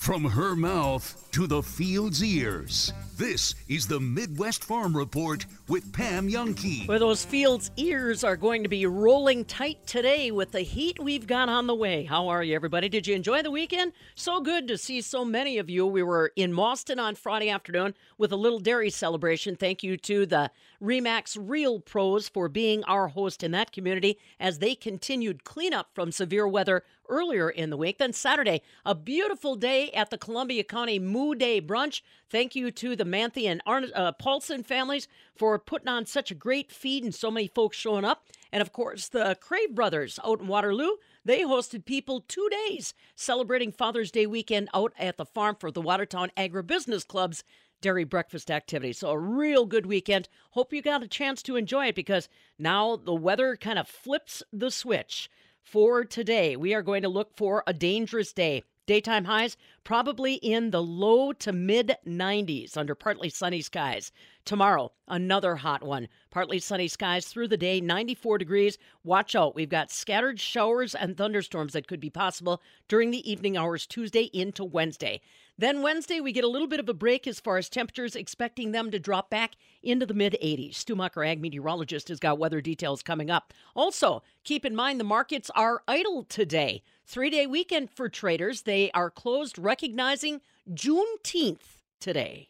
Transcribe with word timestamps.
From 0.00 0.24
her 0.24 0.56
mouth 0.56 1.28
to 1.32 1.46
the 1.46 1.62
field's 1.62 2.24
ears. 2.24 2.90
This 3.18 3.54
is 3.68 3.86
the 3.86 4.00
Midwest 4.00 4.64
Farm 4.64 4.96
Report 4.96 5.44
with 5.68 5.92
Pam 5.92 6.26
Jahnke. 6.26 6.88
Where 6.88 6.98
those 6.98 7.22
fields' 7.22 7.70
ears 7.76 8.24
are 8.24 8.34
going 8.34 8.62
to 8.62 8.68
be 8.70 8.86
rolling 8.86 9.44
tight 9.44 9.86
today 9.86 10.30
with 10.30 10.52
the 10.52 10.62
heat 10.62 10.98
we've 10.98 11.26
got 11.26 11.50
on 11.50 11.66
the 11.66 11.74
way. 11.74 12.04
How 12.04 12.28
are 12.28 12.42
you, 12.42 12.54
everybody? 12.54 12.88
Did 12.88 13.06
you 13.06 13.14
enjoy 13.14 13.42
the 13.42 13.50
weekend? 13.50 13.92
So 14.14 14.40
good 14.40 14.66
to 14.68 14.78
see 14.78 15.02
so 15.02 15.22
many 15.22 15.58
of 15.58 15.68
you. 15.68 15.86
We 15.86 16.02
were 16.02 16.32
in 16.34 16.50
Mauston 16.50 16.98
on 16.98 17.14
Friday 17.14 17.50
afternoon 17.50 17.94
with 18.16 18.32
a 18.32 18.36
little 18.36 18.58
dairy 18.58 18.88
celebration. 18.88 19.54
Thank 19.54 19.82
you 19.82 19.98
to 19.98 20.24
the 20.24 20.50
Remax 20.82 21.36
Real 21.38 21.78
Pros 21.78 22.26
for 22.26 22.48
being 22.48 22.82
our 22.84 23.08
host 23.08 23.42
in 23.42 23.50
that 23.50 23.70
community 23.70 24.18
as 24.40 24.60
they 24.60 24.74
continued 24.74 25.44
cleanup 25.44 25.90
from 25.94 26.10
severe 26.10 26.48
weather 26.48 26.84
earlier 27.10 27.50
in 27.50 27.68
the 27.68 27.76
week. 27.76 27.98
Then 27.98 28.14
Saturday, 28.14 28.62
a 28.86 28.94
beautiful 28.94 29.56
day 29.56 29.90
at 29.90 30.08
the 30.08 30.16
Columbia 30.16 30.64
County 30.64 30.98
Moo 30.98 31.34
Day 31.34 31.60
Brunch. 31.60 32.00
Thank 32.30 32.54
you 32.54 32.70
to 32.70 32.96
the 32.96 33.04
Manthe 33.04 33.46
and 33.46 33.60
Arn- 33.66 33.92
uh, 33.94 34.12
Paulson 34.12 34.62
families 34.62 35.08
for 35.36 35.58
putting 35.58 35.88
on 35.88 36.06
such 36.06 36.30
a 36.30 36.34
great 36.34 36.72
feed 36.72 37.04
and 37.04 37.14
so 37.14 37.30
many 37.30 37.48
folks 37.48 37.76
showing 37.76 38.04
up. 38.04 38.24
And 38.52 38.62
of 38.62 38.72
course, 38.72 39.08
the 39.08 39.36
Crave 39.40 39.74
brothers 39.74 40.18
out 40.24 40.40
in 40.40 40.46
Waterloo, 40.46 40.96
they 41.24 41.42
hosted 41.42 41.84
people 41.84 42.24
two 42.26 42.48
days 42.68 42.94
celebrating 43.14 43.72
Father's 43.72 44.10
Day 44.10 44.26
weekend 44.26 44.68
out 44.72 44.92
at 44.98 45.16
the 45.18 45.26
farm 45.26 45.56
for 45.58 45.70
the 45.70 45.82
Watertown 45.82 46.30
Agribusiness 46.36 47.06
Club's 47.06 47.44
dairy 47.80 48.04
breakfast 48.04 48.50
activity. 48.50 48.92
So, 48.92 49.10
a 49.10 49.18
real 49.18 49.66
good 49.66 49.86
weekend. 49.86 50.28
Hope 50.50 50.72
you 50.72 50.82
got 50.82 51.02
a 51.02 51.08
chance 51.08 51.42
to 51.44 51.56
enjoy 51.56 51.86
it 51.86 51.94
because 51.94 52.28
now 52.58 52.96
the 52.96 53.14
weather 53.14 53.56
kind 53.56 53.78
of 53.78 53.88
flips 53.88 54.42
the 54.52 54.70
switch. 54.70 55.30
For 55.70 56.04
today, 56.04 56.56
we 56.56 56.74
are 56.74 56.82
going 56.82 57.02
to 57.02 57.08
look 57.08 57.36
for 57.36 57.62
a 57.64 57.72
dangerous 57.72 58.32
day. 58.32 58.64
Daytime 58.86 59.26
highs 59.26 59.56
probably 59.84 60.34
in 60.34 60.72
the 60.72 60.82
low 60.82 61.32
to 61.34 61.52
mid 61.52 61.94
90s 62.04 62.76
under 62.76 62.96
partly 62.96 63.30
sunny 63.30 63.60
skies. 63.60 64.10
Tomorrow, 64.50 64.90
another 65.06 65.54
hot 65.54 65.84
one. 65.84 66.08
Partly 66.32 66.58
sunny 66.58 66.88
skies 66.88 67.26
through 67.26 67.46
the 67.46 67.56
day, 67.56 67.80
94 67.80 68.38
degrees. 68.38 68.78
Watch 69.04 69.36
out. 69.36 69.54
We've 69.54 69.68
got 69.68 69.92
scattered 69.92 70.40
showers 70.40 70.92
and 70.92 71.16
thunderstorms 71.16 71.74
that 71.74 71.86
could 71.86 72.00
be 72.00 72.10
possible 72.10 72.60
during 72.88 73.12
the 73.12 73.30
evening 73.30 73.56
hours 73.56 73.86
Tuesday 73.86 74.24
into 74.32 74.64
Wednesday. 74.64 75.20
Then 75.56 75.82
Wednesday, 75.82 76.18
we 76.18 76.32
get 76.32 76.42
a 76.42 76.48
little 76.48 76.66
bit 76.66 76.80
of 76.80 76.88
a 76.88 76.92
break 76.92 77.28
as 77.28 77.38
far 77.38 77.58
as 77.58 77.68
temperatures, 77.68 78.16
expecting 78.16 78.72
them 78.72 78.90
to 78.90 78.98
drop 78.98 79.30
back 79.30 79.52
into 79.84 80.04
the 80.04 80.14
mid 80.14 80.36
80s. 80.42 80.74
Stumacher 80.74 81.24
ag 81.24 81.40
meteorologist, 81.40 82.08
has 82.08 82.18
got 82.18 82.40
weather 82.40 82.60
details 82.60 83.04
coming 83.04 83.30
up. 83.30 83.54
Also, 83.76 84.24
keep 84.42 84.64
in 84.64 84.74
mind 84.74 84.98
the 84.98 85.04
markets 85.04 85.52
are 85.54 85.84
idle 85.86 86.24
today. 86.24 86.82
Three 87.06 87.30
day 87.30 87.46
weekend 87.46 87.88
for 87.88 88.08
traders. 88.08 88.62
They 88.62 88.90
are 88.94 89.12
closed, 89.12 89.60
recognizing 89.60 90.40
Juneteenth 90.68 91.78
today. 92.00 92.49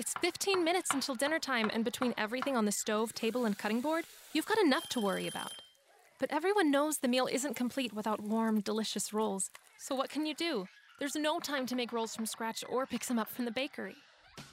It's 0.00 0.14
15 0.22 0.64
minutes 0.64 0.94
until 0.94 1.14
dinner 1.14 1.38
time, 1.38 1.70
and 1.74 1.84
between 1.84 2.14
everything 2.16 2.56
on 2.56 2.64
the 2.64 2.72
stove, 2.72 3.12
table, 3.12 3.44
and 3.44 3.58
cutting 3.58 3.82
board, 3.82 4.06
you've 4.32 4.46
got 4.46 4.56
enough 4.56 4.88
to 4.88 4.98
worry 4.98 5.28
about. 5.28 5.52
But 6.18 6.32
everyone 6.32 6.70
knows 6.70 6.96
the 6.96 7.06
meal 7.06 7.28
isn't 7.30 7.54
complete 7.54 7.92
without 7.92 8.18
warm, 8.18 8.60
delicious 8.60 9.12
rolls. 9.12 9.50
So 9.76 9.94
what 9.94 10.08
can 10.08 10.24
you 10.24 10.32
do? 10.32 10.66
There's 10.98 11.16
no 11.16 11.38
time 11.38 11.66
to 11.66 11.76
make 11.76 11.92
rolls 11.92 12.16
from 12.16 12.24
scratch 12.24 12.64
or 12.66 12.86
pick 12.86 13.04
some 13.04 13.18
up 13.18 13.28
from 13.28 13.44
the 13.44 13.50
bakery. 13.50 13.94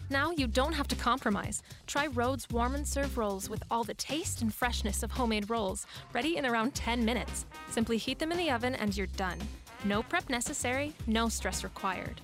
Now 0.09 0.31
you 0.31 0.47
don't 0.47 0.73
have 0.73 0.89
to 0.89 0.97
compromise. 0.97 1.63
Try 1.85 2.07
Rhodes 2.07 2.49
Warm 2.51 2.75
and 2.75 2.85
Serve 2.85 3.17
rolls 3.17 3.49
with 3.49 3.63
all 3.71 3.85
the 3.85 3.93
taste 3.93 4.41
and 4.41 4.53
freshness 4.53 5.01
of 5.01 5.11
homemade 5.11 5.49
rolls, 5.49 5.87
ready 6.11 6.35
in 6.35 6.45
around 6.45 6.75
10 6.75 7.05
minutes. 7.05 7.45
Simply 7.69 7.95
heat 7.95 8.19
them 8.19 8.33
in 8.33 8.37
the 8.37 8.51
oven 8.51 8.75
and 8.75 8.97
you're 8.97 9.07
done. 9.07 9.39
No 9.85 10.03
prep 10.03 10.29
necessary, 10.29 10.93
no 11.05 11.29
stress 11.29 11.63
required. 11.63 12.19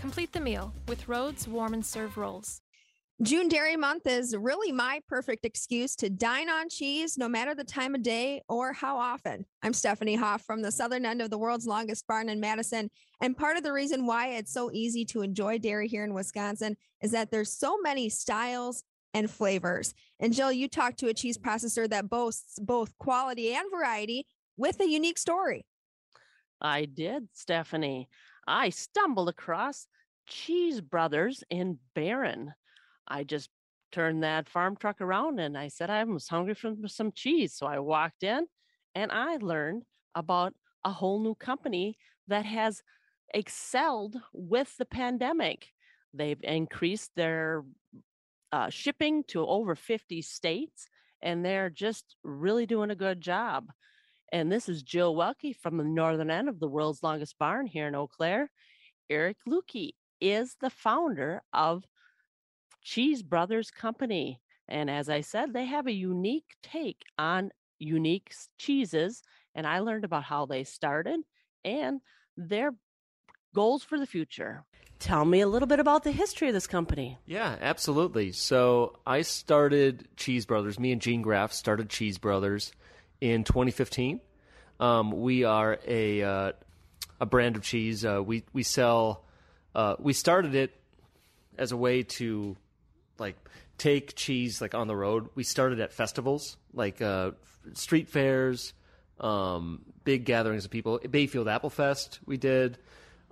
Complete 0.00 0.32
the 0.32 0.40
meal 0.40 0.72
with 0.88 1.08
Rhodes 1.08 1.46
Warm 1.46 1.74
and 1.74 1.84
Serve 1.84 2.16
rolls. 2.16 2.62
June 3.20 3.48
Dairy 3.48 3.76
Month 3.76 4.06
is 4.06 4.34
really 4.34 4.72
my 4.72 5.02
perfect 5.06 5.44
excuse 5.44 5.94
to 5.96 6.08
dine 6.08 6.48
on 6.48 6.70
cheese 6.70 7.18
no 7.18 7.28
matter 7.28 7.54
the 7.54 7.64
time 7.64 7.94
of 7.94 8.02
day 8.02 8.40
or 8.48 8.72
how 8.72 8.96
often. 8.96 9.44
I'm 9.62 9.74
Stephanie 9.74 10.14
Hoff 10.14 10.40
from 10.40 10.62
the 10.62 10.72
southern 10.72 11.04
end 11.04 11.20
of 11.20 11.28
the 11.28 11.36
world's 11.36 11.66
longest 11.66 12.06
barn 12.06 12.30
in 12.30 12.40
Madison. 12.40 12.88
And 13.20 13.36
part 13.36 13.58
of 13.58 13.62
the 13.62 13.74
reason 13.74 14.06
why 14.06 14.28
it's 14.28 14.54
so 14.54 14.70
easy 14.72 15.04
to 15.04 15.20
enjoy 15.20 15.58
dairy 15.58 15.86
here 15.86 16.02
in 16.02 16.14
Wisconsin 16.14 16.78
is 17.02 17.10
that 17.10 17.30
there's 17.30 17.52
so 17.52 17.76
many 17.82 18.08
styles 18.08 18.84
and 19.12 19.30
flavors. 19.30 19.92
And 20.18 20.32
Jill, 20.32 20.50
you 20.50 20.66
talked 20.66 20.98
to 21.00 21.08
a 21.08 21.14
cheese 21.14 21.36
processor 21.36 21.86
that 21.90 22.08
boasts 22.08 22.58
both 22.58 22.96
quality 22.96 23.52
and 23.52 23.70
variety 23.70 24.26
with 24.56 24.80
a 24.80 24.88
unique 24.88 25.18
story. 25.18 25.66
I 26.58 26.86
did, 26.86 27.28
Stephanie. 27.34 28.08
I 28.50 28.70
stumbled 28.70 29.28
across 29.28 29.86
Cheese 30.26 30.80
Brothers 30.80 31.44
in 31.50 31.78
Barron. 31.94 32.52
I 33.06 33.22
just 33.22 33.48
turned 33.92 34.24
that 34.24 34.48
farm 34.48 34.76
truck 34.76 35.00
around 35.00 35.38
and 35.38 35.56
I 35.56 35.68
said 35.68 35.88
I 35.88 36.02
was 36.02 36.26
hungry 36.26 36.54
for 36.54 36.74
some 36.86 37.12
cheese. 37.12 37.54
So 37.54 37.66
I 37.66 37.78
walked 37.78 38.24
in 38.24 38.46
and 38.96 39.12
I 39.12 39.36
learned 39.36 39.84
about 40.16 40.52
a 40.84 40.90
whole 40.90 41.22
new 41.22 41.36
company 41.36 41.96
that 42.26 42.44
has 42.44 42.82
excelled 43.32 44.16
with 44.32 44.76
the 44.78 44.84
pandemic. 44.84 45.68
They've 46.12 46.42
increased 46.42 47.12
their 47.14 47.64
uh, 48.50 48.68
shipping 48.68 49.22
to 49.28 49.46
over 49.46 49.76
50 49.76 50.22
states 50.22 50.88
and 51.22 51.44
they're 51.44 51.70
just 51.70 52.16
really 52.24 52.66
doing 52.66 52.90
a 52.90 52.96
good 52.96 53.20
job. 53.20 53.70
And 54.32 54.50
this 54.50 54.68
is 54.68 54.82
Jill 54.82 55.14
Welke 55.14 55.56
from 55.56 55.76
the 55.76 55.84
northern 55.84 56.30
end 56.30 56.48
of 56.48 56.60
the 56.60 56.68
world's 56.68 57.02
longest 57.02 57.36
barn 57.38 57.66
here 57.66 57.88
in 57.88 57.94
Eau 57.94 58.06
Claire. 58.06 58.50
Eric 59.08 59.38
Ludy 59.48 59.90
is 60.20 60.56
the 60.60 60.70
founder 60.70 61.42
of 61.52 61.84
Cheese 62.82 63.22
Brothers 63.22 63.70
Company. 63.70 64.40
And 64.68 64.88
as 64.88 65.08
I 65.08 65.22
said, 65.22 65.52
they 65.52 65.64
have 65.64 65.88
a 65.88 65.92
unique 65.92 66.54
take 66.62 67.02
on 67.18 67.50
unique 67.78 68.32
cheeses. 68.56 69.22
And 69.54 69.66
I 69.66 69.80
learned 69.80 70.04
about 70.04 70.22
how 70.24 70.46
they 70.46 70.62
started 70.62 71.20
and 71.64 72.00
their 72.36 72.72
goals 73.52 73.82
for 73.82 73.98
the 73.98 74.06
future. 74.06 74.64
Tell 75.00 75.24
me 75.24 75.40
a 75.40 75.48
little 75.48 75.66
bit 75.66 75.80
about 75.80 76.04
the 76.04 76.12
history 76.12 76.48
of 76.48 76.54
this 76.54 76.66
company. 76.66 77.18
Yeah, 77.26 77.56
absolutely. 77.60 78.32
So 78.32 79.00
I 79.06 79.22
started 79.22 80.06
Cheese 80.16 80.46
Brothers. 80.46 80.78
Me 80.78 80.92
and 80.92 81.00
Gene 81.00 81.22
Graff 81.22 81.52
started 81.52 81.88
Cheese 81.88 82.18
Brothers 82.18 82.72
in 83.20 83.44
2015. 83.44 84.20
Um, 84.78 85.12
we 85.20 85.44
are 85.44 85.78
a 85.86 86.22
uh, 86.22 86.52
a 87.20 87.26
brand 87.26 87.56
of 87.56 87.62
cheese. 87.62 88.04
Uh, 88.04 88.22
we 88.24 88.44
we 88.52 88.62
sell. 88.62 89.24
Uh, 89.74 89.96
we 89.98 90.12
started 90.12 90.54
it 90.54 90.74
as 91.58 91.72
a 91.72 91.76
way 91.76 92.02
to 92.02 92.56
like 93.18 93.36
take 93.78 94.16
cheese 94.16 94.60
like 94.60 94.74
on 94.74 94.86
the 94.88 94.96
road. 94.96 95.28
We 95.34 95.44
started 95.44 95.80
at 95.80 95.92
festivals 95.92 96.56
like 96.72 97.02
uh, 97.02 97.32
street 97.74 98.08
fairs, 98.08 98.72
um, 99.20 99.82
big 100.04 100.24
gatherings 100.24 100.64
of 100.64 100.70
people. 100.70 100.98
Bayfield 100.98 101.48
Apple 101.48 101.70
Fest. 101.70 102.20
We 102.26 102.36
did. 102.36 102.78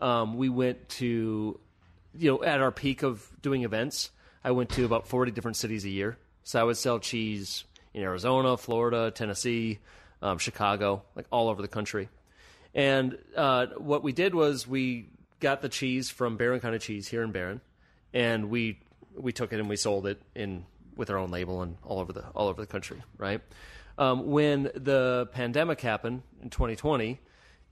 Um, 0.01 0.37
we 0.37 0.49
went 0.49 0.89
to, 0.91 1.59
you 2.17 2.31
know, 2.31 2.45
at 2.45 2.61
our 2.61 2.71
peak 2.71 3.03
of 3.03 3.29
doing 3.43 3.65
events, 3.65 4.11
I 4.45 4.53
went 4.53 4.71
to 4.71 4.85
about 4.85 5.09
40 5.09 5.33
different 5.33 5.57
cities 5.57 5.85
a 5.85 5.89
year. 5.89 6.19
So 6.45 6.61
I 6.61 6.63
would 6.63 6.77
sell 6.77 6.99
cheese 6.99 7.65
in 7.95 8.03
Arizona, 8.03 8.57
Florida, 8.57 9.11
Tennessee, 9.11 9.79
um, 10.23 10.39
Chicago, 10.39 11.03
like 11.15 11.27
all 11.31 11.49
over 11.49 11.63
the 11.63 11.69
country. 11.69 12.09
And 12.75 13.19
uh, 13.37 13.67
what 13.77 14.03
we 14.03 14.13
did 14.13 14.35
was 14.35 14.67
we 14.67 15.09
got 15.41 15.63
the 15.63 15.69
cheese 15.69 16.11
from 16.11 16.37
Barron 16.37 16.61
County 16.61 16.79
Cheese 16.79 17.09
here 17.09 17.23
in 17.23 17.33
Barron, 17.33 17.61
and 18.13 18.51
we 18.51 18.81
we 19.15 19.33
took 19.33 19.53
it 19.53 19.59
and 19.59 19.69
we 19.69 19.77
sold 19.77 20.07
it 20.07 20.21
in 20.35 20.65
with 20.97 21.11
our 21.11 21.17
own 21.17 21.31
label 21.31 21.63
and 21.63 21.77
all 21.85 21.99
over 21.99 22.13
the 22.13 22.25
all 22.35 22.49
over 22.49 22.61
the 22.61 22.67
country, 22.67 23.03
right? 23.17 23.41
Um, 23.97 24.31
when 24.31 24.65
the 24.75 25.29
pandemic 25.33 25.81
happened 25.81 26.23
in 26.41 26.51
2020, 26.51 27.19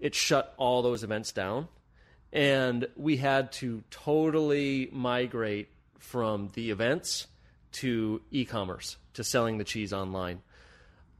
it 0.01 0.15
shut 0.15 0.55
all 0.57 0.83
those 0.83 1.05
events 1.05 1.31
down, 1.33 1.69
and 2.33 2.89
we 2.97 3.17
had 3.17 3.53
to 3.53 3.85
totally 3.91 4.89
migrate 4.93 5.69
from 5.99 6.51
the 6.55 6.71
events 6.71 7.27
to 7.77 8.23
e-commerce 8.31 8.97
to 9.15 9.25
selling 9.25 9.59
the 9.59 9.65
cheese 9.65 9.93
online. 9.93 10.41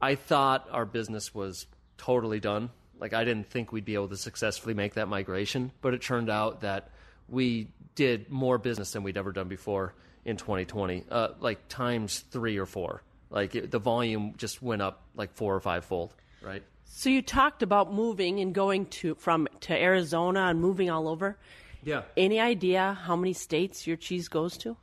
I 0.01 0.15
thought 0.15 0.67
our 0.71 0.85
business 0.85 1.33
was 1.33 1.65
totally 1.97 2.39
done. 2.39 2.69
Like 2.99 3.13
I 3.13 3.23
didn't 3.23 3.47
think 3.47 3.71
we'd 3.71 3.85
be 3.85 3.93
able 3.95 4.09
to 4.09 4.17
successfully 4.17 4.73
make 4.73 4.95
that 4.95 5.07
migration, 5.07 5.71
but 5.81 5.93
it 5.93 6.01
turned 6.01 6.29
out 6.29 6.61
that 6.61 6.89
we 7.27 7.69
did 7.95 8.29
more 8.29 8.57
business 8.57 8.91
than 8.91 9.03
we'd 9.03 9.17
ever 9.17 9.31
done 9.31 9.47
before 9.47 9.93
in 10.25 10.37
2020, 10.37 11.05
uh, 11.09 11.29
like 11.39 11.67
times 11.67 12.19
three 12.31 12.57
or 12.57 12.65
four. 12.65 13.03
Like 13.29 13.55
it, 13.55 13.71
the 13.71 13.79
volume 13.79 14.33
just 14.37 14.61
went 14.61 14.81
up 14.81 15.03
like 15.15 15.33
four 15.33 15.55
or 15.55 15.59
five 15.59 15.85
fold, 15.85 16.13
right? 16.41 16.63
So 16.85 17.09
you 17.09 17.21
talked 17.21 17.61
about 17.61 17.93
moving 17.93 18.39
and 18.39 18.53
going 18.53 18.85
to 18.87 19.15
from 19.15 19.47
to 19.61 19.73
Arizona 19.75 20.47
and 20.47 20.59
moving 20.59 20.89
all 20.89 21.07
over. 21.07 21.37
Yeah. 21.83 22.03
Any 22.15 22.39
idea 22.39 22.97
how 23.01 23.15
many 23.15 23.33
states 23.33 23.85
your 23.85 23.97
cheese 23.97 24.27
goes 24.27 24.57
to? 24.59 24.77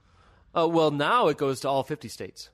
Uh, 0.56 0.68
well, 0.68 0.90
now 0.90 1.28
it 1.28 1.36
goes 1.36 1.60
to 1.60 1.68
all 1.68 1.82
50 1.82 2.08
states. 2.08 2.50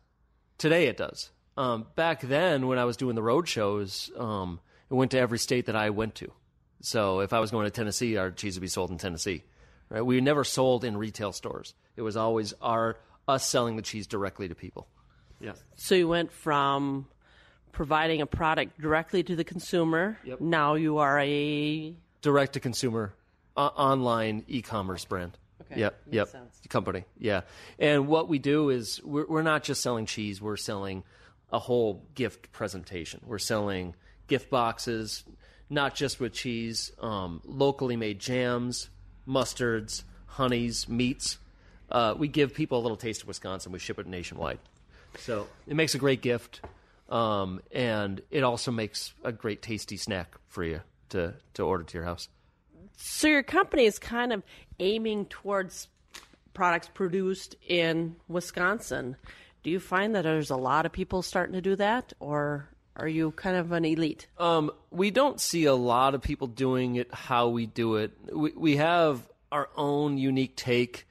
Today 0.58 0.86
it 0.86 0.96
does. 0.96 1.30
Um, 1.56 1.86
back 1.94 2.20
then, 2.22 2.66
when 2.66 2.78
I 2.78 2.84
was 2.84 2.96
doing 2.96 3.14
the 3.14 3.22
road 3.22 3.48
shows, 3.48 4.10
um, 4.16 4.60
it 4.90 4.94
went 4.94 5.10
to 5.10 5.18
every 5.18 5.38
state 5.38 5.66
that 5.66 5.76
I 5.76 5.90
went 5.90 6.14
to. 6.16 6.32
So 6.80 7.20
if 7.20 7.32
I 7.32 7.40
was 7.40 7.50
going 7.50 7.66
to 7.66 7.70
Tennessee, 7.70 8.16
our 8.16 8.30
cheese 8.30 8.56
would 8.56 8.62
be 8.62 8.68
sold 8.68 8.90
in 8.90 8.98
Tennessee. 8.98 9.44
Right? 9.90 10.00
We 10.00 10.20
never 10.20 10.44
sold 10.44 10.84
in 10.84 10.96
retail 10.96 11.32
stores. 11.32 11.74
It 11.96 12.02
was 12.02 12.16
always 12.16 12.54
our 12.62 12.96
us 13.28 13.46
selling 13.46 13.76
the 13.76 13.82
cheese 13.82 14.06
directly 14.06 14.48
to 14.48 14.54
people. 14.54 14.88
Yeah. 15.40 15.52
So 15.76 15.94
you 15.94 16.08
went 16.08 16.32
from 16.32 17.06
providing 17.72 18.20
a 18.20 18.26
product 18.26 18.80
directly 18.80 19.22
to 19.22 19.36
the 19.36 19.44
consumer. 19.44 20.18
Yep. 20.24 20.40
Now 20.40 20.74
you 20.74 20.98
are 20.98 21.18
a 21.18 21.94
Direct 22.22 22.52
to 22.54 22.60
consumer, 22.60 23.14
uh, 23.56 23.66
online 23.66 24.44
e-commerce 24.46 25.04
brand. 25.04 25.38
Okay, 25.70 25.80
Yep. 25.80 26.00
makes 26.06 26.14
Yep. 26.14 26.28
sense. 26.28 26.60
Company. 26.68 27.04
Yeah. 27.18 27.42
And 27.78 28.08
what 28.08 28.28
we 28.28 28.38
do 28.38 28.70
is 28.70 29.02
we're, 29.02 29.26
we're 29.26 29.42
not 29.42 29.62
just 29.64 29.80
selling 29.80 30.06
cheese. 30.06 30.40
We're 30.40 30.56
selling 30.56 31.04
a 31.52 31.58
whole 31.58 32.04
gift 32.14 32.52
presentation. 32.52 33.20
We're 33.26 33.38
selling 33.38 33.94
gift 34.26 34.50
boxes, 34.50 35.24
not 35.68 35.94
just 35.94 36.20
with 36.20 36.32
cheese, 36.32 36.92
um, 37.00 37.40
locally 37.44 37.96
made 37.96 38.18
jams, 38.20 38.88
mustards, 39.26 40.02
honeys, 40.26 40.88
meats. 40.88 41.38
Uh, 41.90 42.14
we 42.16 42.28
give 42.28 42.54
people 42.54 42.78
a 42.78 42.82
little 42.82 42.96
taste 42.96 43.22
of 43.22 43.28
Wisconsin. 43.28 43.72
We 43.72 43.78
ship 43.80 43.98
it 43.98 44.06
nationwide. 44.06 44.58
So 45.18 45.48
it 45.66 45.74
makes 45.74 45.96
a 45.96 45.98
great 45.98 46.22
gift, 46.22 46.60
um, 47.08 47.60
and 47.72 48.20
it 48.30 48.44
also 48.44 48.70
makes 48.70 49.12
a 49.24 49.32
great 49.32 49.60
tasty 49.60 49.96
snack 49.96 50.36
for 50.46 50.62
you 50.62 50.82
to, 51.08 51.34
to 51.54 51.64
order 51.64 51.82
to 51.82 51.98
your 51.98 52.04
house. 52.04 52.28
So 53.02 53.28
your 53.28 53.42
company 53.42 53.86
is 53.86 53.98
kind 53.98 54.30
of 54.30 54.42
aiming 54.78 55.26
towards 55.26 55.88
products 56.52 56.90
produced 56.92 57.56
in 57.66 58.16
Wisconsin. 58.28 59.16
Do 59.62 59.70
you 59.70 59.80
find 59.80 60.14
that 60.14 60.22
there's 60.22 60.50
a 60.50 60.56
lot 60.56 60.84
of 60.84 60.92
people 60.92 61.22
starting 61.22 61.54
to 61.54 61.62
do 61.62 61.76
that, 61.76 62.12
or 62.20 62.68
are 62.96 63.08
you 63.08 63.30
kind 63.30 63.56
of 63.56 63.72
an 63.72 63.86
elite? 63.86 64.26
Um, 64.38 64.70
we 64.90 65.10
don't 65.10 65.40
see 65.40 65.64
a 65.64 65.74
lot 65.74 66.14
of 66.14 66.20
people 66.20 66.46
doing 66.46 66.96
it 66.96 67.12
how 67.12 67.48
we 67.48 67.64
do 67.64 67.96
it. 67.96 68.12
We, 68.30 68.52
we 68.54 68.76
have 68.76 69.26
our 69.50 69.70
own 69.76 70.18
unique 70.18 70.54
take. 70.54 71.06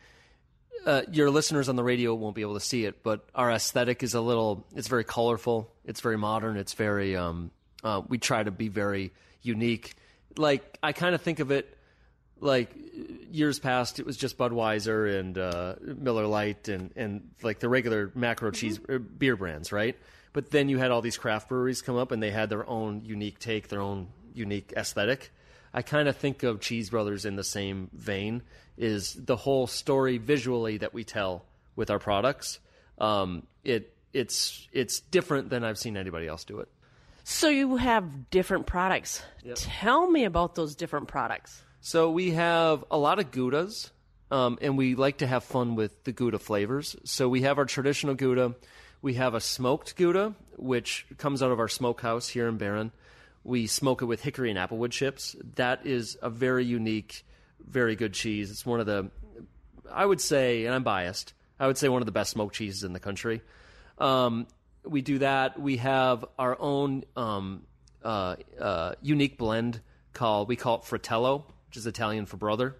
Uh, 0.85 1.01
your 1.11 1.31
listeners 1.31 1.69
on 1.69 1.75
the 1.75 1.83
radio 1.83 2.13
won't 2.13 2.35
be 2.35 2.41
able 2.41 2.53
to 2.53 2.59
see 2.59 2.85
it, 2.85 3.01
but 3.01 3.27
our 3.33 3.51
aesthetic 3.51 4.03
is 4.03 4.13
a 4.13 4.21
little. 4.21 4.67
It's 4.75 4.87
very 4.87 5.03
colorful. 5.03 5.73
It's 5.85 6.01
very 6.01 6.17
modern. 6.19 6.55
It's 6.55 6.73
very. 6.73 7.15
Um, 7.15 7.49
uh, 7.83 8.03
we 8.07 8.19
try 8.19 8.43
to 8.43 8.51
be 8.51 8.67
very 8.67 9.11
unique. 9.41 9.95
Like 10.37 10.77
I 10.83 10.91
kind 10.93 11.15
of 11.15 11.21
think 11.21 11.39
of 11.39 11.49
it 11.49 11.77
like 12.41 12.71
years 13.31 13.59
past, 13.59 13.99
it 13.99 14.05
was 14.05 14.17
just 14.17 14.37
Budweiser 14.37 15.19
and 15.19 15.37
uh, 15.37 15.75
Miller 15.81 16.27
Lite 16.27 16.67
and 16.67 16.91
and 16.95 17.29
like 17.43 17.59
the 17.59 17.69
regular 17.69 18.11
macro 18.15 18.51
cheese 18.51 18.79
uh, 18.89 18.97
beer 18.97 19.35
brands, 19.35 19.71
right? 19.71 19.97
But 20.33 20.51
then 20.51 20.69
you 20.69 20.77
had 20.77 20.91
all 20.91 21.01
these 21.01 21.17
craft 21.17 21.49
breweries 21.49 21.81
come 21.81 21.97
up 21.97 22.11
and 22.11 22.21
they 22.21 22.31
had 22.31 22.49
their 22.49 22.67
own 22.67 23.03
unique 23.03 23.39
take, 23.39 23.67
their 23.67 23.81
own 23.81 24.09
unique 24.33 24.73
aesthetic. 24.77 25.31
I 25.73 25.81
kind 25.81 26.07
of 26.07 26.17
think 26.17 26.43
of 26.43 26.61
Cheese 26.61 26.89
Brothers 26.89 27.25
in 27.25 27.35
the 27.35 27.43
same 27.43 27.89
vein. 27.93 28.41
Is 28.77 29.13
the 29.13 29.35
whole 29.35 29.67
story 29.67 30.17
visually 30.17 30.77
that 30.77 30.93
we 30.93 31.03
tell 31.03 31.45
with 31.75 31.89
our 31.89 31.99
products? 31.99 32.59
Um, 32.97 33.47
it 33.63 33.93
it's 34.13 34.67
it's 34.71 34.99
different 34.99 35.49
than 35.49 35.63
I've 35.63 35.77
seen 35.77 35.97
anybody 35.97 36.27
else 36.27 36.43
do 36.43 36.59
it. 36.59 36.69
So 37.23 37.49
you 37.49 37.77
have 37.77 38.29
different 38.31 38.65
products. 38.65 39.21
Tell 39.55 40.09
me 40.09 40.25
about 40.25 40.55
those 40.55 40.75
different 40.75 41.07
products. 41.07 41.61
So 41.81 42.11
we 42.11 42.31
have 42.31 42.83
a 42.91 42.97
lot 42.97 43.19
of 43.19 43.31
Goudas, 43.31 43.91
um, 44.31 44.59
and 44.61 44.77
we 44.77 44.95
like 44.95 45.19
to 45.19 45.27
have 45.27 45.45
fun 45.45 45.75
with 45.75 46.03
the 46.03 46.11
Gouda 46.11 46.37
flavors. 46.37 46.95
So 47.05 47.29
we 47.29 47.43
have 47.43 47.57
our 47.57 47.65
traditional 47.65 48.15
Gouda. 48.15 48.55
We 49.01 49.13
have 49.13 49.33
a 49.33 49.39
smoked 49.39 49.95
Gouda, 49.95 50.35
which 50.57 51.05
comes 51.17 51.41
out 51.41 51.51
of 51.51 51.59
our 51.59 51.69
smokehouse 51.69 52.27
here 52.27 52.49
in 52.49 52.57
Barron. 52.57 52.91
We 53.45 53.65
smoke 53.67 54.01
it 54.01 54.05
with 54.05 54.21
hickory 54.21 54.49
and 54.49 54.59
applewood 54.59 54.91
chips. 54.91 55.37
That 55.55 55.85
is 55.85 56.17
a 56.21 56.29
very 56.29 56.65
unique, 56.65 57.25
very 57.65 57.95
good 57.95 58.13
cheese. 58.13 58.51
It's 58.51 58.65
one 58.65 58.81
of 58.81 58.85
the, 58.85 59.09
I 59.89 60.05
would 60.05 60.19
say, 60.19 60.65
and 60.65 60.75
I'm 60.75 60.83
biased, 60.83 61.33
I 61.61 61.67
would 61.67 61.77
say 61.77 61.87
one 61.87 62.01
of 62.01 62.05
the 62.05 62.11
best 62.11 62.31
smoked 62.31 62.55
cheeses 62.55 62.83
in 62.83 62.91
the 62.91 62.99
country. 62.99 63.41
Um, 63.97 64.47
we 64.83 65.01
do 65.01 65.19
that. 65.19 65.59
We 65.59 65.77
have 65.77 66.25
our 66.37 66.57
own 66.59 67.05
um, 67.15 67.63
uh, 68.03 68.35
uh, 68.59 68.95
unique 69.01 69.37
blend 69.37 69.79
called, 70.11 70.49
we 70.49 70.57
call 70.57 70.79
it 70.79 70.83
Fratello, 70.83 71.45
which 71.69 71.77
is 71.77 71.85
Italian 71.85 72.25
for 72.25 72.37
brother. 72.37 72.75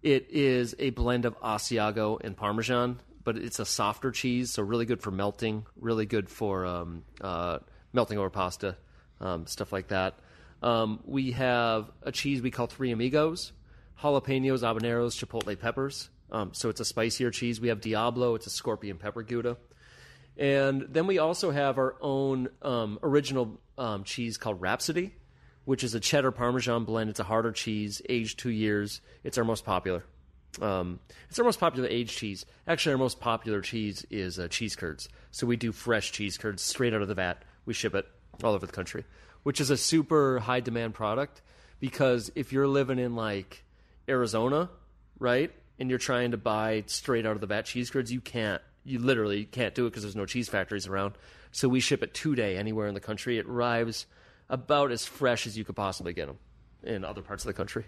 It 0.00 0.28
is 0.30 0.76
a 0.78 0.90
blend 0.90 1.24
of 1.24 1.36
Asiago 1.40 2.20
and 2.22 2.36
Parmesan, 2.36 3.00
but 3.24 3.36
it's 3.36 3.58
a 3.58 3.64
softer 3.64 4.12
cheese, 4.12 4.52
so 4.52 4.62
really 4.62 4.86
good 4.86 5.02
for 5.02 5.10
melting, 5.10 5.66
really 5.80 6.06
good 6.06 6.28
for 6.28 6.64
um, 6.64 7.02
uh, 7.20 7.58
melting 7.92 8.16
over 8.18 8.30
pasta, 8.30 8.76
um, 9.20 9.48
stuff 9.48 9.72
like 9.72 9.88
that. 9.88 10.14
Um, 10.62 11.00
we 11.04 11.32
have 11.32 11.90
a 12.02 12.12
cheese 12.12 12.40
we 12.40 12.52
call 12.52 12.68
Three 12.68 12.92
Amigos, 12.92 13.52
jalapenos, 14.00 14.60
habaneros, 14.60 15.18
chipotle 15.18 15.58
peppers. 15.58 16.08
Um, 16.30 16.54
so 16.54 16.68
it's 16.68 16.80
a 16.80 16.84
spicier 16.84 17.32
cheese. 17.32 17.60
We 17.60 17.68
have 17.68 17.80
Diablo, 17.80 18.36
it's 18.36 18.46
a 18.46 18.50
scorpion 18.50 18.98
pepper 18.98 19.24
Gouda. 19.24 19.56
And 20.36 20.86
then 20.88 21.08
we 21.08 21.18
also 21.18 21.50
have 21.50 21.78
our 21.78 21.96
own 22.00 22.48
um, 22.62 23.00
original 23.02 23.60
um, 23.76 24.04
cheese 24.04 24.36
called 24.36 24.60
Rhapsody, 24.60 25.14
which 25.64 25.84
is 25.84 25.94
a 25.94 26.00
cheddar 26.00 26.30
parmesan 26.30 26.84
blend. 26.84 27.10
It's 27.10 27.20
a 27.20 27.24
harder 27.24 27.52
cheese, 27.52 28.02
aged 28.08 28.38
two 28.38 28.50
years. 28.50 29.00
It's 29.22 29.38
our 29.38 29.44
most 29.44 29.64
popular. 29.64 30.04
Um, 30.60 31.00
it's 31.28 31.38
our 31.38 31.44
most 31.44 31.60
popular 31.60 31.88
aged 31.88 32.16
cheese. 32.16 32.46
Actually, 32.66 32.92
our 32.92 32.98
most 32.98 33.20
popular 33.20 33.60
cheese 33.60 34.06
is 34.10 34.38
uh, 34.38 34.48
cheese 34.48 34.76
curds. 34.76 35.08
So 35.30 35.46
we 35.46 35.56
do 35.56 35.72
fresh 35.72 36.12
cheese 36.12 36.38
curds 36.38 36.62
straight 36.62 36.94
out 36.94 37.02
of 37.02 37.08
the 37.08 37.14
vat. 37.14 37.42
We 37.66 37.74
ship 37.74 37.94
it 37.94 38.06
all 38.42 38.54
over 38.54 38.66
the 38.66 38.72
country, 38.72 39.04
which 39.42 39.60
is 39.60 39.70
a 39.70 39.76
super 39.76 40.38
high 40.38 40.60
demand 40.60 40.94
product 40.94 41.42
because 41.80 42.30
if 42.34 42.52
you're 42.52 42.68
living 42.68 42.98
in 42.98 43.16
like 43.16 43.64
Arizona, 44.08 44.70
right, 45.18 45.50
and 45.78 45.90
you're 45.90 45.98
trying 45.98 46.30
to 46.30 46.36
buy 46.36 46.84
straight 46.86 47.26
out 47.26 47.32
of 47.32 47.40
the 47.40 47.46
vat 47.46 47.62
cheese 47.62 47.90
curds, 47.90 48.12
you 48.12 48.20
can't. 48.20 48.62
You 48.86 48.98
literally 48.98 49.46
can't 49.46 49.74
do 49.74 49.86
it 49.86 49.90
because 49.90 50.02
there's 50.02 50.16
no 50.16 50.26
cheese 50.26 50.48
factories 50.48 50.86
around. 50.86 51.14
So 51.52 51.70
we 51.70 51.80
ship 51.80 52.02
it 52.02 52.12
two 52.12 52.34
day 52.34 52.56
anywhere 52.56 52.86
in 52.86 52.94
the 52.94 53.00
country. 53.00 53.38
It 53.38 53.46
arrives 53.46 54.04
about 54.48 54.92
as 54.92 55.04
fresh 55.06 55.46
as 55.46 55.56
you 55.56 55.64
could 55.64 55.76
possibly 55.76 56.12
get 56.12 56.26
them 56.26 56.38
in 56.82 57.04
other 57.04 57.22
parts 57.22 57.44
of 57.44 57.48
the 57.48 57.54
country. 57.54 57.84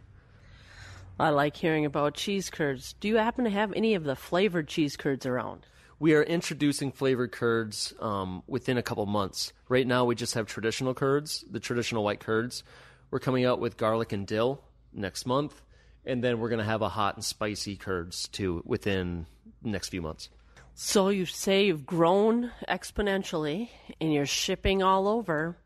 I 1.18 1.30
like 1.30 1.56
hearing 1.56 1.86
about 1.86 2.14
cheese 2.14 2.50
curds. 2.50 2.94
Do 3.00 3.08
you 3.08 3.16
happen 3.16 3.44
to 3.44 3.50
have 3.50 3.72
any 3.72 3.94
of 3.94 4.04
the 4.04 4.16
flavored 4.16 4.68
cheese 4.68 4.96
curds 4.96 5.24
around? 5.24 5.66
We 5.98 6.12
are 6.14 6.22
introducing 6.22 6.92
flavored 6.92 7.32
curds 7.32 7.94
um, 8.00 8.42
within 8.46 8.76
a 8.76 8.82
couple 8.82 9.06
months. 9.06 9.54
Right 9.68 9.86
now, 9.86 10.04
we 10.04 10.14
just 10.14 10.34
have 10.34 10.46
traditional 10.46 10.92
curds, 10.92 11.42
the 11.50 11.60
traditional 11.60 12.04
white 12.04 12.20
curds. 12.20 12.64
We're 13.10 13.18
coming 13.18 13.46
out 13.46 13.60
with 13.60 13.78
garlic 13.78 14.12
and 14.12 14.26
dill 14.26 14.62
next 14.92 15.24
month, 15.24 15.62
and 16.04 16.22
then 16.22 16.38
we're 16.38 16.50
going 16.50 16.58
to 16.58 16.64
have 16.66 16.82
a 16.82 16.90
hot 16.90 17.14
and 17.14 17.24
spicy 17.24 17.76
curds 17.76 18.28
too 18.28 18.62
within 18.66 19.24
the 19.62 19.70
next 19.70 19.88
few 19.88 20.02
months. 20.02 20.28
So 20.74 21.08
you 21.08 21.24
say 21.24 21.64
you've 21.66 21.86
grown 21.86 22.52
exponentially 22.68 23.70
and 23.98 24.12
you're 24.12 24.26
shipping 24.26 24.82
all 24.82 25.08
over. 25.08 25.56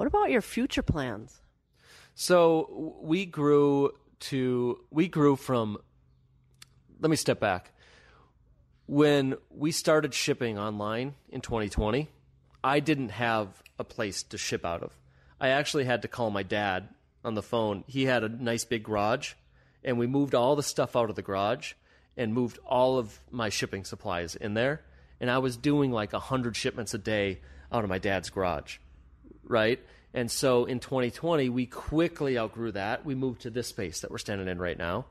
What 0.00 0.06
about 0.06 0.30
your 0.30 0.40
future 0.40 0.80
plans? 0.80 1.42
So 2.14 2.96
we 3.02 3.26
grew 3.26 3.90
to 4.20 4.80
we 4.90 5.08
grew 5.08 5.36
from. 5.36 5.76
Let 7.00 7.10
me 7.10 7.16
step 7.16 7.38
back. 7.38 7.72
When 8.86 9.36
we 9.50 9.72
started 9.72 10.14
shipping 10.14 10.58
online 10.58 11.16
in 11.28 11.42
2020, 11.42 12.08
I 12.64 12.80
didn't 12.80 13.10
have 13.10 13.62
a 13.78 13.84
place 13.84 14.22
to 14.22 14.38
ship 14.38 14.64
out 14.64 14.82
of. 14.82 14.98
I 15.38 15.48
actually 15.48 15.84
had 15.84 16.00
to 16.00 16.08
call 16.08 16.30
my 16.30 16.44
dad 16.44 16.88
on 17.22 17.34
the 17.34 17.42
phone. 17.42 17.84
He 17.86 18.06
had 18.06 18.24
a 18.24 18.30
nice 18.30 18.64
big 18.64 18.84
garage, 18.84 19.34
and 19.84 19.98
we 19.98 20.06
moved 20.06 20.34
all 20.34 20.56
the 20.56 20.62
stuff 20.62 20.96
out 20.96 21.10
of 21.10 21.16
the 21.16 21.20
garage 21.20 21.74
and 22.16 22.32
moved 22.32 22.58
all 22.64 22.96
of 22.96 23.20
my 23.30 23.50
shipping 23.50 23.84
supplies 23.84 24.34
in 24.34 24.54
there. 24.54 24.80
And 25.20 25.30
I 25.30 25.36
was 25.36 25.58
doing 25.58 25.92
like 25.92 26.14
100 26.14 26.56
shipments 26.56 26.94
a 26.94 26.98
day 26.98 27.40
out 27.70 27.84
of 27.84 27.90
my 27.90 27.98
dad's 27.98 28.30
garage, 28.30 28.78
right? 29.50 29.80
And 30.14 30.30
so 30.30 30.64
in 30.64 30.80
2020, 30.80 31.48
we 31.48 31.66
quickly 31.66 32.38
outgrew 32.38 32.72
that. 32.72 33.04
We 33.04 33.14
moved 33.14 33.42
to 33.42 33.50
this 33.50 33.68
space 33.68 34.00
that 34.00 34.10
we're 34.10 34.18
standing 34.18 34.48
in 34.48 34.58
right 34.58 34.78
now. 34.78 35.06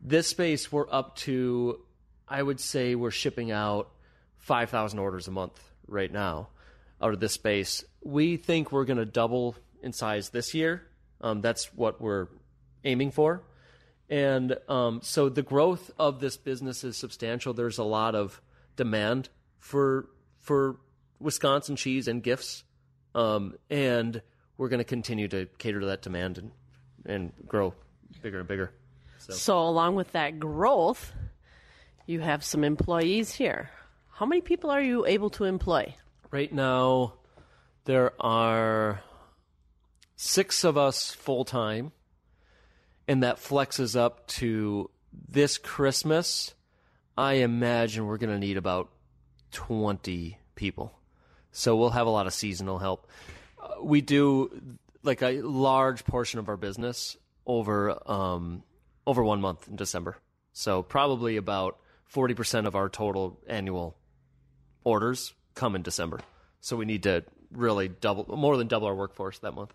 This 0.00 0.28
space, 0.28 0.70
we're 0.70 0.90
up 0.90 1.16
to, 1.16 1.80
I 2.28 2.42
would 2.42 2.60
say, 2.60 2.94
we're 2.94 3.10
shipping 3.10 3.50
out 3.50 3.90
5,000 4.38 4.98
orders 4.98 5.28
a 5.28 5.30
month 5.30 5.58
right 5.86 6.12
now 6.12 6.48
out 7.00 7.14
of 7.14 7.20
this 7.20 7.32
space. 7.32 7.84
We 8.02 8.36
think 8.36 8.70
we're 8.70 8.84
going 8.84 8.98
to 8.98 9.06
double 9.06 9.56
in 9.82 9.92
size 9.92 10.30
this 10.30 10.54
year. 10.54 10.82
Um, 11.20 11.40
that's 11.40 11.72
what 11.74 12.00
we're 12.00 12.28
aiming 12.84 13.12
for. 13.12 13.42
And 14.10 14.56
um, 14.68 15.00
so 15.02 15.28
the 15.28 15.42
growth 15.42 15.90
of 15.98 16.20
this 16.20 16.36
business 16.36 16.84
is 16.84 16.96
substantial. 16.96 17.54
There's 17.54 17.78
a 17.78 17.84
lot 17.84 18.14
of 18.14 18.40
demand 18.76 19.28
for 19.58 20.08
for 20.40 20.76
Wisconsin 21.18 21.76
cheese 21.76 22.06
and 22.06 22.22
gifts, 22.22 22.64
um, 23.14 23.54
and 23.70 24.20
we're 24.56 24.68
going 24.68 24.78
to 24.78 24.84
continue 24.84 25.28
to 25.28 25.46
cater 25.58 25.80
to 25.80 25.86
that 25.86 26.02
demand 26.02 26.38
and 26.38 26.50
and 27.06 27.32
grow 27.46 27.74
bigger 28.22 28.38
and 28.40 28.48
bigger. 28.48 28.72
So, 29.18 29.58
along 29.58 29.94
with 29.94 30.12
that 30.12 30.38
growth, 30.38 31.12
you 32.06 32.20
have 32.20 32.44
some 32.44 32.64
employees 32.64 33.32
here. 33.32 33.70
How 34.10 34.26
many 34.26 34.40
people 34.40 34.70
are 34.70 34.82
you 34.82 35.06
able 35.06 35.30
to 35.30 35.44
employ? 35.44 35.94
Right 36.30 36.52
now, 36.52 37.14
there 37.84 38.12
are 38.20 39.02
six 40.16 40.64
of 40.64 40.76
us 40.76 41.12
full 41.12 41.44
time, 41.44 41.92
and 43.08 43.22
that 43.22 43.36
flexes 43.36 43.96
up 43.96 44.26
to 44.28 44.90
this 45.28 45.58
Christmas. 45.58 46.54
I 47.16 47.34
imagine 47.34 48.06
we're 48.06 48.18
going 48.18 48.32
to 48.32 48.38
need 48.38 48.56
about 48.56 48.90
20 49.52 50.38
people. 50.54 50.98
So 51.56 51.76
we'll 51.76 51.90
have 51.90 52.08
a 52.08 52.10
lot 52.10 52.26
of 52.26 52.34
seasonal 52.34 52.80
help. 52.80 53.06
Uh, 53.62 53.80
we 53.80 54.00
do 54.00 54.78
like 55.04 55.22
a 55.22 55.40
large 55.40 56.04
portion 56.04 56.40
of 56.40 56.48
our 56.48 56.56
business 56.56 57.16
over 57.46 57.96
um, 58.10 58.64
over 59.06 59.22
one 59.22 59.40
month 59.40 59.68
in 59.68 59.76
December. 59.76 60.16
So 60.52 60.82
probably 60.82 61.36
about 61.36 61.78
40% 62.12 62.66
of 62.66 62.74
our 62.74 62.88
total 62.88 63.38
annual 63.46 63.96
orders 64.82 65.32
come 65.54 65.76
in 65.76 65.82
December. 65.82 66.20
So 66.60 66.76
we 66.76 66.86
need 66.86 67.04
to 67.04 67.24
really 67.52 67.88
double 67.88 68.36
more 68.36 68.56
than 68.56 68.66
double 68.66 68.88
our 68.88 68.94
workforce 68.94 69.38
that 69.40 69.52
month. 69.52 69.72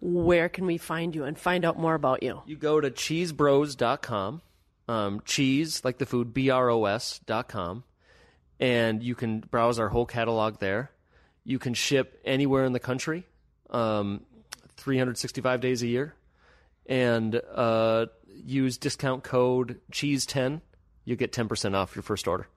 Where 0.00 0.48
can 0.48 0.66
we 0.66 0.78
find 0.78 1.14
you 1.14 1.24
and 1.24 1.36
find 1.36 1.64
out 1.64 1.76
more 1.76 1.94
about 1.94 2.22
you? 2.22 2.42
You 2.46 2.56
go 2.56 2.80
to 2.80 2.90
cheesebros.com, 2.90 4.42
um, 4.88 5.22
cheese, 5.24 5.84
like 5.84 5.98
the 5.98 6.06
food, 6.06 6.32
B 6.32 6.50
R 6.50 6.70
O 6.70 6.84
S.com, 6.84 7.82
and 8.60 9.02
you 9.02 9.16
can 9.16 9.40
browse 9.40 9.80
our 9.80 9.88
whole 9.88 10.06
catalog 10.06 10.60
there. 10.60 10.90
You 11.46 11.60
can 11.60 11.74
ship 11.74 12.20
anywhere 12.24 12.64
in 12.64 12.72
the 12.72 12.80
country, 12.80 13.24
um, 13.70 14.26
365 14.76 15.60
days 15.60 15.82
a 15.82 15.86
year, 15.86 16.14
and 16.86 17.40
uh, 17.54 18.06
use 18.44 18.78
discount 18.78 19.22
code 19.22 19.80
cheese10. 19.92 20.60
You 21.04 21.14
get 21.14 21.32
10% 21.32 21.74
off 21.74 21.94
your 21.94 22.02
first 22.02 22.26
order. 22.26 22.48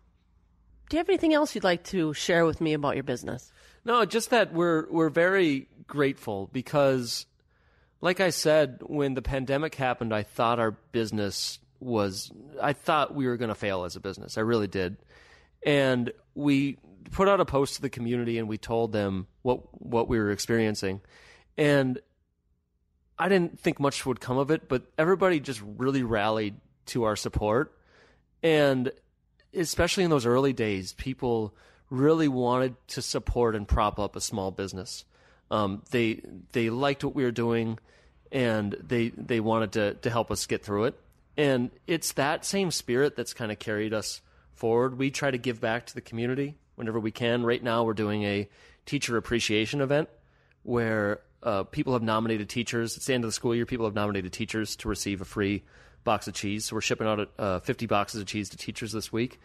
Do 0.89 0.97
you 0.97 0.99
have 0.99 1.07
anything 1.07 1.35
else 1.35 1.53
you'd 1.53 1.63
like 1.63 1.83
to 1.85 2.15
share 2.15 2.47
with 2.47 2.59
me 2.61 2.73
about 2.73 2.95
your 2.95 3.03
business? 3.03 3.51
No, 3.85 4.03
just 4.05 4.31
that 4.31 4.53
we're 4.53 4.89
we're 4.89 5.09
very 5.09 5.67
grateful 5.85 6.49
because 6.51 7.27
like 8.01 8.19
I 8.19 8.31
said, 8.31 8.79
when 8.81 9.13
the 9.13 9.21
pandemic 9.21 9.75
happened, 9.75 10.13
I 10.13 10.23
thought 10.23 10.59
our 10.59 10.71
business 10.71 11.59
was 11.79 12.31
I 12.59 12.73
thought 12.73 13.13
we 13.13 13.27
were 13.27 13.37
going 13.37 13.49
to 13.49 13.55
fail 13.55 13.83
as 13.83 13.95
a 13.95 13.99
business. 13.99 14.37
I 14.37 14.41
really 14.41 14.67
did. 14.67 14.97
And 15.63 16.11
we 16.33 16.77
put 17.11 17.27
out 17.27 17.39
a 17.39 17.45
post 17.45 17.75
to 17.75 17.81
the 17.81 17.89
community 17.89 18.37
and 18.37 18.47
we 18.47 18.57
told 18.57 18.91
them 18.91 19.27
what 19.41 19.81
what 19.81 20.07
we 20.07 20.19
were 20.19 20.31
experiencing. 20.31 21.01
And 21.57 21.99
I 23.17 23.27
didn't 23.27 23.59
think 23.59 23.79
much 23.79 24.05
would 24.05 24.21
come 24.21 24.37
of 24.37 24.49
it, 24.51 24.69
but 24.69 24.83
everybody 24.97 25.39
just 25.39 25.61
really 25.61 26.03
rallied 26.03 26.55
to 26.87 27.03
our 27.03 27.15
support. 27.15 27.75
And 28.41 28.91
especially 29.53 30.05
in 30.05 30.09
those 30.09 30.25
early 30.25 30.53
days, 30.53 30.93
people 30.93 31.53
really 31.89 32.27
wanted 32.27 32.75
to 32.87 33.01
support 33.01 33.55
and 33.55 33.67
prop 33.67 33.99
up 33.99 34.15
a 34.15 34.21
small 34.21 34.51
business. 34.51 35.03
Um, 35.51 35.81
they 35.91 36.21
they 36.51 36.69
liked 36.69 37.03
what 37.03 37.15
we 37.15 37.23
were 37.23 37.31
doing, 37.31 37.79
and 38.31 38.75
they 38.81 39.09
they 39.09 39.39
wanted 39.39 39.71
to 39.73 39.93
to 39.95 40.09
help 40.09 40.31
us 40.31 40.45
get 40.45 40.63
through 40.63 40.85
it. 40.85 40.99
And 41.35 41.71
it's 41.87 42.13
that 42.13 42.45
same 42.45 42.69
spirit 42.69 43.15
that's 43.15 43.33
kind 43.33 43.51
of 43.51 43.59
carried 43.59 43.93
us 43.93 44.21
forward. 44.53 44.97
We 44.97 45.09
try 45.09 45.31
to 45.31 45.37
give 45.37 45.59
back 45.59 45.87
to 45.87 45.95
the 45.95 46.01
community 46.01 46.55
whenever 46.79 46.99
we 46.99 47.11
can. 47.11 47.43
Right 47.43 47.61
now, 47.61 47.83
we're 47.83 47.93
doing 47.93 48.23
a 48.23 48.49
teacher 48.85 49.17
appreciation 49.17 49.81
event 49.81 50.09
where 50.63 51.21
uh, 51.43 51.63
people 51.63 51.93
have 51.93 52.01
nominated 52.01 52.49
teachers. 52.49 52.97
It's 52.97 53.05
the 53.05 53.13
end 53.13 53.23
of 53.23 53.27
the 53.27 53.33
school 53.33 53.53
year. 53.53 53.65
People 53.65 53.85
have 53.85 53.93
nominated 53.93 54.33
teachers 54.33 54.75
to 54.77 54.87
receive 54.87 55.21
a 55.21 55.25
free 55.25 55.63
box 56.03 56.27
of 56.27 56.33
cheese. 56.33 56.65
So 56.65 56.75
we're 56.75 56.81
shipping 56.81 57.05
out 57.05 57.29
uh, 57.37 57.59
50 57.59 57.85
boxes 57.85 58.21
of 58.21 58.27
cheese 58.27 58.49
to 58.49 58.57
teachers 58.57 58.91
this 58.91 59.11
week. 59.11 59.39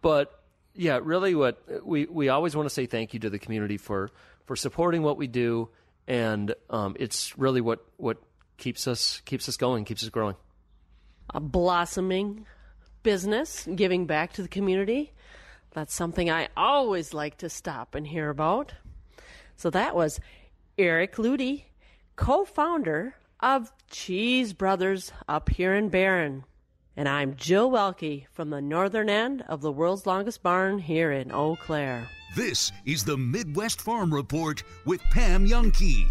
But 0.00 0.42
yeah, 0.74 1.00
really, 1.02 1.34
what 1.34 1.62
we 1.84 2.06
we 2.06 2.28
always 2.28 2.54
want 2.54 2.68
to 2.68 2.74
say 2.74 2.86
thank 2.86 3.12
you 3.12 3.20
to 3.20 3.30
the 3.30 3.38
community 3.38 3.76
for 3.76 4.10
for 4.46 4.54
supporting 4.56 5.02
what 5.02 5.16
we 5.16 5.26
do, 5.26 5.68
and 6.06 6.54
um, 6.70 6.96
it's 7.00 7.36
really 7.36 7.60
what 7.60 7.84
what 7.96 8.18
keeps 8.58 8.86
us 8.86 9.20
keeps 9.24 9.48
us 9.48 9.56
going, 9.56 9.84
keeps 9.84 10.04
us 10.04 10.08
growing. 10.08 10.36
A 11.34 11.40
blossoming 11.40 12.46
business, 13.02 13.66
giving 13.74 14.06
back 14.06 14.34
to 14.34 14.42
the 14.42 14.48
community. 14.48 15.12
That's 15.72 15.94
something 15.94 16.30
I 16.30 16.48
always 16.56 17.14
like 17.14 17.36
to 17.38 17.48
stop 17.48 17.94
and 17.94 18.06
hear 18.06 18.30
about. 18.30 18.74
So 19.56 19.70
that 19.70 19.94
was 19.94 20.20
Eric 20.76 21.16
Ludy, 21.16 21.64
co 22.16 22.44
founder 22.44 23.14
of 23.40 23.72
Cheese 23.90 24.52
Brothers 24.52 25.12
up 25.28 25.48
here 25.48 25.74
in 25.74 25.88
Barron. 25.88 26.44
And 26.96 27.08
I'm 27.08 27.36
Jill 27.36 27.70
Welke 27.70 28.26
from 28.32 28.50
the 28.50 28.60
northern 28.60 29.08
end 29.08 29.44
of 29.46 29.60
the 29.60 29.70
world's 29.70 30.06
longest 30.06 30.42
barn 30.42 30.80
here 30.80 31.12
in 31.12 31.30
Eau 31.30 31.56
Claire. 31.56 32.08
This 32.34 32.72
is 32.84 33.04
the 33.04 33.16
Midwest 33.16 33.80
Farm 33.80 34.12
Report 34.12 34.62
with 34.84 35.00
Pam 35.10 35.46
Jahnke. 35.46 36.06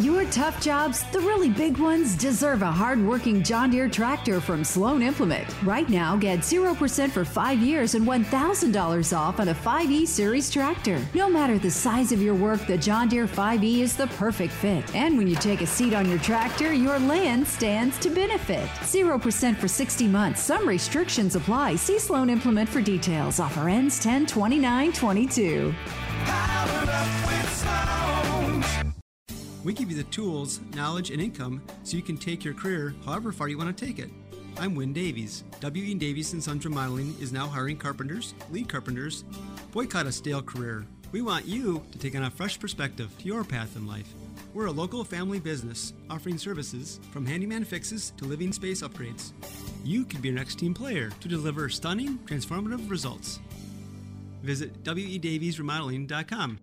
Your 0.00 0.24
tough 0.30 0.62
jobs, 0.62 1.04
the 1.12 1.20
really 1.20 1.50
big 1.50 1.76
ones, 1.76 2.16
deserve 2.16 2.62
a 2.62 2.72
hard-working 2.72 3.42
John 3.42 3.68
Deere 3.68 3.86
tractor 3.86 4.40
from 4.40 4.64
Sloan 4.64 5.02
Implement. 5.02 5.46
Right 5.62 5.86
now, 5.90 6.16
get 6.16 6.38
0% 6.38 7.10
for 7.10 7.22
five 7.22 7.58
years 7.58 7.94
and 7.94 8.06
$1,000 8.06 9.16
off 9.16 9.40
on 9.40 9.48
a 9.48 9.54
5E 9.54 10.08
Series 10.08 10.48
tractor. 10.50 11.06
No 11.12 11.28
matter 11.28 11.58
the 11.58 11.70
size 11.70 12.12
of 12.12 12.22
your 12.22 12.34
work, 12.34 12.66
the 12.66 12.78
John 12.78 13.08
Deere 13.08 13.26
5E 13.26 13.80
is 13.80 13.94
the 13.94 14.06
perfect 14.06 14.54
fit. 14.54 14.94
And 14.94 15.18
when 15.18 15.26
you 15.26 15.36
take 15.36 15.60
a 15.60 15.66
seat 15.66 15.92
on 15.92 16.08
your 16.08 16.18
tractor, 16.20 16.72
your 16.72 16.98
land 16.98 17.46
stands 17.46 17.98
to 17.98 18.08
benefit. 18.08 18.66
0% 18.80 19.56
for 19.58 19.68
60 19.68 20.08
months. 20.08 20.42
Some 20.42 20.66
restrictions 20.66 21.36
apply. 21.36 21.76
See 21.76 21.98
Sloan 21.98 22.30
Implement 22.30 22.70
for 22.70 22.80
details. 22.80 23.38
Offer 23.38 23.68
ends 23.68 23.98
10 23.98 24.24
29 24.24 24.92
22. 24.94 25.74
We 29.62 29.74
give 29.74 29.90
you 29.90 29.96
the 29.96 30.04
tools, 30.04 30.60
knowledge, 30.74 31.10
and 31.10 31.20
income 31.20 31.62
so 31.84 31.96
you 31.96 32.02
can 32.02 32.16
take 32.16 32.44
your 32.44 32.54
career 32.54 32.94
however 33.04 33.30
far 33.30 33.48
you 33.48 33.58
want 33.58 33.76
to 33.76 33.86
take 33.86 33.98
it. 33.98 34.10
I'm 34.58 34.74
Win 34.74 34.92
Davies. 34.92 35.44
W.E. 35.60 35.94
Davies 35.94 36.32
and 36.32 36.42
Sons 36.42 36.64
Remodeling 36.64 37.14
is 37.20 37.32
now 37.32 37.46
hiring 37.46 37.76
carpenters, 37.76 38.34
lead 38.50 38.68
carpenters. 38.68 39.24
Boycott 39.72 40.06
a 40.06 40.12
stale 40.12 40.42
career. 40.42 40.86
We 41.12 41.22
want 41.22 41.44
you 41.44 41.82
to 41.92 41.98
take 41.98 42.14
on 42.16 42.24
a 42.24 42.30
fresh 42.30 42.58
perspective 42.58 43.10
to 43.18 43.24
your 43.26 43.44
path 43.44 43.76
in 43.76 43.86
life. 43.86 44.12
We're 44.54 44.66
a 44.66 44.72
local 44.72 45.04
family 45.04 45.40
business 45.40 45.92
offering 46.08 46.38
services 46.38 46.98
from 47.12 47.26
handyman 47.26 47.64
fixes 47.64 48.12
to 48.16 48.24
living 48.24 48.52
space 48.52 48.82
upgrades. 48.82 49.32
You 49.84 50.04
could 50.04 50.22
be 50.22 50.28
your 50.28 50.38
next 50.38 50.58
team 50.58 50.72
player 50.72 51.10
to 51.20 51.28
deliver 51.28 51.68
stunning, 51.68 52.18
transformative 52.26 52.90
results. 52.90 53.40
Visit 54.42 54.82
wedaviesremodeling.com. 54.84 56.58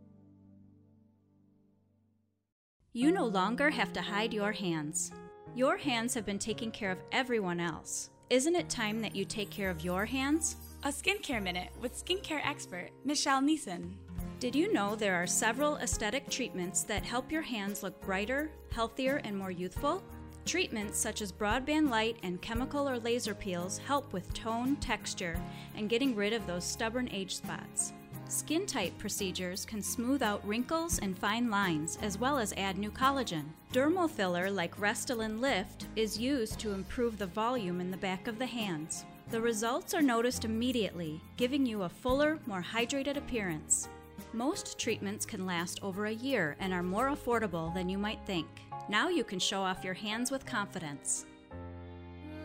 You 2.97 3.11
no 3.11 3.27
longer 3.27 3.69
have 3.69 3.93
to 3.93 4.01
hide 4.01 4.33
your 4.33 4.51
hands. 4.51 5.11
Your 5.53 5.77
hands 5.77 6.15
have 6.15 6.25
been 6.25 6.39
taking 6.39 6.71
care 6.71 6.89
of 6.89 6.97
everyone 7.11 7.59
else. 7.59 8.09
Isn't 8.31 8.55
it 8.55 8.69
time 8.69 9.01
that 9.01 9.15
you 9.15 9.23
take 9.23 9.51
care 9.51 9.69
of 9.69 9.85
your 9.85 10.03
hands? 10.03 10.55
A 10.81 10.87
skincare 10.87 11.43
minute 11.43 11.69
with 11.79 12.03
skincare 12.03 12.43
expert 12.43 12.89
Michelle 13.05 13.39
Neeson. 13.39 13.91
Did 14.39 14.55
you 14.55 14.73
know 14.73 14.95
there 14.95 15.13
are 15.13 15.27
several 15.27 15.75
aesthetic 15.77 16.27
treatments 16.27 16.81
that 16.85 17.03
help 17.05 17.31
your 17.31 17.43
hands 17.43 17.83
look 17.83 18.01
brighter, 18.01 18.49
healthier, 18.71 19.21
and 19.23 19.37
more 19.37 19.51
youthful? 19.51 20.01
Treatments 20.45 20.97
such 20.97 21.21
as 21.21 21.31
broadband 21.31 21.91
light 21.91 22.17
and 22.23 22.41
chemical 22.41 22.89
or 22.89 22.97
laser 22.97 23.35
peels 23.35 23.77
help 23.77 24.11
with 24.11 24.33
tone, 24.33 24.75
texture, 24.77 25.39
and 25.75 25.87
getting 25.87 26.15
rid 26.15 26.33
of 26.33 26.47
those 26.47 26.63
stubborn 26.63 27.09
age 27.11 27.35
spots. 27.35 27.93
Skin 28.29 28.65
tight 28.65 28.97
procedures 28.97 29.65
can 29.65 29.81
smooth 29.81 30.21
out 30.21 30.45
wrinkles 30.45 30.99
and 30.99 31.17
fine 31.17 31.49
lines, 31.49 31.97
as 32.01 32.17
well 32.17 32.37
as 32.37 32.53
add 32.57 32.77
new 32.77 32.91
collagen. 32.91 33.45
Dermal 33.71 34.09
filler 34.09 34.51
like 34.51 34.77
Restylane 34.77 35.39
Lyft 35.39 35.85
is 35.95 36.19
used 36.19 36.59
to 36.59 36.73
improve 36.73 37.17
the 37.17 37.27
volume 37.27 37.79
in 37.79 37.89
the 37.89 37.97
back 37.97 38.27
of 38.27 38.37
the 38.37 38.45
hands. 38.45 39.05
The 39.31 39.39
results 39.39 39.93
are 39.93 40.01
noticed 40.01 40.43
immediately, 40.43 41.21
giving 41.37 41.65
you 41.65 41.83
a 41.83 41.89
fuller, 41.89 42.39
more 42.45 42.63
hydrated 42.63 43.15
appearance. 43.15 43.87
Most 44.33 44.77
treatments 44.77 45.25
can 45.25 45.45
last 45.45 45.79
over 45.81 46.07
a 46.07 46.13
year 46.13 46.57
and 46.59 46.73
are 46.73 46.83
more 46.83 47.09
affordable 47.09 47.73
than 47.73 47.87
you 47.87 47.97
might 47.97 48.19
think. 48.25 48.47
Now 48.89 49.07
you 49.07 49.23
can 49.23 49.39
show 49.39 49.61
off 49.61 49.85
your 49.85 49.93
hands 49.93 50.31
with 50.31 50.45
confidence. 50.45 51.25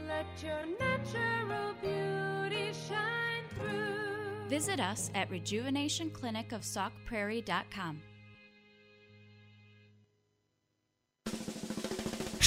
Let 0.07 0.27
your 0.43 0.65
natural 0.79 1.75
beauty 1.83 2.73
shine 2.89 3.45
through. 3.59 4.02
Visit 4.53 4.81
us 4.81 5.11
at 5.15 5.31
rejuvenationclinicofsaukprairie.com. 5.31 8.12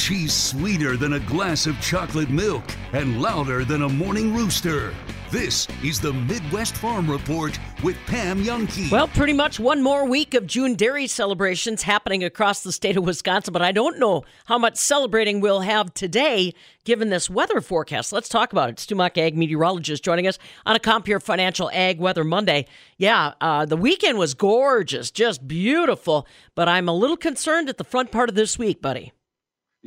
She's 0.05 0.35
sweeter 0.35 0.97
than 0.97 1.13
a 1.13 1.19
glass 1.19 1.65
of 1.65 1.81
chocolate 1.81 2.29
milk 2.29 2.63
and 2.93 3.24
louder 3.24 3.65
than 3.65 3.81
a 3.81 3.89
morning 3.89 4.35
rooster. 4.35 4.93
This 5.31 5.67
is 5.83 6.00
the 6.00 6.13
Midwest 6.13 6.77
Farm 6.77 7.09
Report 7.09 7.57
with 7.83 7.97
Pam 8.05 8.43
Jahnke. 8.43 8.91
Well, 8.91 9.07
pretty 9.07 9.33
much 9.33 9.59
one 9.59 9.81
more 9.81 10.05
week 10.05 10.35
of 10.35 10.45
June 10.45 10.75
dairy 10.75 11.07
celebrations 11.07 11.81
happening 11.81 12.24
across 12.24 12.62
the 12.62 12.71
state 12.71 12.97
of 12.97 13.03
Wisconsin, 13.03 13.51
but 13.51 13.63
I 13.63 13.71
don't 13.71 13.97
know 13.97 14.25
how 14.45 14.59
much 14.59 14.75
celebrating 14.75 15.39
we'll 15.39 15.62
have 15.62 15.91
today 15.95 16.53
given 16.83 17.09
this 17.09 17.27
weather 17.27 17.59
forecast. 17.59 18.13
Let's 18.13 18.29
talk 18.29 18.51
about 18.51 18.69
it. 18.69 18.79
Stu 18.79 18.93
Muck, 18.93 19.17
ag 19.17 19.35
meteorologist, 19.35 20.03
joining 20.03 20.27
us 20.27 20.38
on 20.67 20.75
a 20.75 20.79
Compeer 20.79 21.19
Financial 21.19 21.71
Ag 21.74 21.97
Weather 21.97 22.24
Monday. 22.24 22.67
Yeah, 23.00 23.33
uh, 23.41 23.65
the 23.65 23.75
weekend 23.75 24.19
was 24.19 24.35
gorgeous, 24.35 25.09
just 25.09 25.47
beautiful, 25.47 26.27
but 26.53 26.69
I'm 26.69 26.88
a 26.88 26.93
little 26.93 27.17
concerned 27.17 27.69
at 27.69 27.79
the 27.79 27.83
front 27.83 28.12
part 28.12 28.29
of 28.29 28.35
this 28.35 28.59
week, 28.59 28.83
buddy. 28.83 29.12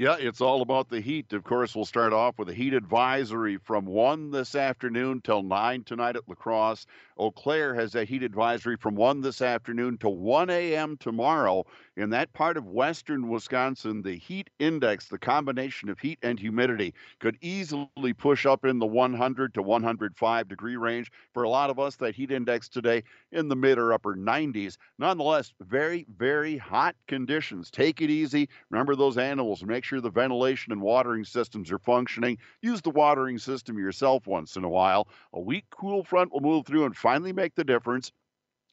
Yeah, 0.01 0.15
it's 0.17 0.41
all 0.41 0.63
about 0.63 0.91
the 0.91 1.01
heat. 1.01 1.33
Of 1.33 1.43
course, 1.43 1.75
we'll 1.75 1.85
start 1.85 2.13
off 2.13 2.39
with 2.39 2.49
a 2.49 2.55
heat 2.55 2.73
advisory 2.73 3.57
from 3.57 3.85
1 3.85 4.31
this 4.31 4.55
afternoon 4.55 5.21
till 5.23 5.43
9 5.43 5.83
tonight 5.83 6.15
at 6.15 6.29
La 6.29 6.37
Crosse. 6.37 6.87
Eau 7.19 7.33
Claire 7.33 7.75
has 7.75 7.97
a 7.97 8.05
heat 8.05 8.23
advisory 8.23 8.77
from 8.77 8.95
1 8.95 9.23
this 9.23 9.43
afternoon 9.43 9.99
to 9.99 10.09
1 10.09 10.51
a.m. 10.51 10.97
tomorrow. 10.99 11.67
In 11.99 12.11
that 12.11 12.33
part 12.33 12.57
of 12.57 12.69
western 12.69 13.27
Wisconsin, 13.29 14.03
the 14.03 14.15
heat 14.15 14.51
index, 14.61 15.09
the 15.09 15.19
combination 15.19 15.89
of 15.89 15.99
heat 15.99 16.21
and 16.23 16.39
humidity, 16.39 16.95
could 17.19 17.37
easily 17.41 18.15
push 18.17 18.47
up 18.47 18.65
in 18.65 18.79
the 18.79 18.87
100 18.87 19.53
to 19.55 19.63
105 19.63 20.47
degree 20.47 20.77
range. 20.77 21.11
For 21.35 21.43
a 21.43 21.49
lot 21.49 21.71
of 21.71 21.81
us, 21.81 21.97
that 21.97 22.15
heat 22.15 22.31
index 22.31 22.69
today 22.69 23.03
in 23.33 23.49
the 23.49 23.57
mid 23.57 23.79
or 23.79 23.93
upper 23.93 24.15
90s. 24.15 24.77
Nonetheless, 25.01 25.53
very, 25.61 26.07
very 26.17 26.57
hot 26.57 26.95
conditions. 27.09 27.69
Take 27.69 28.01
it 28.01 28.11
easy. 28.11 28.49
Remember 28.71 28.95
those 28.95 29.19
animals. 29.19 29.65
Make 29.65 29.83
sure 29.83 30.01
the 30.01 30.09
ventilation 30.09 30.73
and 30.73 30.81
watering 30.81 31.25
systems 31.25 31.73
are 31.73 31.81
functioning. 31.81 32.39
Use 32.63 32.81
the 32.81 32.91
watering 32.91 33.39
system 33.39 33.77
yourself 33.77 34.29
once 34.29 34.55
in 34.55 34.63
a 34.63 34.69
while. 34.69 35.09
A 35.33 35.41
weak, 35.41 35.65
cool 35.73 36.05
front 36.05 36.33
will 36.33 36.43
move 36.43 36.65
through 36.65 36.85
and 36.85 36.97
finally 36.97 37.33
make 37.33 37.57
the 37.57 37.65
difference. 37.65 38.13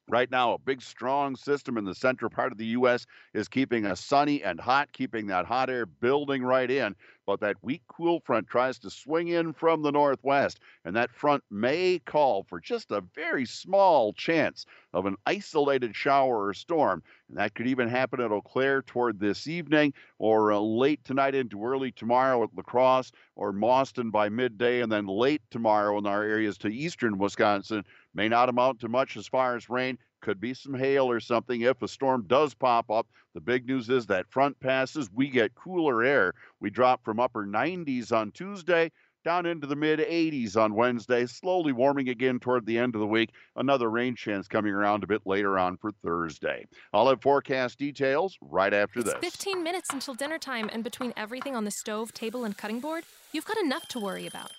Right 0.08 0.30
now, 0.30 0.54
a 0.54 0.60
big, 0.60 0.84
strong 0.84 1.36
system 1.36 1.78
in 1.78 1.86
the 1.86 1.96
central 1.96 2.30
part 2.30 2.52
of 2.52 2.60
the 2.60 2.66
U.S. 2.68 3.08
is 3.34 3.48
keeping 3.48 3.88
us 3.88 4.00
sunny 4.00 4.44
and 4.44 4.60
hot, 4.60 4.92
keeping 4.92 5.28
that 5.28 5.46
hot 5.46 5.70
air 5.70 5.88
building 5.88 6.44
right 6.44 6.70
in. 6.70 6.96
But 7.26 7.40
that 7.40 7.58
weak, 7.64 7.82
cool 7.88 8.20
front 8.20 8.48
tries 8.48 8.78
to 8.80 8.90
swing 8.90 9.30
in 9.30 9.54
from 9.54 9.82
the 9.82 9.92
northwest, 9.92 10.60
and 10.84 10.96
that 10.96 11.12
front 11.12 11.44
may 11.50 12.00
call 12.00 12.44
for 12.44 12.60
just 12.60 12.92
a 12.92 13.02
very 13.16 13.46
small 13.46 14.14
chance 14.14 14.66
of 14.94 15.08
an 15.08 15.16
isolated 15.26 15.96
shower 15.96 16.48
or 16.48 16.54
storm. 16.54 17.02
And 17.28 17.38
that 17.38 17.56
could 17.56 17.68
even 17.68 17.90
happen 17.90 18.22
at 18.22 18.32
Eau 18.32 18.42
Claire 18.42 18.84
toward 18.84 19.20
this 19.20 19.48
evening 19.48 19.94
or 20.20 20.52
uh, 20.52 20.60
late 20.60 21.04
tonight 21.04 21.34
into 21.34 21.66
early 21.66 21.92
tomorrow 21.92 22.44
at 22.44 22.56
La 22.56 22.62
Crosse 22.62 23.12
or 23.36 23.52
Mauston 23.52 24.12
by 24.12 24.30
midday, 24.30 24.82
and 24.82 24.92
then 24.92 25.08
late 25.08 25.42
tomorrow 25.50 25.98
in 25.98 26.06
our 26.06 26.24
areas 26.24 26.58
to 26.60 26.68
eastern 26.68 27.18
Wisconsin. 27.18 27.84
May 28.14 28.30
not 28.30 28.50
amount 28.50 28.80
to 28.82 28.88
much 28.88 29.18
as 29.18 29.28
far 29.28 29.56
as 29.56 29.70
rain. 29.70 29.98
Could 30.26 30.42
be 30.42 30.56
some 30.56 30.74
hail 30.74 31.08
or 31.08 31.20
something 31.20 31.62
if 31.62 31.84
a 31.84 31.88
storm 31.88 32.24
does 32.26 32.56
pop 32.56 32.90
up. 32.90 33.06
The 33.36 33.40
big 33.40 33.68
news 33.68 33.92
is 33.92 34.08
that 34.08 34.26
front 34.32 34.60
passes, 34.60 35.08
we 35.14 35.30
get 35.30 35.54
cooler 35.54 36.04
air. 36.04 36.34
We 36.60 36.72
drop 36.72 37.06
from 37.06 37.20
upper 37.20 37.46
90s 37.46 38.12
on 38.12 38.32
Tuesday 38.32 38.92
down 39.24 39.46
into 39.46 39.68
the 39.68 39.76
mid 39.76 40.00
80s 40.00 40.58
on 40.58 40.74
Wednesday, 40.74 41.28
slowly 41.28 41.74
warming 41.74 42.10
again 42.10 42.40
toward 42.40 42.66
the 42.66 42.80
end 42.80 42.96
of 42.96 43.02
the 43.02 43.08
week. 43.08 43.34
Another 43.56 43.88
rain 43.88 44.16
chance 44.16 44.48
coming 44.48 44.74
around 44.74 45.04
a 45.04 45.08
bit 45.08 45.22
later 45.28 45.60
on 45.60 45.78
for 45.78 45.92
Thursday. 46.04 46.66
I'll 46.92 47.08
have 47.10 47.22
forecast 47.22 47.78
details 47.78 48.36
right 48.42 48.74
after 48.74 49.02
It's 49.02 49.14
this. 49.14 49.20
15 49.22 49.62
minutes 49.62 49.92
until 49.92 50.16
dinner 50.16 50.40
time, 50.40 50.72
and 50.74 50.84
between 50.84 51.14
everything 51.16 51.56
on 51.56 51.66
the 51.66 51.72
stove, 51.72 52.16
table, 52.16 52.46
and 52.46 52.58
cutting 52.58 52.80
board, 52.80 53.04
you've 53.32 53.46
got 53.46 53.60
enough 53.60 53.88
to 53.90 54.00
worry 54.00 54.26
about. 54.26 54.54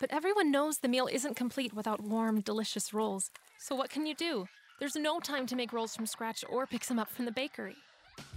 But 0.00 0.10
everyone 0.12 0.50
knows 0.50 0.78
the 0.78 0.88
meal 0.88 1.06
isn't 1.06 1.36
complete 1.36 1.72
without 1.72 2.00
warm, 2.00 2.40
delicious 2.40 2.92
rolls. 2.92 3.30
So 3.56 3.76
what 3.76 3.88
can 3.88 4.04
you 4.04 4.14
do? 4.16 4.48
There's 4.78 4.96
no 4.96 5.20
time 5.20 5.46
to 5.46 5.56
make 5.56 5.72
rolls 5.72 5.96
from 5.96 6.04
scratch 6.04 6.44
or 6.50 6.66
pick 6.66 6.84
some 6.84 6.98
up 6.98 7.08
from 7.08 7.24
the 7.24 7.32
bakery. 7.32 7.76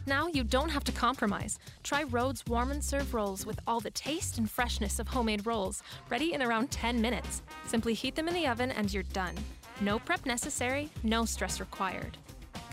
Now 0.07 0.27
you 0.27 0.45
don't 0.45 0.69
have 0.69 0.85
to 0.85 0.91
compromise. 0.93 1.59
Try 1.83 2.03
Rhodes 2.03 2.45
Warm 2.47 2.71
and 2.71 2.81
Serve 2.81 3.13
rolls 3.13 3.45
with 3.45 3.59
all 3.67 3.81
the 3.81 3.91
taste 3.91 4.37
and 4.37 4.49
freshness 4.49 4.99
of 4.99 5.07
homemade 5.09 5.45
rolls, 5.45 5.83
ready 6.09 6.33
in 6.33 6.41
around 6.41 6.71
10 6.71 7.01
minutes. 7.01 7.41
Simply 7.67 7.93
heat 7.93 8.15
them 8.15 8.29
in 8.29 8.33
the 8.33 8.47
oven 8.47 8.71
and 8.71 8.91
you're 8.93 9.03
done. 9.03 9.35
No 9.81 9.99
prep 9.99 10.25
necessary, 10.25 10.89
no 11.03 11.25
stress 11.25 11.59
required. 11.59 12.17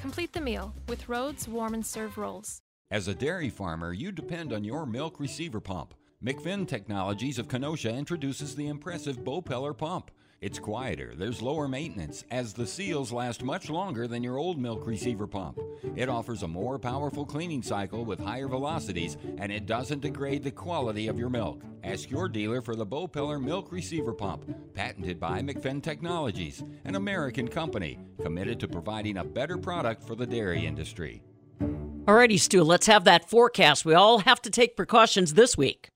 Complete 0.00 0.32
the 0.32 0.40
meal 0.40 0.72
with 0.88 1.08
Rhodes 1.08 1.48
Warm 1.48 1.74
and 1.74 1.84
Serve 1.84 2.18
rolls. 2.18 2.62
As 2.92 3.08
a 3.08 3.14
dairy 3.16 3.50
farmer, 3.50 3.92
you 3.92 4.12
depend 4.12 4.52
on 4.52 4.62
your 4.62 4.86
milk 4.86 5.18
receiver 5.18 5.60
pump. 5.60 5.92
McFinn 6.24 6.68
Technologies 6.68 7.38
of 7.38 7.48
Kenosha 7.48 7.90
introduces 7.90 8.54
the 8.54 8.68
impressive 8.68 9.18
Bopeller 9.24 9.76
pump. 9.76 10.12
It's 10.42 10.58
quieter, 10.58 11.14
there's 11.16 11.40
lower 11.40 11.66
maintenance, 11.66 12.22
as 12.30 12.52
the 12.52 12.66
seals 12.66 13.10
last 13.10 13.42
much 13.42 13.70
longer 13.70 14.06
than 14.06 14.22
your 14.22 14.36
old 14.36 14.58
milk 14.58 14.86
receiver 14.86 15.26
pump. 15.26 15.58
It 15.96 16.10
offers 16.10 16.42
a 16.42 16.48
more 16.48 16.78
powerful 16.78 17.24
cleaning 17.24 17.62
cycle 17.62 18.04
with 18.04 18.20
higher 18.20 18.46
velocities, 18.46 19.16
and 19.38 19.50
it 19.50 19.64
doesn't 19.64 20.02
degrade 20.02 20.44
the 20.44 20.50
quality 20.50 21.08
of 21.08 21.18
your 21.18 21.30
milk. 21.30 21.62
Ask 21.82 22.10
your 22.10 22.28
dealer 22.28 22.60
for 22.60 22.76
the 22.76 22.84
Bopeller 22.84 23.42
Milk 23.42 23.72
Receiver 23.72 24.12
Pump, 24.12 24.44
patented 24.74 25.18
by 25.18 25.40
McFinn 25.40 25.82
Technologies, 25.82 26.62
an 26.84 26.96
American 26.96 27.48
company 27.48 27.98
committed 28.20 28.60
to 28.60 28.68
providing 28.68 29.16
a 29.16 29.24
better 29.24 29.56
product 29.56 30.02
for 30.02 30.16
the 30.16 30.26
dairy 30.26 30.66
industry. 30.66 31.22
Alrighty, 31.60 32.38
Stu, 32.38 32.62
let's 32.62 32.86
have 32.86 33.04
that 33.04 33.30
forecast. 33.30 33.86
We 33.86 33.94
all 33.94 34.18
have 34.18 34.42
to 34.42 34.50
take 34.50 34.76
precautions 34.76 35.32
this 35.32 35.56
week. 35.56 35.88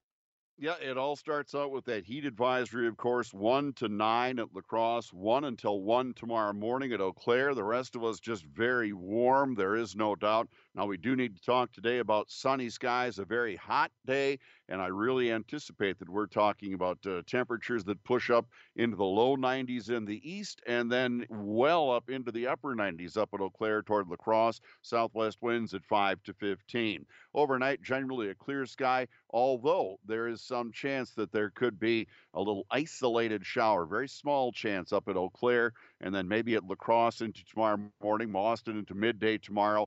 Yeah, 0.61 0.75
it 0.79 0.95
all 0.95 1.15
starts 1.15 1.55
out 1.55 1.71
with 1.71 1.85
that 1.85 2.05
heat 2.05 2.23
advisory, 2.23 2.87
of 2.87 2.95
course, 2.95 3.33
1 3.33 3.73
to 3.77 3.87
9 3.87 4.37
at 4.37 4.53
La 4.53 4.61
Crosse, 4.61 5.11
1 5.11 5.43
until 5.45 5.81
1 5.81 6.13
tomorrow 6.13 6.53
morning 6.53 6.93
at 6.93 7.01
Eau 7.01 7.13
Claire. 7.13 7.55
The 7.55 7.63
rest 7.63 7.95
of 7.95 8.03
us 8.03 8.19
just 8.19 8.45
very 8.45 8.93
warm, 8.93 9.55
there 9.55 9.75
is 9.75 9.95
no 9.95 10.15
doubt. 10.15 10.49
Now, 10.73 10.85
we 10.85 10.95
do 10.95 11.17
need 11.17 11.35
to 11.35 11.41
talk 11.41 11.73
today 11.73 11.97
about 11.97 12.31
sunny 12.31 12.69
skies, 12.69 13.19
a 13.19 13.25
very 13.25 13.57
hot 13.57 13.91
day, 14.05 14.39
and 14.69 14.81
I 14.81 14.87
really 14.87 15.29
anticipate 15.29 15.99
that 15.99 16.07
we're 16.07 16.27
talking 16.27 16.73
about 16.73 16.97
uh, 17.05 17.23
temperatures 17.27 17.83
that 17.83 18.01
push 18.05 18.29
up 18.29 18.45
into 18.77 18.95
the 18.95 19.03
low 19.03 19.35
90s 19.35 19.89
in 19.89 20.05
the 20.05 20.21
east 20.23 20.61
and 20.65 20.89
then 20.89 21.25
well 21.29 21.91
up 21.91 22.09
into 22.09 22.31
the 22.31 22.47
upper 22.47 22.73
90s 22.73 23.17
up 23.17 23.33
at 23.33 23.41
Eau 23.41 23.49
Claire 23.49 23.81
toward 23.81 24.07
La 24.07 24.15
Crosse. 24.15 24.61
Southwest 24.81 25.39
winds 25.41 25.73
at 25.73 25.83
5 25.83 26.23
to 26.23 26.33
15. 26.33 27.05
Overnight, 27.33 27.81
generally 27.81 28.29
a 28.29 28.35
clear 28.35 28.65
sky, 28.65 29.07
although 29.31 29.99
there 30.05 30.29
is 30.29 30.41
some 30.41 30.71
chance 30.71 31.11
that 31.11 31.33
there 31.33 31.49
could 31.49 31.81
be 31.81 32.07
a 32.33 32.39
little 32.39 32.65
isolated 32.71 33.45
shower, 33.45 33.85
very 33.85 34.07
small 34.07 34.53
chance 34.53 34.93
up 34.93 35.09
at 35.09 35.17
Eau 35.17 35.29
Claire, 35.29 35.73
and 35.99 36.15
then 36.15 36.29
maybe 36.29 36.55
at 36.55 36.63
La 36.63 36.75
Crosse 36.75 37.19
into 37.19 37.43
tomorrow 37.43 37.77
morning, 38.01 38.29
Mauston 38.29 38.79
into 38.79 38.95
midday 38.95 39.37
tomorrow. 39.37 39.85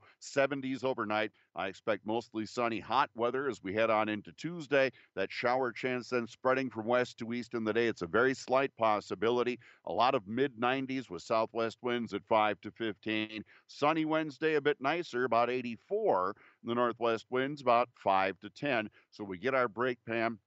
70s 0.74 0.84
overnight. 0.84 1.32
I 1.56 1.68
expect 1.68 2.06
mostly 2.06 2.46
sunny, 2.46 2.80
hot 2.80 3.10
weather 3.14 3.48
as 3.48 3.62
we 3.62 3.74
head 3.74 3.90
on 3.90 4.08
into 4.08 4.32
Tuesday. 4.32 4.90
That 5.14 5.30
shower 5.30 5.72
chance 5.72 6.08
then 6.08 6.26
spreading 6.26 6.70
from 6.70 6.86
west 6.86 7.18
to 7.18 7.32
east 7.32 7.54
in 7.54 7.64
the 7.64 7.72
day. 7.72 7.86
It's 7.86 8.02
a 8.02 8.06
very 8.06 8.34
slight 8.34 8.72
possibility. 8.76 9.58
A 9.86 9.92
lot 9.92 10.14
of 10.14 10.26
mid 10.26 10.58
90s 10.58 11.10
with 11.10 11.22
southwest 11.22 11.78
winds 11.82 12.14
at 12.14 12.24
5 12.24 12.60
to 12.62 12.70
15. 12.70 13.44
Sunny 13.66 14.04
Wednesday, 14.04 14.54
a 14.54 14.60
bit 14.60 14.80
nicer, 14.80 15.24
about 15.24 15.50
84. 15.50 16.34
The 16.64 16.74
northwest 16.74 17.26
winds 17.30 17.60
about 17.60 17.88
5 17.96 18.38
to 18.40 18.50
10. 18.50 18.90
So 19.10 19.24
we 19.24 19.38
get 19.38 19.54
our 19.54 19.68
break, 19.68 19.98
Pam. 20.06 20.38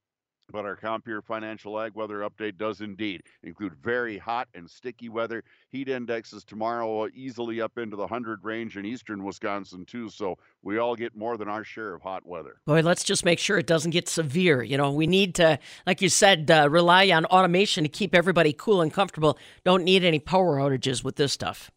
But 0.51 0.65
our 0.65 0.77
Compeer 0.77 1.21
Financial 1.21 1.79
Ag 1.79 1.93
Weather 1.93 2.19
Update 2.19 2.57
does 2.57 2.79
indeed 2.79 3.23
include 3.43 3.75
very 3.75 4.17
hot 4.17 4.47
and 4.53 4.69
sticky 4.69 5.09
weather. 5.09 5.43
Heat 5.69 5.89
indexes 5.89 6.45
tomorrow 6.45 7.07
easily 7.13 7.59
up 7.59 7.77
into 7.77 7.97
the 7.97 8.03
100 8.03 8.43
range 8.43 8.77
in 8.77 8.85
eastern 8.85 9.23
Wisconsin, 9.23 9.85
too. 9.85 10.09
So 10.09 10.37
we 10.63 10.77
all 10.77 10.95
get 10.95 11.15
more 11.15 11.37
than 11.37 11.49
our 11.49 11.65
share 11.65 11.93
of 11.93 12.01
hot 12.01 12.25
weather. 12.25 12.61
Boy, 12.65 12.81
let's 12.81 13.03
just 13.03 13.25
make 13.25 13.39
sure 13.39 13.57
it 13.57 13.67
doesn't 13.67 13.91
get 13.91 14.07
severe. 14.07 14.63
You 14.63 14.77
know, 14.77 14.91
we 14.91 15.05
need 15.05 15.35
to, 15.35 15.59
like 15.85 16.01
you 16.01 16.09
said, 16.09 16.49
uh, 16.49 16.69
rely 16.69 17.09
on 17.09 17.25
automation 17.25 17.83
to 17.83 17.89
keep 17.89 18.15
everybody 18.15 18.53
cool 18.53 18.81
and 18.81 18.93
comfortable. 18.93 19.37
Don't 19.65 19.83
need 19.83 20.05
any 20.05 20.19
power 20.19 20.57
outages 20.57 21.03
with 21.03 21.17
this 21.17 21.33
stuff. 21.33 21.71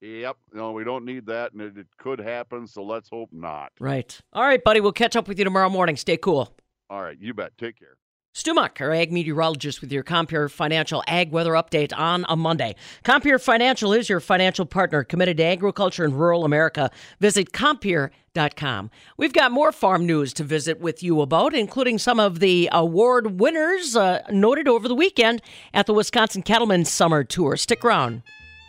Yep. 0.00 0.36
No, 0.52 0.72
we 0.72 0.82
don't 0.82 1.04
need 1.04 1.26
that, 1.26 1.52
and 1.52 1.62
it, 1.62 1.78
it 1.78 1.86
could 1.96 2.18
happen. 2.18 2.66
So 2.66 2.82
let's 2.82 3.08
hope 3.08 3.28
not. 3.32 3.70
Right. 3.78 4.18
All 4.32 4.42
right, 4.42 4.62
buddy. 4.62 4.80
We'll 4.80 4.92
catch 4.92 5.14
up 5.14 5.28
with 5.28 5.38
you 5.38 5.44
tomorrow 5.44 5.68
morning. 5.68 5.96
Stay 5.96 6.16
cool. 6.16 6.56
All 6.92 7.02
right. 7.02 7.16
You 7.18 7.32
bet. 7.32 7.56
Take 7.56 7.78
care. 7.78 7.96
Stu 8.34 8.52
Muck, 8.52 8.78
our 8.80 8.92
ag 8.92 9.12
meteorologist 9.12 9.80
with 9.80 9.90
your 9.90 10.02
Compeer 10.02 10.50
Financial 10.50 11.02
Ag 11.06 11.32
Weather 11.32 11.52
Update 11.52 11.96
on 11.98 12.26
a 12.28 12.36
Monday. 12.36 12.74
Compeer 13.02 13.38
Financial 13.38 13.94
is 13.94 14.10
your 14.10 14.20
financial 14.20 14.66
partner 14.66 15.02
committed 15.04 15.38
to 15.38 15.44
agriculture 15.44 16.04
and 16.04 16.18
rural 16.18 16.44
America. 16.44 16.90
Visit 17.18 17.52
Compeer.com. 17.52 18.90
We've 19.16 19.32
got 19.32 19.52
more 19.52 19.72
farm 19.72 20.06
news 20.06 20.34
to 20.34 20.44
visit 20.44 20.80
with 20.80 21.02
you 21.02 21.22
about, 21.22 21.54
including 21.54 21.98
some 21.98 22.20
of 22.20 22.40
the 22.40 22.68
award 22.72 23.38
winners 23.40 23.96
uh, 23.96 24.20
noted 24.30 24.68
over 24.68 24.86
the 24.86 24.94
weekend 24.94 25.40
at 25.72 25.86
the 25.86 25.94
Wisconsin 25.94 26.42
Cattlemen's 26.42 26.90
Summer 26.90 27.24
Tour. 27.24 27.56
Stick 27.56 27.84
around. 27.84 28.22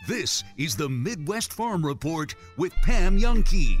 This 0.08 0.44
is 0.56 0.76
the 0.76 0.88
Midwest 0.88 1.52
Farm 1.52 1.84
Report 1.84 2.34
with 2.56 2.72
Pam 2.82 3.18
Jahnke. 3.18 3.80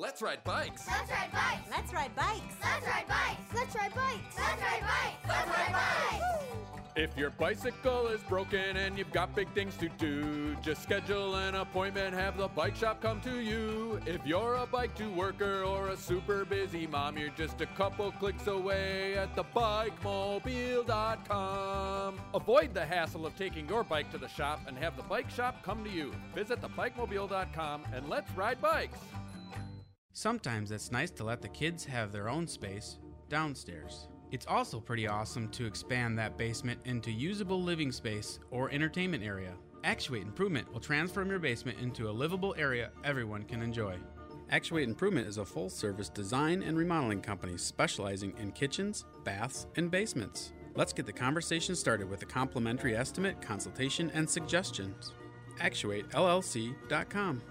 Let's 0.00 0.22
ride 0.22 0.44
bikes. 0.44 0.86
Let's 0.86 1.10
ride 1.10 1.32
bikes. 1.32 1.68
Let's 1.72 1.92
ride 1.92 2.14
bikes. 2.14 2.54
Let's 2.62 2.86
ride 2.86 3.08
bikes. 3.08 3.52
Let's 3.52 3.74
ride 3.74 3.92
bikes. 3.96 4.38
Let's 4.38 4.62
ride 4.62 4.82
bikes. 4.82 5.26
Let's 5.26 5.48
ride 5.48 5.72
bikes. 5.72 6.22
If 6.94 7.16
your 7.16 7.30
bicycle 7.30 8.06
is 8.06 8.20
broken 8.22 8.76
and 8.76 8.96
you've 8.96 9.10
got 9.10 9.34
big 9.34 9.52
things 9.54 9.76
to 9.78 9.88
do, 9.88 10.54
just 10.62 10.84
schedule 10.84 11.34
an 11.34 11.56
appointment, 11.56 12.14
have 12.14 12.36
the 12.36 12.46
bike 12.46 12.76
shop 12.76 13.02
come 13.02 13.20
to 13.22 13.40
you. 13.40 14.00
If 14.06 14.24
you're 14.24 14.54
a 14.54 14.66
bike 14.66 14.94
to 14.96 15.10
worker 15.10 15.64
or 15.64 15.88
a 15.88 15.96
super 15.96 16.44
busy 16.44 16.86
mom, 16.86 17.18
you're 17.18 17.30
just 17.30 17.60
a 17.60 17.66
couple 17.66 18.12
clicks 18.12 18.46
away 18.46 19.16
at 19.16 19.34
thebikemobile.com. 19.34 22.20
Avoid 22.34 22.72
the 22.72 22.86
hassle 22.86 23.26
of 23.26 23.34
taking 23.36 23.68
your 23.68 23.82
bike 23.82 24.12
to 24.12 24.18
the 24.18 24.28
shop 24.28 24.60
and 24.68 24.78
have 24.78 24.96
the 24.96 25.02
bike 25.02 25.30
shop 25.30 25.60
come 25.64 25.82
to 25.82 25.90
you. 25.90 26.12
Visit 26.36 26.60
thebikemobile.com 26.60 27.82
and 27.92 28.08
let's 28.08 28.30
ride 28.36 28.60
bikes. 28.60 29.00
Sometimes 30.12 30.72
it's 30.72 30.90
nice 30.90 31.10
to 31.12 31.24
let 31.24 31.40
the 31.40 31.48
kids 31.48 31.84
have 31.84 32.10
their 32.10 32.28
own 32.28 32.46
space 32.46 32.98
downstairs. 33.28 34.08
It's 34.30 34.46
also 34.46 34.80
pretty 34.80 35.06
awesome 35.06 35.48
to 35.50 35.64
expand 35.64 36.18
that 36.18 36.36
basement 36.36 36.80
into 36.84 37.10
usable 37.10 37.62
living 37.62 37.92
space 37.92 38.40
or 38.50 38.70
entertainment 38.70 39.22
area. 39.22 39.54
Actuate 39.84 40.24
Improvement 40.24 40.70
will 40.72 40.80
transform 40.80 41.30
your 41.30 41.38
basement 41.38 41.78
into 41.78 42.10
a 42.10 42.12
livable 42.12 42.54
area 42.58 42.90
everyone 43.04 43.44
can 43.44 43.62
enjoy. 43.62 43.96
Actuate 44.50 44.88
Improvement 44.88 45.28
is 45.28 45.38
a 45.38 45.44
full 45.44 45.70
service 45.70 46.08
design 46.08 46.62
and 46.62 46.76
remodeling 46.76 47.20
company 47.20 47.56
specializing 47.56 48.34
in 48.38 48.50
kitchens, 48.52 49.04
baths, 49.24 49.66
and 49.76 49.90
basements. 49.90 50.52
Let's 50.74 50.92
get 50.92 51.06
the 51.06 51.12
conversation 51.12 51.74
started 51.74 52.08
with 52.08 52.22
a 52.22 52.26
complimentary 52.26 52.96
estimate, 52.96 53.40
consultation, 53.40 54.10
and 54.14 54.28
suggestions. 54.28 55.12
ActuateLLC.com. 55.60 57.42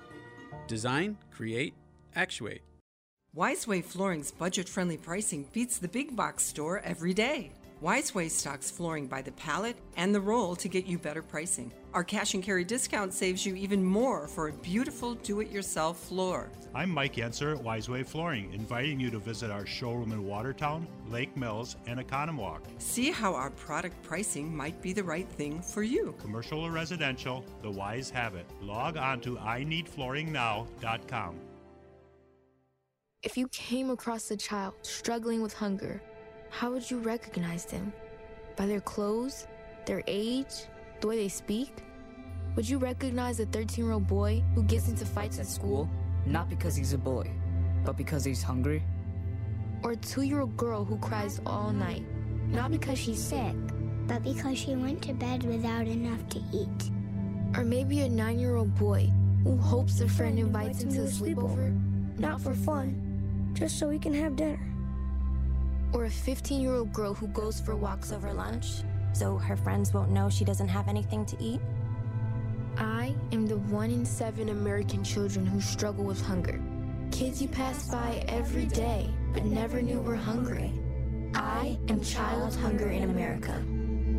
Design, 0.67 1.17
create, 1.31 1.73
actuate. 2.17 2.61
Wiseway 3.35 3.83
Flooring's 3.83 4.31
budget 4.31 4.67
friendly 4.67 4.97
pricing 4.97 5.47
beats 5.53 5.77
the 5.77 5.87
big 5.87 6.15
box 6.15 6.43
store 6.43 6.81
every 6.83 7.13
day. 7.13 7.51
Wiseway 7.83 8.31
stocks 8.31 8.71
flooring 8.71 9.05
by 9.05 9.21
the 9.21 9.33
pallet 9.33 9.75
and 9.97 10.15
the 10.15 10.19
roll 10.19 10.55
to 10.55 10.67
get 10.67 10.87
you 10.87 10.97
better 10.97 11.21
pricing. 11.21 11.71
Our 11.93 12.03
cash 12.03 12.33
and 12.33 12.41
carry 12.41 12.63
discount 12.63 13.13
saves 13.13 13.45
you 13.45 13.55
even 13.55 13.85
more 13.85 14.27
for 14.27 14.47
a 14.47 14.53
beautiful 14.53 15.13
do 15.13 15.41
it 15.41 15.51
yourself 15.51 15.99
floor. 15.99 16.49
I'm 16.73 16.89
Mike 16.89 17.17
Yenser 17.17 17.55
at 17.55 17.63
Wiseway 17.63 18.07
Flooring, 18.07 18.51
inviting 18.53 18.99
you 18.99 19.11
to 19.11 19.19
visit 19.19 19.51
our 19.51 19.67
showroom 19.67 20.11
in 20.11 20.25
Watertown, 20.25 20.87
Lake 21.07 21.37
Mills, 21.37 21.75
and 21.85 21.99
Oconomowoc. 21.99 22.61
See 22.79 23.11
how 23.11 23.35
our 23.35 23.51
product 23.51 24.01
pricing 24.01 24.55
might 24.55 24.81
be 24.81 24.93
the 24.93 25.03
right 25.03 25.29
thing 25.29 25.61
for 25.61 25.83
you. 25.83 26.15
Commercial 26.19 26.61
or 26.61 26.71
residential, 26.71 27.45
the 27.61 27.69
Wise 27.69 28.09
have 28.09 28.33
it. 28.33 28.47
Log 28.61 28.97
on 28.97 29.21
to 29.21 29.35
ineedflooringnow.com. 29.35 31.35
If 33.27 33.35
you 33.35 33.49
came 33.49 33.89
across 33.89 34.31
a 34.31 34.37
child 34.37 34.75
struggling 34.83 35.41
with 35.41 35.53
hunger, 35.53 36.01
how 36.49 36.71
would 36.71 36.89
you 36.89 36.99
recognize 36.99 37.65
them? 37.65 37.91
By 38.55 38.67
their 38.67 38.79
clothes, 38.79 39.47
their 39.85 40.01
age, 40.07 40.67
the 41.01 41.07
way 41.07 41.17
they 41.17 41.27
speak? 41.27 41.83
Would 42.55 42.69
you 42.69 42.77
recognize 42.77 43.41
a 43.41 43.45
13 43.47 43.83
year 43.83 43.93
old 43.93 44.07
boy 44.07 44.41
who 44.55 44.63
gets 44.63 44.87
into 44.87 45.05
fights 45.05 45.39
at 45.39 45.45
school? 45.45 45.89
Not 46.25 46.47
because 46.47 46.77
he's 46.77 46.93
a 46.93 46.97
bully, 46.97 47.33
but 47.83 47.97
because 47.97 48.23
he's 48.23 48.41
hungry? 48.41 48.81
Or 49.83 49.91
a 49.91 49.97
two 49.97 50.21
year 50.21 50.39
old 50.39 50.55
girl 50.55 50.85
who 50.85 50.97
cries 50.97 51.41
all 51.45 51.73
night? 51.73 52.05
Not 52.47 52.71
because 52.71 52.97
she's 52.97 53.21
sick, 53.21 53.57
but 54.07 54.23
because 54.23 54.57
she 54.57 54.73
went 54.73 55.01
to 55.01 55.13
bed 55.13 55.43
without 55.43 55.85
enough 55.85 56.29
to 56.29 56.39
eat. 56.53 56.91
Or 57.57 57.65
maybe 57.65 57.99
a 57.99 58.09
nine 58.09 58.39
year 58.39 58.55
old 58.55 58.73
boy 58.75 59.11
who 59.43 59.57
hopes 59.57 59.99
a 59.99 60.07
friend 60.07 60.39
invites 60.39 60.81
him 60.81 60.93
to 60.93 61.01
a 61.01 61.07
sleepover? 61.07 61.77
Not 62.17 62.41
for 62.41 62.55
fun, 62.55 63.06
just 63.57 63.79
so 63.79 63.87
we 63.87 63.97
can 63.97 64.13
have 64.13 64.35
dinner. 64.35 64.59
Or 65.93 66.05
a 66.05 66.09
15 66.09 66.61
year 66.61 66.75
old 66.75 66.93
girl 66.93 67.13
who 67.13 67.27
goes 67.27 67.59
for 67.59 67.75
walks 67.75 68.11
over 68.11 68.31
lunch? 68.31 68.83
So 69.13 69.37
her 69.37 69.55
friends 69.55 69.93
won't 69.93 70.11
know 70.11 70.29
she 70.29 70.45
doesn't 70.45 70.67
have 70.67 70.87
anything 70.87 71.25
to 71.25 71.35
eat? 71.41 71.59
I 72.77 73.15
am 73.31 73.47
the 73.47 73.57
one 73.57 73.89
in 73.89 74.05
seven 74.05 74.49
American 74.49 75.03
children 75.03 75.47
who 75.47 75.59
struggle 75.59 76.03
with 76.03 76.21
hunger. 76.21 76.61
Kids 77.11 77.41
you 77.41 77.47
pass 77.47 77.89
by 77.89 78.23
every 78.27 78.65
day, 78.65 79.09
but 79.33 79.45
never 79.45 79.81
knew 79.81 79.99
were 80.01 80.15
hungry. 80.15 80.71
I 81.33 81.79
am 81.87 82.01
child 82.01 82.53
hunger 82.55 82.89
in 82.89 83.09
America. 83.09 83.65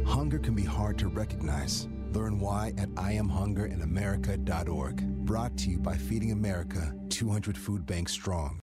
Hunger 0.05 0.41
can 0.41 0.55
be 0.55 0.65
hard 0.65 0.99
to 0.99 1.07
recognize. 1.09 1.87
Learn 2.13 2.41
why 2.41 2.73
at 2.79 2.89
IamHungerInAmerica.org. 2.91 5.07
Brought 5.25 5.57
to 5.59 5.71
you 5.71 5.79
by 5.79 5.97
Feeding 5.97 6.33
America, 6.33 6.93
200 7.11 7.57
Food 7.57 7.87
Banks 7.87 8.11
Strong. 8.13 8.59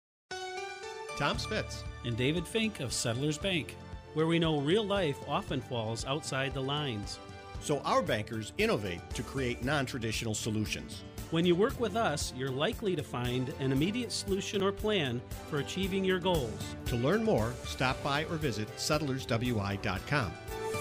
Tom 1.21 1.39
Spitz 1.39 1.85
and 2.07 2.17
David 2.17 2.47
Fink 2.47 2.81
of 2.81 2.95
Settlers 2.95 3.37
Bank, 3.37 3.77
where 4.15 4.27
we 4.27 4.39
know 4.39 4.59
real 4.59 4.83
life 4.83 5.19
often 5.29 5.61
falls 5.61 6.07
outside 6.07 6.55
the 6.55 6.63
lines. 6.63 7.19
So 7.61 7.81
our 7.81 8.01
bankers 8.01 8.55
innovate 8.57 9.03
to 9.11 9.23
create 9.23 9.63
non 9.63 9.85
traditional 9.85 10.33
solutions. 10.33 11.05
When 11.31 11.45
you 11.45 11.55
work 11.55 11.79
with 11.79 11.95
us, 11.95 12.33
you're 12.35 12.49
likely 12.51 12.97
to 12.97 13.03
find 13.03 13.53
an 13.61 13.71
immediate 13.71 14.13
solution 14.13 14.63
or 14.63 14.73
plan 14.73 15.21
for 15.51 15.59
achieving 15.59 16.07
your 16.07 16.21
goals. 16.21 16.75
To 16.87 16.97
learn 16.97 17.23
more, 17.23 17.53
stop 17.67 18.03
by 18.03 18.25
or 18.25 18.37
visit 18.37 18.75
settlerswi.com. 18.79 20.33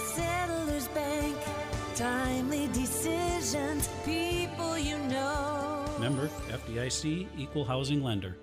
Settlers 0.06 0.88
Bank, 0.88 1.38
timely 1.96 2.68
decisions, 2.68 3.90
people 4.06 4.80
you 4.80 4.98
know. 5.00 5.86
Member 6.00 6.30
FDIC 6.48 7.28
Equal 7.38 7.66
Housing 7.66 8.02
Lender. 8.02 8.38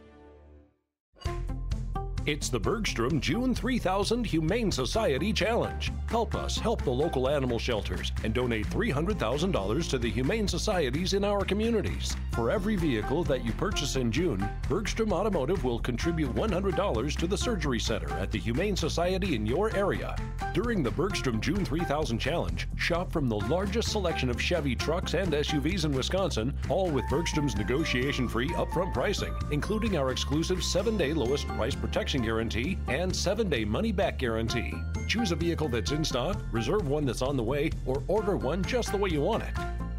It's 2.27 2.49
the 2.49 2.59
Bergstrom 2.59 3.21
June 3.21 3.55
3000 3.55 4.27
Humane 4.27 4.73
Society 4.73 5.33
Challenge. 5.33 5.93
Help 6.09 6.35
us 6.35 6.59
help 6.59 6.83
the 6.83 6.91
local 6.91 7.29
animal 7.29 7.57
shelters 7.57 8.11
and 8.25 8.35
donate 8.35 8.67
$300,000 8.67 9.91
to 9.91 9.97
the 9.97 10.11
humane 10.11 10.49
societies 10.49 11.15
in 11.15 11.23
our 11.23 11.45
communities. 11.45 12.17
For 12.33 12.51
every 12.51 12.75
vehicle 12.75 13.23
that 13.25 13.45
you 13.45 13.53
purchase 13.53 13.95
in 13.95 14.11
June, 14.11 14.45
Bergstrom 14.69 15.13
Automotive 15.13 15.63
will 15.63 15.79
contribute 15.79 16.35
$100 16.35 17.17
to 17.17 17.27
the 17.29 17.39
surgery 17.39 17.79
center 17.79 18.13
at 18.15 18.33
the 18.33 18.41
Humane 18.41 18.75
Society 18.75 19.37
in 19.37 19.47
your 19.47 19.75
area. 19.77 20.17
During 20.53 20.83
the 20.83 20.91
Bergstrom 20.91 21.41
June 21.41 21.65
3000 21.65 22.19
Challenge, 22.19 22.67
shop 22.75 23.13
from 23.13 23.29
the 23.29 23.37
largest 23.37 23.93
selection 23.93 24.31
of 24.31 24.43
Chevy 24.43 24.75
trucks 24.75 25.15
and 25.15 25.33
SUVs 25.33 25.85
in 25.85 25.93
Wisconsin, 25.93 26.59
all 26.69 26.91
with 26.91 27.09
Bergstrom's 27.09 27.57
negotiation 27.57 28.29
free 28.29 28.49
upfront 28.49 28.93
pricing, 28.93 29.33
including 29.53 29.97
our 29.97 30.11
exclusive 30.11 30.65
7 30.65 30.97
day 30.97 31.13
lowest 31.13 31.47
price 31.47 31.77
protection 31.77 32.16
guarantee 32.23 32.79
and 32.89 33.15
7 33.15 33.49
day 33.49 33.65
money 33.65 33.93
back 33.93 34.19
guarantee. 34.19 34.73
Choose 35.09 35.33
a 35.33 35.37
vehicle 35.37 35.69
that's 35.69 35.93
in 35.93 36.05
stock, 36.05 36.41
reserve 36.53 36.89
one 36.89 37.05
that's 37.05 37.23
on 37.23 37.37
the 37.37 37.43
way, 37.43 37.71
or 37.85 38.03
order 38.09 38.37
one 38.37 38.63
just 38.65 38.91
the 38.93 38.99
way 38.99 39.11
you 39.11 39.23
want 39.23 39.43
it. 39.43 39.53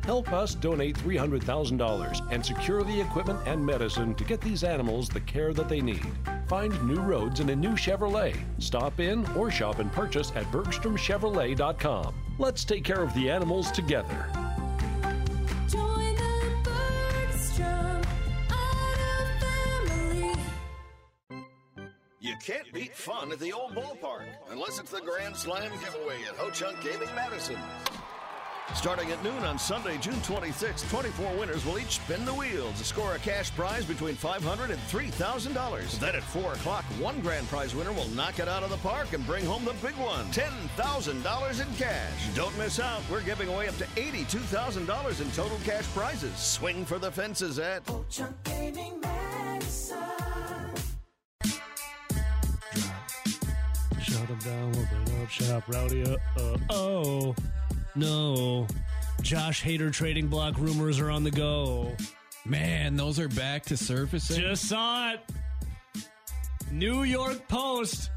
Help 0.07 0.31
us 0.31 0.55
donate 0.55 0.95
$300,000 0.95 2.31
and 2.31 2.45
secure 2.45 2.81
the 2.83 3.01
equipment 3.01 3.39
and 3.45 3.63
medicine 3.63 4.15
to 4.15 4.23
get 4.23 4.39
these 4.39 4.63
animals 4.63 5.09
the 5.09 5.19
care 5.19 5.53
that 5.53 5.67
they 5.67 5.81
need. 5.81 6.07
Find 6.47 6.71
new 6.87 7.01
roads 7.01 7.41
in 7.41 7.49
a 7.49 7.55
new 7.55 7.71
Chevrolet. 7.71 8.37
Stop 8.57 9.01
in 9.01 9.25
or 9.35 9.51
shop 9.51 9.79
and 9.79 9.91
purchase 9.91 10.31
at 10.35 10.45
BergstromChevrolet.com. 10.45 12.15
Let's 12.39 12.63
take 12.63 12.85
care 12.85 13.03
of 13.03 13.13
the 13.15 13.29
animals 13.29 13.69
together. 13.71 14.46
Fun 22.93 23.31
at 23.31 23.39
the 23.39 23.53
old 23.53 23.73
ballpark, 23.73 24.25
unless 24.49 24.79
it's 24.79 24.91
the 24.91 25.01
Grand 25.01 25.35
Slam 25.35 25.71
giveaway 25.79 26.21
at 26.27 26.35
Ho 26.35 26.49
Chunk 26.49 26.81
Gaming 26.81 27.13
Madison. 27.15 27.57
Starting 28.73 29.09
at 29.11 29.23
noon 29.23 29.43
on 29.43 29.57
Sunday, 29.57 29.97
June 29.97 30.15
26th, 30.15 30.89
24 30.89 31.37
winners 31.37 31.65
will 31.65 31.79
each 31.79 31.99
spin 31.99 32.25
the 32.25 32.33
wheel 32.33 32.71
to 32.73 32.83
score 32.83 33.15
a 33.15 33.19
cash 33.19 33.49
prize 33.51 33.85
between 33.85 34.13
$500 34.15 34.69
and 34.69 34.79
$3,000. 34.89 35.99
Then 35.99 36.15
at 36.15 36.23
4 36.23 36.53
o'clock, 36.53 36.83
one 36.99 37.19
grand 37.21 37.47
prize 37.47 37.73
winner 37.73 37.93
will 37.93 38.09
knock 38.09 38.39
it 38.39 38.47
out 38.47 38.63
of 38.63 38.69
the 38.69 38.77
park 38.77 39.13
and 39.13 39.25
bring 39.25 39.45
home 39.45 39.63
the 39.63 39.73
big 39.81 39.95
one 39.95 40.25
$10,000 40.31 41.61
in 41.61 41.75
cash. 41.75 42.35
Don't 42.35 42.57
miss 42.57 42.79
out. 42.79 43.01
We're 43.09 43.21
giving 43.21 43.47
away 43.47 43.67
up 43.67 43.77
to 43.77 43.85
$82,000 43.95 45.21
in 45.21 45.31
total 45.31 45.57
cash 45.63 45.85
prizes. 45.87 46.37
Swing 46.37 46.85
for 46.85 46.99
the 46.99 47.11
fences 47.11 47.59
at 47.59 47.83
Shut 54.37 54.51
down, 54.51 54.69
open 54.69 55.21
up 55.21 55.29
shop, 55.29 55.63
rowdy. 55.67 56.03
Uh, 56.03 56.17
uh, 56.37 56.57
oh, 56.69 57.35
no. 57.95 58.67
Josh 59.21 59.63
Hader 59.63 59.91
trading 59.91 60.27
block 60.27 60.57
rumors 60.57 60.99
are 60.99 61.09
on 61.09 61.23
the 61.23 61.31
go. 61.31 61.95
Man, 62.45 62.95
those 62.95 63.19
are 63.19 63.29
back 63.29 63.63
to 63.65 63.77
surfacing. 63.77 64.41
Just 64.41 64.67
saw 64.67 65.13
it. 65.13 65.21
New 66.71 67.03
York 67.03 67.47
Post. 67.47 68.11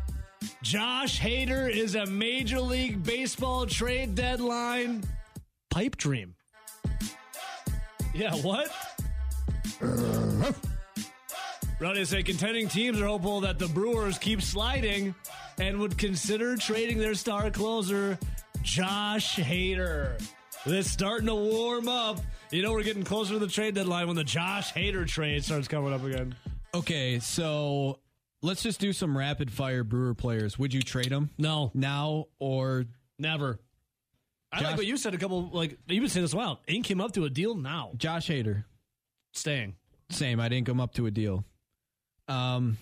Josh 0.63 1.21
Hader 1.21 1.71
is 1.71 1.95
a 1.95 2.07
Major 2.07 2.61
League 2.61 3.03
Baseball 3.03 3.67
trade 3.67 4.15
deadline 4.15 5.03
pipe 5.71 5.97
dream. 5.97 6.35
Yeah, 8.15 8.35
what? 8.37 8.71
Rowdy 11.81 12.05
say 12.05 12.23
contending 12.23 12.69
teams 12.69 13.01
are 13.01 13.07
hopeful 13.07 13.41
that 13.41 13.59
the 13.59 13.67
Brewers 13.69 14.19
keep 14.19 14.43
sliding 14.43 15.15
and 15.59 15.79
would 15.79 15.97
consider 15.97 16.55
trading 16.57 16.99
their 16.99 17.15
star 17.15 17.51
closer, 17.51 18.19
Josh 18.63 19.37
Hader. 19.37 20.23
It's 20.67 20.91
starting 20.91 21.29
to 21.29 21.35
warm 21.35 21.89
up. 21.89 22.21
You 22.51 22.63
know, 22.63 22.73
we're 22.73 22.83
getting 22.83 23.03
closer 23.03 23.33
to 23.33 23.39
the 23.39 23.47
trade 23.47 23.75
deadline 23.77 24.09
when 24.09 24.17
the 24.17 24.25
Josh 24.25 24.75
Hader 24.75 25.07
trade 25.07 25.43
starts 25.43 25.69
coming 25.69 25.95
up 25.95 26.05
again. 26.05 26.35
Okay, 26.75 27.19
so 27.19 27.99
let's 28.43 28.63
just 28.63 28.79
do 28.79 28.93
some 28.93 29.17
rapid 29.17 29.51
fire 29.51 29.83
Brewer 29.83 30.15
players. 30.15 30.59
Would 30.59 30.75
you 30.75 30.83
trade 30.83 31.09
them? 31.09 31.31
No. 31.39 31.71
Now 31.73 32.27
or 32.39 32.85
Never. 33.19 33.59
I 34.53 34.59
Josh- 34.61 34.67
like 34.69 34.77
what 34.77 34.87
you 34.87 34.99
said 34.99 35.15
a 35.15 35.19
couple, 35.19 35.49
like, 35.49 35.79
you've 35.89 36.03
been 36.03 36.11
saying 36.11 36.25
this 36.25 36.35
a 36.35 36.37
while. 36.37 36.61
Ink 36.67 36.91
him 36.91 37.01
up 37.01 37.13
to 37.13 37.25
a 37.25 37.31
deal 37.31 37.55
now. 37.55 37.93
Josh 37.97 38.29
Hader? 38.29 38.65
Staying. 39.33 39.77
Same. 40.11 40.41
I'd 40.41 40.53
ink 40.53 40.69
him 40.69 40.79
up 40.81 40.93
to 40.95 41.07
a 41.07 41.11
deal. 41.11 41.45
Um, 42.31 42.79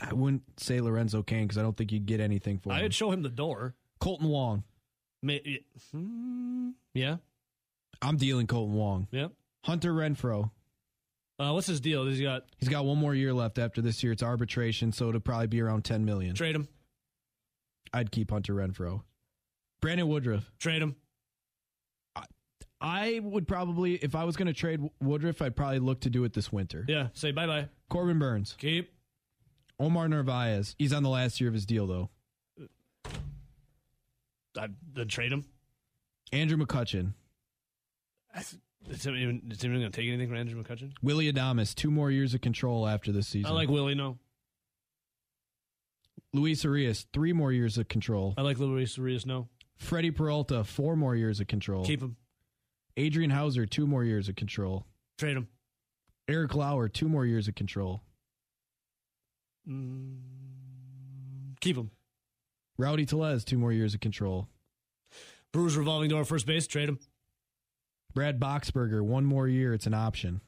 I 0.00 0.12
wouldn't 0.12 0.42
say 0.60 0.80
Lorenzo 0.80 1.22
Cain 1.22 1.44
because 1.44 1.58
I 1.58 1.62
don't 1.62 1.76
think 1.76 1.92
you'd 1.92 2.06
get 2.06 2.20
anything 2.20 2.58
for 2.58 2.70
him. 2.70 2.84
I'd 2.84 2.94
show 2.94 3.10
him 3.10 3.22
the 3.22 3.28
door. 3.28 3.74
Kolten 4.00 4.22
Wong. 4.22 4.64
May, 5.22 5.60
yeah. 6.94 7.16
I'm 8.00 8.16
dealing 8.16 8.46
Kolten 8.46 8.70
Wong. 8.70 9.06
Yep. 9.12 9.32
Hunter 9.64 9.92
Renfroe. 9.92 10.50
Uh, 11.38 11.52
what's 11.52 11.66
his 11.66 11.80
deal? 11.80 12.06
He's 12.06 12.20
got 12.20 12.44
He's 12.58 12.68
got 12.68 12.84
one 12.84 12.98
more 12.98 13.14
year 13.14 13.32
left 13.32 13.58
after 13.58 13.80
this 13.80 14.02
year. 14.02 14.12
It's 14.12 14.22
arbitration, 14.22 14.92
so 14.92 15.08
it'll 15.08 15.20
probably 15.20 15.46
be 15.46 15.60
around 15.60 15.84
10 15.84 16.04
million. 16.04 16.34
trade 16.34 16.54
him. 16.54 16.68
I'd 17.92 18.10
keep 18.10 18.30
Hunter 18.30 18.54
Renfroe. 18.54 19.02
Brandon 19.80 20.08
Woodruff. 20.08 20.50
Trade 20.58 20.82
him. 20.82 20.96
I 22.82 23.20
would 23.22 23.46
probably, 23.46 23.94
if 23.94 24.16
I 24.16 24.24
was 24.24 24.36
going 24.36 24.48
to 24.48 24.52
trade 24.52 24.80
Woodruff, 25.00 25.40
I'd 25.40 25.54
probably 25.54 25.78
look 25.78 26.00
to 26.00 26.10
do 26.10 26.24
it 26.24 26.32
this 26.32 26.52
winter. 26.52 26.84
Yeah. 26.88 27.08
Say 27.14 27.30
bye 27.30 27.46
bye. 27.46 27.68
Corbin 27.88 28.18
Burnes. 28.18 28.56
Keep. 28.58 28.92
Omar 29.78 30.08
Narvaez. 30.08 30.74
He's 30.78 30.92
on 30.92 31.02
the 31.02 31.08
last 31.08 31.40
year 31.40 31.48
of 31.48 31.54
his 31.54 31.64
deal, 31.64 31.86
though. 31.86 32.10
I, 34.58 34.68
then 34.92 35.08
trade 35.08 35.32
him. 35.32 35.44
Andrew 36.32 36.58
McCutchen. 36.58 37.12
Is 38.90 39.06
anyone, 39.06 39.42
is 39.50 39.62
anyone 39.62 39.80
going 39.82 39.92
to 39.92 40.00
take 40.00 40.08
anything 40.08 40.28
from 40.28 40.38
Andrew 40.38 40.62
McCutchen? 40.62 40.92
Willy 41.02 41.32
Adames. 41.32 41.74
Two 41.74 41.90
more 41.90 42.10
years 42.10 42.34
of 42.34 42.40
control 42.40 42.86
after 42.88 43.12
this 43.12 43.28
season. 43.28 43.50
I 43.50 43.54
like 43.54 43.68
Willy. 43.68 43.94
No. 43.94 44.18
Luis 46.32 46.64
Urías. 46.64 47.06
Three 47.12 47.32
more 47.32 47.52
years 47.52 47.78
of 47.78 47.88
control. 47.88 48.34
I 48.36 48.42
like 48.42 48.58
Luis 48.58 48.96
Urías. 48.96 49.24
No. 49.24 49.48
Freddie 49.76 50.10
Peralta. 50.10 50.64
Four 50.64 50.96
more 50.96 51.14
years 51.14 51.38
of 51.40 51.46
control. 51.46 51.84
Keep 51.84 52.02
him. 52.02 52.16
Adrian 52.96 53.30
Houser. 53.30 53.66
Two 53.66 53.86
more 53.86 54.04
years 54.04 54.28
of 54.28 54.36
control. 54.36 54.86
Trade 55.18 55.36
him. 55.36 55.48
Eric 56.28 56.54
Lauer. 56.54 56.88
Two 56.88 57.08
more 57.08 57.26
years 57.26 57.48
of 57.48 57.54
control. 57.54 58.02
Mm, 59.68 60.18
keep 61.60 61.76
him. 61.76 61.90
Rowdy 62.78 63.06
Tellez. 63.06 63.44
Two 63.44 63.58
more 63.58 63.72
years 63.72 63.94
of 63.94 64.00
control. 64.00 64.48
Brewers 65.52 65.76
revolving 65.76 66.08
door 66.10 66.24
first 66.24 66.46
base. 66.46 66.66
Trade 66.66 66.88
him. 66.88 66.98
Brad 68.14 68.40
Boxberger. 68.40 69.02
One 69.02 69.24
more 69.24 69.46
year. 69.48 69.72
It's 69.72 69.86
an 69.86 69.94
option. 69.94 70.40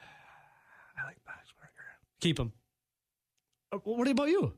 I 0.00 1.06
like 1.06 1.16
Boxberger. 1.26 2.20
Keep 2.20 2.38
him. 2.40 2.52
Uh, 3.72 3.78
what 3.84 4.08
about 4.08 4.28
you? 4.28 4.54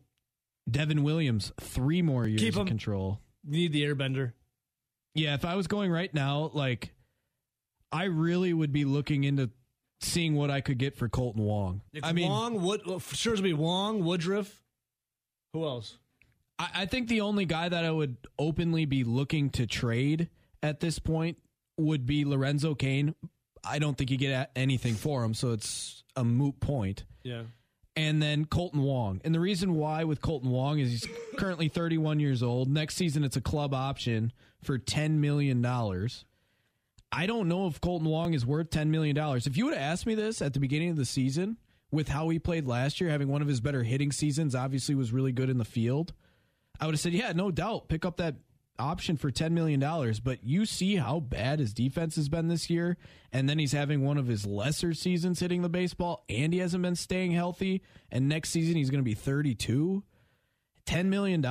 Devin 0.71 1.03
Williams. 1.03 1.53
Three 1.61 2.03
more 2.03 2.27
years 2.27 2.41
Keep 2.41 2.55
of 2.55 2.61
him. 2.63 2.67
control. 2.69 3.21
Need 3.45 3.73
the 3.73 3.83
airbender. 3.83 4.33
Yeah, 5.15 5.35
if 5.35 5.45
I 5.45 5.57
was 5.57 5.67
going 5.67 5.91
right 5.91 6.13
now, 6.15 6.51
like 6.55 6.95
I 7.93 8.05
really 8.05 8.53
would 8.53 8.73
be 8.73 8.85
looking 8.85 9.25
into 9.25 9.51
seeing 10.01 10.35
what 10.35 10.51
I 10.51 10.61
could 10.61 10.79
get 10.79 10.97
for 10.97 11.09
Kolten 11.09 11.37
Wong. 11.37 11.83
It's 11.93 12.07
I 12.07 12.13
mean, 12.13 12.29
Wong. 12.29 12.63
Wood. 12.63 12.83
well, 12.87 12.99
sure, 12.99 13.35
gonna 13.35 13.43
be 13.43 13.53
Wong. 13.53 14.05
Woodruff. 14.05 14.63
Who 15.53 15.65
else? 15.65 15.99
I, 16.59 16.71
I 16.75 16.87
think 16.87 17.09
the 17.09 17.21
only 17.21 17.45
guy 17.45 17.69
that 17.69 17.85
I 17.85 17.91
would 17.91 18.17
openly 18.39 18.85
be 18.85 19.05
looking 19.05 19.51
to 19.51 19.67
trade 19.67 20.29
at 20.63 20.81
this 20.81 20.99
point 20.99 21.39
would 21.79 22.07
be 22.07 22.25
Lorenzo 22.25 22.75
Cain. 22.75 23.15
I 23.65 23.79
don't 23.79 23.97
think 23.97 24.11
you 24.11 24.17
get 24.17 24.51
anything 24.57 24.95
for 24.95 25.23
him, 25.23 25.35
so 25.35 25.53
it's 25.53 26.03
a 26.17 26.25
moot 26.25 26.59
point. 26.61 27.05
Yeah. 27.23 27.43
And 27.95 28.23
then 28.23 28.47
Kolten 28.47 28.83
Wong. 28.83 29.21
And 29.23 29.35
the 29.35 29.41
reason 29.41 29.75
why 29.75 30.05
with 30.05 30.21
Kolten 30.21 30.47
Wong 30.47 30.79
is 30.79 30.91
he's 30.91 31.07
currently 31.37 31.69
31 31.69 32.21
years 32.21 32.43
old. 32.43 32.71
Next 32.71 32.97
season, 32.97 33.23
it's 33.23 33.37
a 33.37 33.41
club 33.41 33.75
option 33.75 34.33
for 34.63 34.79
$10 34.79 35.19
million. 35.19 35.63
I 37.13 37.27
don't 37.27 37.49
know 37.49 37.67
if 37.67 37.81
Kolten 37.81 38.05
Wong 38.05 38.33
is 38.33 38.47
worth 38.47 38.71
$10 38.71 38.89
million. 38.89 39.17
If 39.19 39.57
you 39.57 39.67
would 39.67 39.75
have 39.75 39.83
asked 39.83 40.07
me 40.07 40.15
this 40.15 40.41
at 40.41 40.55
the 40.55 40.61
beginning 40.61 40.91
of 40.91 40.97
the 40.97 41.05
season, 41.05 41.59
with 41.91 42.09
how 42.09 42.31
he 42.31 42.39
played 42.39 42.67
last 42.67 43.01
year, 43.01 43.11
having 43.11 43.29
one 43.29 43.43
of 43.43 43.49
his 43.49 43.61
better 43.61 43.83
hitting 43.83 44.11
seasons, 44.11 44.55
obviously 44.55 44.95
was 44.95 45.13
really 45.13 45.33
good 45.33 45.51
in 45.51 45.59
the 45.59 45.65
field, 45.65 46.15
I 46.81 46.87
would 46.87 46.95
have 46.95 47.01
said, 47.01 47.13
yeah, 47.13 47.33
no 47.33 47.51
doubt, 47.51 47.89
pick 47.89 48.07
up 48.07 48.17
that 48.17 48.37
option 48.79 49.19
for 49.19 49.31
$10 49.31 49.53
million. 49.53 49.81
But 50.25 50.43
you 50.43 50.65
see 50.65 50.97
how 50.97 51.21
bad 51.21 51.59
his 51.59 51.75
defense 51.75 52.17
has 52.17 52.31
been 52.31 52.49
this 52.49 52.71
year. 52.71 52.97
And 53.31 53.49
then 53.49 53.59
he's 53.59 53.73
having 53.73 54.03
one 54.03 54.17
of 54.17 54.27
his 54.27 54.47
lesser 54.47 54.95
seasons 54.95 55.41
hitting 55.41 55.61
the 55.61 55.69
baseball, 55.69 56.25
and 56.31 56.53
he 56.53 56.61
hasn't 56.61 56.83
been 56.83 56.97
staying 56.97 57.33
healthy. 57.33 57.83
And 58.11 58.29
next 58.29 58.51
season, 58.51 58.77
he's 58.77 58.91
going 58.91 59.01
to 59.01 59.05
be 59.05 59.15
32. 59.15 60.03
$10 60.87 61.07
million, 61.07 61.45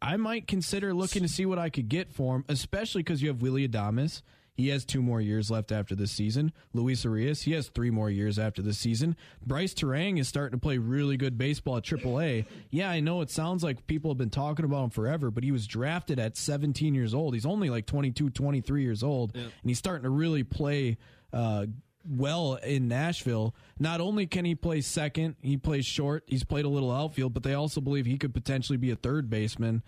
I 0.00 0.16
might 0.16 0.46
consider 0.46 0.94
looking 0.94 1.22
to 1.22 1.28
see 1.28 1.46
what 1.46 1.58
I 1.58 1.68
could 1.70 1.88
get 1.88 2.12
for 2.12 2.36
him, 2.36 2.44
especially 2.48 3.02
because 3.02 3.22
you 3.22 3.28
have 3.28 3.42
Willy 3.42 3.66
Adames. 3.66 4.22
He 4.58 4.70
has 4.70 4.84
two 4.84 5.02
more 5.02 5.20
years 5.20 5.52
left 5.52 5.70
after 5.70 5.94
this 5.94 6.10
season. 6.10 6.52
Luis 6.74 7.04
Urías, 7.04 7.44
he 7.44 7.52
has 7.52 7.68
three 7.68 7.92
more 7.92 8.10
years 8.10 8.40
after 8.40 8.60
this 8.60 8.76
season. 8.76 9.16
Brice 9.46 9.72
Turang 9.72 10.18
is 10.18 10.26
starting 10.26 10.58
to 10.58 10.60
play 10.60 10.78
really 10.78 11.16
good 11.16 11.38
baseball 11.38 11.76
at 11.76 11.84
AAA. 11.84 12.44
Yeah, 12.68 12.90
I 12.90 12.98
know 12.98 13.20
it 13.20 13.30
sounds 13.30 13.62
like 13.62 13.86
people 13.86 14.10
have 14.10 14.18
been 14.18 14.30
talking 14.30 14.64
about 14.64 14.82
him 14.82 14.90
forever, 14.90 15.30
but 15.30 15.44
he 15.44 15.52
was 15.52 15.68
drafted 15.68 16.18
at 16.18 16.36
17 16.36 16.92
years 16.92 17.14
old. 17.14 17.34
He's 17.34 17.46
only 17.46 17.70
like 17.70 17.86
22, 17.86 18.30
23 18.30 18.82
years 18.82 19.04
old, 19.04 19.36
and 19.36 19.52
he's 19.64 19.78
starting 19.78 20.02
to 20.02 20.10
really 20.10 20.42
play 20.42 20.98
uh, 21.32 21.66
well 22.04 22.54
in 22.56 22.88
Nashville. 22.88 23.54
Not 23.78 24.00
only 24.00 24.26
can 24.26 24.44
he 24.44 24.56
play 24.56 24.80
second, 24.80 25.36
he 25.40 25.56
plays 25.56 25.86
short, 25.86 26.24
he's 26.26 26.42
played 26.42 26.64
a 26.64 26.68
little 26.68 26.90
outfield, 26.90 27.32
but 27.32 27.44
they 27.44 27.54
also 27.54 27.80
believe 27.80 28.06
he 28.06 28.18
could 28.18 28.34
potentially 28.34 28.76
be 28.76 28.90
a 28.90 28.96
third 28.96 29.30
baseman. 29.30 29.84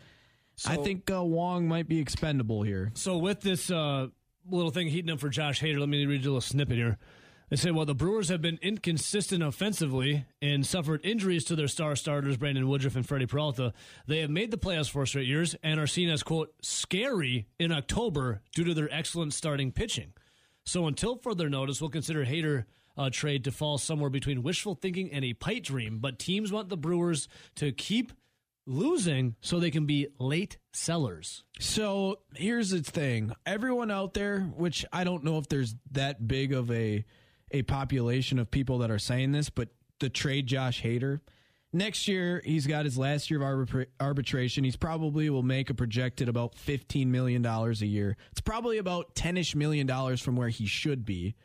I 0.66 0.76
think 0.76 1.10
uh, 1.10 1.24
Wong 1.24 1.66
might 1.66 1.88
be 1.88 1.98
expendable 1.98 2.62
here. 2.62 2.92
So 2.94 3.18
with 3.18 3.40
this 3.40 3.70
uh, 3.70 4.08
little 4.48 4.70
thing 4.70 4.88
heating 4.88 5.10
up 5.10 5.20
for 5.20 5.28
Josh 5.28 5.60
Hader, 5.60 5.78
let 5.78 5.88
me 5.88 6.04
read 6.06 6.22
you 6.22 6.30
a 6.30 6.32
little 6.32 6.40
snippet 6.40 6.76
here. 6.76 6.98
They 7.50 7.56
say, 7.56 7.72
well, 7.72 7.84
the 7.84 7.96
Brewers 7.96 8.28
have 8.28 8.40
been 8.40 8.60
inconsistent 8.62 9.42
offensively 9.42 10.24
and 10.40 10.64
suffered 10.64 11.00
injuries 11.02 11.44
to 11.46 11.56
their 11.56 11.66
star 11.66 11.96
starters, 11.96 12.36
Brandon 12.36 12.68
Woodruff 12.68 12.94
and 12.94 13.04
Freddie 13.04 13.26
Peralta. 13.26 13.72
They 14.06 14.20
have 14.20 14.30
made 14.30 14.52
the 14.52 14.56
playoffs 14.56 14.88
four 14.88 15.04
straight 15.04 15.26
years 15.26 15.56
and 15.64 15.80
are 15.80 15.88
seen 15.88 16.08
as, 16.10 16.22
quote, 16.22 16.54
scary 16.62 17.48
in 17.58 17.72
October 17.72 18.40
due 18.54 18.62
to 18.62 18.72
their 18.72 18.92
excellent 18.92 19.34
starting 19.34 19.72
pitching. 19.72 20.12
So 20.64 20.86
until 20.86 21.16
further 21.16 21.50
notice, 21.50 21.80
we'll 21.80 21.90
consider 21.90 22.24
Hader 22.24 22.66
trade 23.10 23.44
to 23.44 23.50
fall 23.50 23.78
somewhere 23.78 24.10
between 24.10 24.42
wishful 24.42 24.74
thinking 24.74 25.10
and 25.10 25.24
a 25.24 25.32
pipe 25.32 25.64
dream. 25.64 25.98
But 25.98 26.18
teams 26.18 26.52
want 26.52 26.68
the 26.68 26.76
Brewers 26.76 27.28
to 27.56 27.72
keep 27.72 28.12
losing 28.70 29.34
so 29.40 29.58
they 29.58 29.70
can 29.70 29.84
be 29.84 30.08
late 30.18 30.58
sellers. 30.72 31.44
So 31.58 32.20
here's 32.34 32.70
the 32.70 32.82
thing: 32.82 33.32
everyone 33.44 33.90
out 33.90 34.14
there, 34.14 34.40
which 34.56 34.84
I 34.92 35.04
don't 35.04 35.24
know 35.24 35.38
if 35.38 35.48
there's 35.48 35.74
that 35.92 36.26
big 36.26 36.52
of 36.52 36.70
a 36.70 37.04
a 37.50 37.62
population 37.62 38.38
of 38.38 38.50
people 38.50 38.78
that 38.78 38.90
are 38.90 38.98
saying 38.98 39.32
this, 39.32 39.50
but 39.50 39.68
the 39.98 40.08
trade 40.08 40.46
Josh 40.46 40.82
Hader, 40.82 41.20
Next 41.72 42.08
year, 42.08 42.42
he's 42.44 42.66
got 42.66 42.84
his 42.84 42.98
last 42.98 43.30
year 43.30 43.40
of 43.40 43.46
arbitra- 43.46 43.86
arbitration. 44.00 44.64
He's 44.64 44.76
probably 44.76 45.30
will 45.30 45.44
make 45.44 45.70
a 45.70 45.74
projected 45.74 46.28
about 46.28 46.56
$15 46.56 47.06
million 47.06 47.46
a 47.46 47.70
year. 47.72 48.16
It's 48.32 48.40
probably 48.40 48.78
about 48.78 49.14
10 49.14 49.36
ish 49.36 49.54
million 49.54 49.86
dollars 49.86 50.20
from 50.20 50.34
where 50.34 50.48
he 50.48 50.66
should 50.66 51.04
be. 51.04 51.36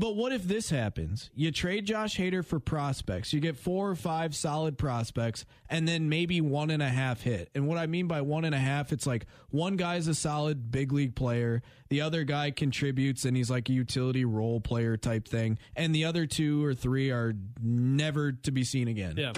But 0.00 0.16
what 0.16 0.32
if 0.32 0.44
this 0.44 0.70
happens? 0.70 1.28
You 1.34 1.52
trade 1.52 1.84
Josh 1.84 2.16
Hader 2.16 2.42
for 2.42 2.58
prospects. 2.58 3.34
You 3.34 3.40
get 3.40 3.58
four 3.58 3.90
or 3.90 3.94
five 3.94 4.34
solid 4.34 4.78
prospects, 4.78 5.44
and 5.68 5.86
then 5.86 6.08
maybe 6.08 6.40
one 6.40 6.70
and 6.70 6.82
a 6.82 6.88
half 6.88 7.20
hit. 7.20 7.50
And 7.54 7.68
what 7.68 7.76
I 7.76 7.86
mean 7.86 8.06
by 8.06 8.22
one 8.22 8.46
and 8.46 8.54
a 8.54 8.58
half, 8.58 8.94
it's 8.94 9.06
like 9.06 9.26
one 9.50 9.76
guy's 9.76 10.08
a 10.08 10.14
solid 10.14 10.70
big 10.70 10.90
league 10.90 11.14
player, 11.14 11.60
the 11.90 12.00
other 12.00 12.24
guy 12.24 12.50
contributes 12.50 13.26
and 13.26 13.36
he's 13.36 13.50
like 13.50 13.68
a 13.68 13.74
utility 13.74 14.24
role 14.24 14.58
player 14.58 14.96
type 14.96 15.28
thing, 15.28 15.58
and 15.76 15.94
the 15.94 16.06
other 16.06 16.24
two 16.24 16.64
or 16.64 16.72
three 16.72 17.10
are 17.10 17.34
never 17.62 18.32
to 18.32 18.50
be 18.50 18.64
seen 18.64 18.88
again. 18.88 19.16
Yeah. 19.18 19.34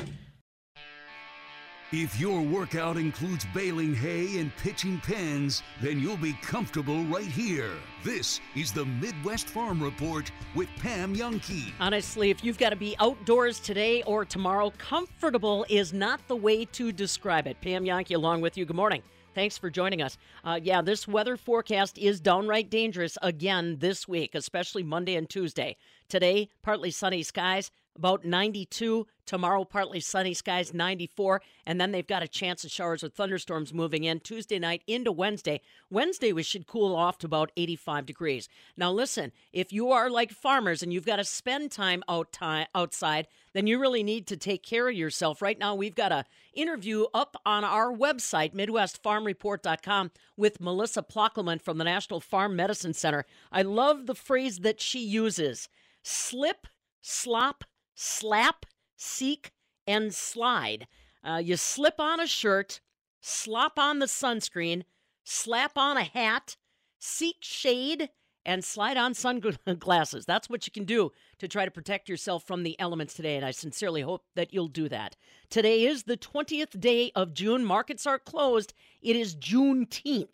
If 1.94 2.18
your 2.18 2.40
workout 2.40 2.96
includes 2.96 3.44
baling 3.52 3.94
hay 3.94 4.38
and 4.38 4.50
pitching 4.57 4.98
pens, 5.00 5.62
then 5.83 6.00
you'll 6.00 6.16
be 6.16 6.33
comfortable 6.40 7.05
right 7.05 7.26
here. 7.26 7.72
This 8.02 8.40
is 8.57 8.72
the 8.72 8.87
Midwest 8.87 9.46
Farm 9.46 9.83
Report 9.83 10.33
with 10.55 10.70
Pam 10.78 11.14
Jahnke. 11.14 11.70
Honestly, 11.78 12.31
if 12.31 12.42
you've 12.42 12.57
got 12.57 12.70
to 12.70 12.76
be 12.76 12.96
outdoors 12.98 13.61
today 13.61 14.02
or 14.05 14.24
tomorrow, 14.24 14.72
comfortable 14.78 15.66
is 15.68 15.92
not 15.92 16.26
the 16.28 16.37
way 16.37 16.64
to 16.64 16.92
describe 16.92 17.46
it. 17.46 17.61
Pam 17.61 17.85
Jahnke 17.85 18.16
along 18.16 18.40
with 18.40 18.57
you. 18.57 18.64
Good 18.64 18.74
morning. 18.74 19.02
Thanks 19.35 19.59
for 19.59 19.68
joining 19.68 20.00
us. 20.00 20.16
Uh, 20.44 20.59
yeah, 20.62 20.81
this 20.81 21.07
weather 21.07 21.37
forecast 21.37 21.98
is 21.98 22.20
downright 22.20 22.70
dangerous 22.70 23.18
again 23.20 23.76
this 23.81 24.09
week, 24.09 24.35
especially 24.35 24.83
Monday 24.83 25.16
and 25.16 25.28
Tuesday. 25.28 25.76
Today, 26.09 26.48
partly 26.62 26.90
sunny 26.90 27.22
skies, 27.22 27.70
about 27.96 28.24
92. 28.24 29.07
Tomorrow, 29.24 29.64
partly 29.64 30.00
sunny 30.00 30.35
skies, 30.35 30.74
94. 30.74 31.40
And 31.64 31.81
then 31.81 31.92
they've 31.92 32.07
got 32.07 32.22
a 32.22 32.28
chance 32.28 32.64
of 32.64 32.70
showers 32.70 33.05
or 33.05 33.09
thunderstorms 33.09 33.72
moving 33.72 34.05
in 34.05 34.20
Tuesday 34.20 34.59
night 34.59 34.83
into 34.87 35.12
Wednesday. 35.12 35.61
Wednesday, 35.90 36.33
we 36.33 36.42
should 36.42 36.66
cool 36.66 36.94
off 36.94 37.18
to 37.18 37.26
about 37.26 37.52
85 37.57 38.05
degrees. 38.05 38.48
Now, 38.76 38.90
listen, 38.90 39.33
if 39.52 39.72
you 39.72 39.90
are 39.90 40.11
like 40.11 40.33
farmers 40.33 40.83
and 40.83 40.92
you've 40.92 41.07
got 41.07 41.16
to 41.16 41.24
spend 41.24 41.70
time 41.70 42.02
out 42.09 42.37
outside, 42.74 43.28
then 43.52 43.66
you 43.66 43.78
really 43.78 44.02
need 44.02 44.26
to 44.26 44.37
take 44.37 44.62
care 44.62 44.88
of 44.88 44.94
yourself. 44.94 45.40
Right 45.40 45.59
now, 45.59 45.74
we've 45.74 45.94
got 45.94 46.12
a 46.12 46.24
interview 46.52 47.07
up 47.14 47.37
on 47.46 47.64
our 47.64 47.92
website, 47.92 48.55
MidwestFarmReport.com, 48.55 50.11
with 50.37 50.61
Melissa 50.61 51.02
Ploeckelman 51.02 51.62
from 51.62 51.78
the 51.78 51.85
National 51.85 52.20
Farm 52.20 52.57
Medicine 52.57 52.94
Center. 52.94 53.24
I 53.50 53.62
love 53.62 54.07
the 54.07 54.14
phrase 54.14 54.59
that 54.61 54.81
she 54.81 55.00
uses 55.00 55.68
slip, 56.02 56.66
slop, 57.00 57.64
slap, 57.94 58.66
seek, 58.96 59.52
and 59.87 60.14
slide. 60.14 60.87
Uh, 61.24 61.40
you 61.42 61.57
slip 61.57 61.98
on 61.98 62.20
a 62.20 62.26
shirt, 62.26 62.81
slop 63.20 63.78
on 63.78 63.98
the 63.98 64.07
sunscreen, 64.07 64.83
slap 65.24 65.76
on 65.76 65.96
a 65.96 66.05
hat, 66.05 66.57
seek 66.98 67.37
shade, 67.40 68.11
and 68.44 68.64
slide 68.64 68.96
on 68.96 69.14
sunglasses. 69.14 70.26
That's 70.26 70.50
what 70.50 70.66
you 70.66 70.72
can 70.72 70.85
do 70.85 71.12
to 71.38 71.48
try 71.48 71.64
to 71.64 71.70
protect 71.70 72.09
yourself 72.09 72.44
from 72.44 72.62
the 72.62 72.78
elements 72.81 73.14
today, 73.14 73.37
and 73.37 73.44
I 73.44 73.52
sincerely 73.52 74.02
hope 74.02 74.24
that 74.35 74.52
you'll 74.52 74.68
do 74.68 74.88
that. 74.88 75.16
Today 75.48 75.85
is 75.85 76.05
the 76.05 76.16
20th 76.16 76.81
day 76.81 77.12
of 77.14 77.35
June. 77.35 77.64
Markets 77.64 78.07
are 78.07 78.18
closed. 78.18 78.74
It 79.00 79.16
is 79.16 79.37
Juneteenth, 79.37 80.28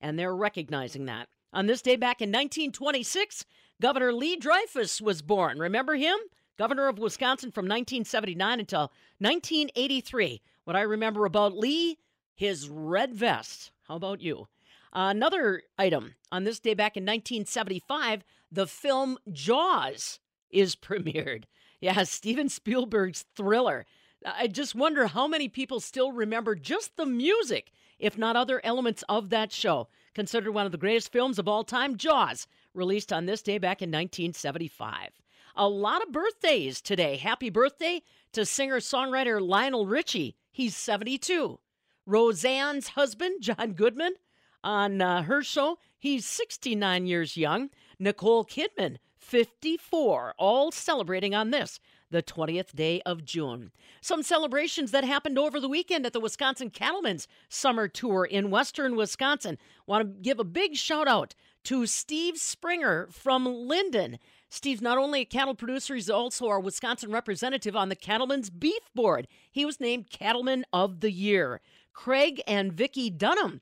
and 0.00 0.18
they're 0.18 0.34
recognizing 0.34 1.06
that. 1.06 1.28
On 1.52 1.66
this 1.66 1.82
day 1.82 1.96
back 1.96 2.22
in 2.22 2.28
1926, 2.28 3.44
Governor 3.82 4.12
Lee 4.12 4.36
Dreyfus 4.36 5.00
was 5.00 5.22
born. 5.22 5.58
Remember 5.58 5.96
him? 5.96 6.16
Governor 6.60 6.88
of 6.88 6.98
Wisconsin 6.98 7.50
from 7.50 7.64
1979 7.64 8.60
until 8.60 8.92
1983. 9.16 10.42
What 10.64 10.76
I 10.76 10.82
remember 10.82 11.24
about 11.24 11.56
Lee, 11.56 11.96
his 12.34 12.68
red 12.68 13.14
vest. 13.14 13.72
How 13.88 13.96
about 13.96 14.20
you? 14.20 14.46
another 14.92 15.62
item 15.78 16.16
on 16.30 16.44
this 16.44 16.60
day 16.60 16.74
back 16.74 16.98
in 16.98 17.04
1975, 17.04 18.24
the 18.52 18.66
film 18.66 19.16
Jaws 19.32 20.18
is 20.50 20.76
premiered. 20.76 21.44
Yeah, 21.80 22.02
Steven 22.02 22.50
Spielberg's 22.50 23.24
thriller. 23.34 23.86
I 24.26 24.46
just 24.46 24.74
wonder 24.74 25.06
how 25.06 25.26
many 25.26 25.48
people 25.48 25.80
still 25.80 26.12
remember 26.12 26.54
just 26.54 26.94
the 26.98 27.06
music, 27.06 27.72
if 27.98 28.18
not 28.18 28.36
other 28.36 28.60
elements 28.62 29.02
of 29.08 29.30
that 29.30 29.50
show. 29.50 29.88
Considered 30.14 30.52
one 30.52 30.66
of 30.66 30.72
the 30.72 30.76
greatest 30.76 31.10
films 31.10 31.38
of 31.38 31.48
all 31.48 31.64
time, 31.64 31.96
Jaws, 31.96 32.46
released 32.74 33.14
on 33.14 33.24
this 33.24 33.40
day 33.40 33.56
back 33.56 33.80
in 33.80 33.88
1975. 33.88 35.19
A 35.56 35.68
lot 35.68 36.02
of 36.02 36.12
birthdays 36.12 36.80
today. 36.80 37.16
Happy 37.16 37.50
birthday 37.50 38.02
to 38.32 38.46
singer 38.46 38.78
songwriter 38.78 39.40
Lionel 39.40 39.86
Richie. 39.86 40.36
He's 40.50 40.76
72. 40.76 41.58
Roseanne's 42.06 42.88
husband, 42.88 43.42
John 43.42 43.72
Goodman, 43.72 44.14
on 44.62 45.00
uh, 45.00 45.22
her 45.22 45.42
show, 45.42 45.78
he's 45.98 46.26
69 46.26 47.06
years 47.06 47.36
young. 47.36 47.70
Nicole 47.98 48.44
Kidman, 48.44 48.96
54, 49.18 50.34
all 50.38 50.72
celebrating 50.72 51.34
on 51.34 51.50
this, 51.50 51.78
the 52.10 52.22
20th 52.22 52.74
day 52.74 53.00
of 53.02 53.24
June. 53.24 53.70
Some 54.00 54.22
celebrations 54.22 54.90
that 54.90 55.04
happened 55.04 55.38
over 55.38 55.60
the 55.60 55.68
weekend 55.68 56.06
at 56.06 56.12
the 56.12 56.20
Wisconsin 56.20 56.70
Cattlemen's 56.70 57.28
Summer 57.48 57.88
Tour 57.88 58.24
in 58.24 58.50
western 58.50 58.96
Wisconsin. 58.96 59.58
Want 59.86 60.02
to 60.02 60.20
give 60.20 60.40
a 60.40 60.44
big 60.44 60.76
shout 60.76 61.06
out 61.06 61.34
to 61.64 61.86
Steve 61.86 62.38
Springer 62.38 63.08
from 63.10 63.46
Lynden. 63.46 64.18
Steve's 64.50 64.82
not 64.82 64.98
only 64.98 65.20
a 65.20 65.24
cattle 65.24 65.54
producer, 65.54 65.94
he's 65.94 66.10
also 66.10 66.48
our 66.48 66.58
Wisconsin 66.58 67.12
representative 67.12 67.76
on 67.76 67.88
the 67.88 67.94
Cattlemen's 67.94 68.50
Beef 68.50 68.82
Board. 68.94 69.28
He 69.50 69.64
was 69.64 69.78
named 69.78 70.10
Cattleman 70.10 70.64
of 70.72 71.00
the 71.00 71.12
Year. 71.12 71.60
Craig 71.92 72.42
and 72.48 72.72
Vicki 72.72 73.10
Dunham, 73.10 73.60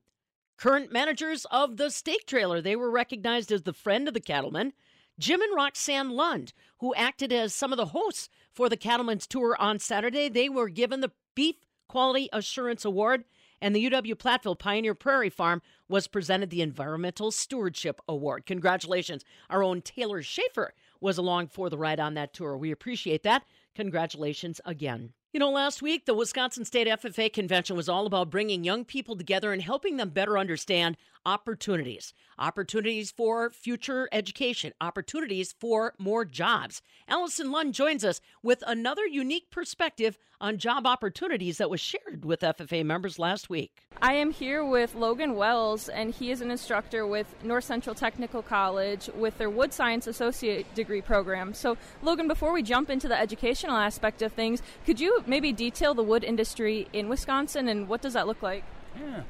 current 0.57 0.91
managers 0.91 1.45
of 1.51 1.77
the 1.77 1.91
steak 1.91 2.27
trailer, 2.27 2.63
they 2.63 2.75
were 2.75 2.91
recognized 2.91 3.53
as 3.53 3.63
the 3.63 3.75
friend 3.75 4.09
of 4.09 4.15
the 4.15 4.21
cattlemen. 4.21 4.73
Jim 5.19 5.43
and 5.43 5.55
Roxanne 5.55 6.11
Lund, 6.11 6.55
who 6.79 6.95
acted 6.95 7.33
as 7.33 7.55
some 7.55 7.73
of 7.73 7.77
the 7.77 7.87
hosts 7.87 8.31
for 8.53 8.69
the 8.69 8.77
Cattlemen's 8.77 9.27
Tour 9.27 9.57
on 9.59 9.79
Saturday, 9.79 10.29
they 10.29 10.49
were 10.49 10.69
given 10.69 11.01
the 11.01 11.13
Beef 11.35 11.57
Quality 11.87 12.29
Assurance 12.33 12.85
Award, 12.85 13.25
and 13.61 13.75
the 13.75 13.91
UW 13.91 14.15
Platteville 14.15 14.59
Pioneer 14.59 14.95
Prairie 14.95 15.31
Farm 15.31 15.63
was 15.89 16.07
presented 16.07 16.51
the 16.51 16.63
Environmental 16.63 17.31
Stewardship 17.31 18.01
Award. 18.09 18.47
Congratulations. 18.47 19.25
Our 19.51 19.63
own 19.63 19.83
Taylor 19.83 20.23
Schaefer 20.23 20.75
was 21.01 21.19
along 21.19 21.49
for 21.49 21.71
the 21.71 21.79
ride 21.79 22.01
on 22.01 22.15
that 22.15 22.33
tour. 22.33 22.57
We 22.57 22.71
appreciate 22.71 23.23
that. 23.23 23.45
Congratulations 23.75 24.61
again. 24.65 25.13
You 25.33 25.41
know, 25.41 25.51
last 25.51 25.83
week, 25.83 26.07
the 26.07 26.15
Wisconsin 26.15 26.65
State 26.65 26.89
FFA 26.89 27.31
convention 27.31 27.77
was 27.77 27.89
all 27.89 28.07
about 28.07 28.31
bringing 28.31 28.65
young 28.65 28.85
people 28.85 29.15
together 29.15 29.53
and 29.53 29.61
helping 29.61 29.99
them 29.99 30.09
better 30.09 30.39
understand 30.39 30.97
opportunities 31.27 32.13
opportunities 32.39 33.11
for 33.11 33.51
future 33.51 34.09
education, 34.13 34.73
opportunities 34.81 35.55
for 35.59 35.95
more 35.99 36.25
jobs. 36.25 36.81
Allison 37.09 37.51
Lund 37.51 37.75
joins 37.75 38.05
us 38.05 38.21
with 38.43 38.63
another 38.67 39.07
unique 39.07 39.51
perspective 39.51 40.19
on 40.41 40.57
job 40.57 40.87
opportunities 40.87 41.59
that 41.59 41.69
was 41.69 41.81
shared 41.81 42.25
with 42.25 42.41
FFA 42.41 42.85
members 42.85 43.19
last 43.19 43.51
week. 43.51 43.83
I 44.01 44.15
am 44.15 44.31
here 44.31 44.65
with 44.65 44.95
Logan 44.95 45.35
Wells, 45.35 45.89
and 45.89 46.15
he 46.15 46.31
is 46.31 46.41
an 46.41 46.51
instructor 46.51 47.05
with 47.05 47.27
North 47.43 47.65
Central 47.65 47.95
Technical 47.95 48.43
College 48.43 49.11
with 49.17 49.37
their 49.39 49.51
Wood 49.51 49.73
Science 49.73 50.07
Associate 50.07 50.73
degree 50.75 51.01
program. 51.01 51.55
So, 51.55 51.77
Logan, 52.03 52.29
before 52.29 52.53
we 52.53 52.63
jump 52.63 52.89
into 52.89 53.09
the 53.09 53.19
educational 53.19 53.77
aspect 53.77 54.23
of 54.23 54.33
things, 54.33 54.63
could 54.87 55.01
you 55.01 55.25
maybe 55.27 55.53
detail 55.53 55.95
the 55.95 56.05
wood 56.05 56.23
industry 56.23 56.87
in 56.93 57.09
Wisconsin 57.09 57.67
and 57.67 57.89
what 57.89 58.01
does 58.01 58.13
that 58.13 58.29
look 58.29 58.43
like? 58.43 58.63
Yeah 58.97 59.23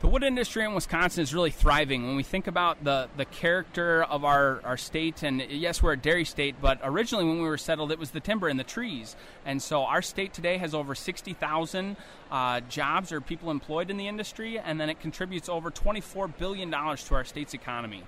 the 0.00 0.08
wood 0.08 0.22
industry 0.22 0.62
in 0.62 0.74
Wisconsin 0.74 1.22
is 1.22 1.34
really 1.34 1.50
thriving. 1.50 2.06
When 2.06 2.16
we 2.16 2.22
think 2.22 2.46
about 2.46 2.84
the, 2.84 3.08
the 3.16 3.24
character 3.24 4.04
of 4.04 4.24
our, 4.24 4.60
our 4.62 4.76
state, 4.76 5.22
and 5.22 5.40
yes, 5.50 5.82
we're 5.82 5.92
a 5.92 5.96
dairy 5.96 6.26
state, 6.26 6.56
but 6.60 6.78
originally 6.84 7.24
when 7.24 7.38
we 7.38 7.48
were 7.48 7.56
settled, 7.56 7.90
it 7.90 7.98
was 7.98 8.10
the 8.10 8.20
timber 8.20 8.48
and 8.48 8.60
the 8.60 8.64
trees. 8.64 9.16
And 9.46 9.62
so 9.62 9.84
our 9.84 10.02
state 10.02 10.34
today 10.34 10.58
has 10.58 10.74
over 10.74 10.94
60,000 10.94 11.96
uh, 12.30 12.60
jobs 12.68 13.10
or 13.10 13.22
people 13.22 13.50
employed 13.50 13.90
in 13.90 13.96
the 13.96 14.06
industry, 14.06 14.58
and 14.58 14.78
then 14.78 14.90
it 14.90 15.00
contributes 15.00 15.48
over 15.48 15.70
$24 15.70 16.36
billion 16.36 16.70
to 16.70 17.14
our 17.14 17.24
state's 17.24 17.54
economy. 17.54 18.02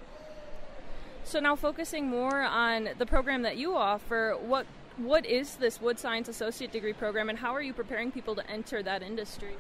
So 1.25 1.41
now 1.41 1.57
focusing 1.57 2.07
more 2.09 2.43
on 2.43 2.91
the 2.99 3.07
program 3.07 3.43
that 3.43 3.57
you 3.57 3.75
offer, 3.77 4.37
what 4.41 4.67
what 4.97 5.25
is 5.25 5.55
this 5.55 5.81
Wood 5.81 6.01
Science 6.01 6.27
Associate 6.27 6.73
Degree 6.73 6.93
program, 6.93 7.29
and 7.29 7.39
how 7.39 7.55
are 7.55 7.63
you 7.63 7.73
preparing 7.73 8.11
people 8.11 8.35
to 8.35 8.51
enter 8.51 8.83
that 8.83 9.01
industry? 9.01 9.55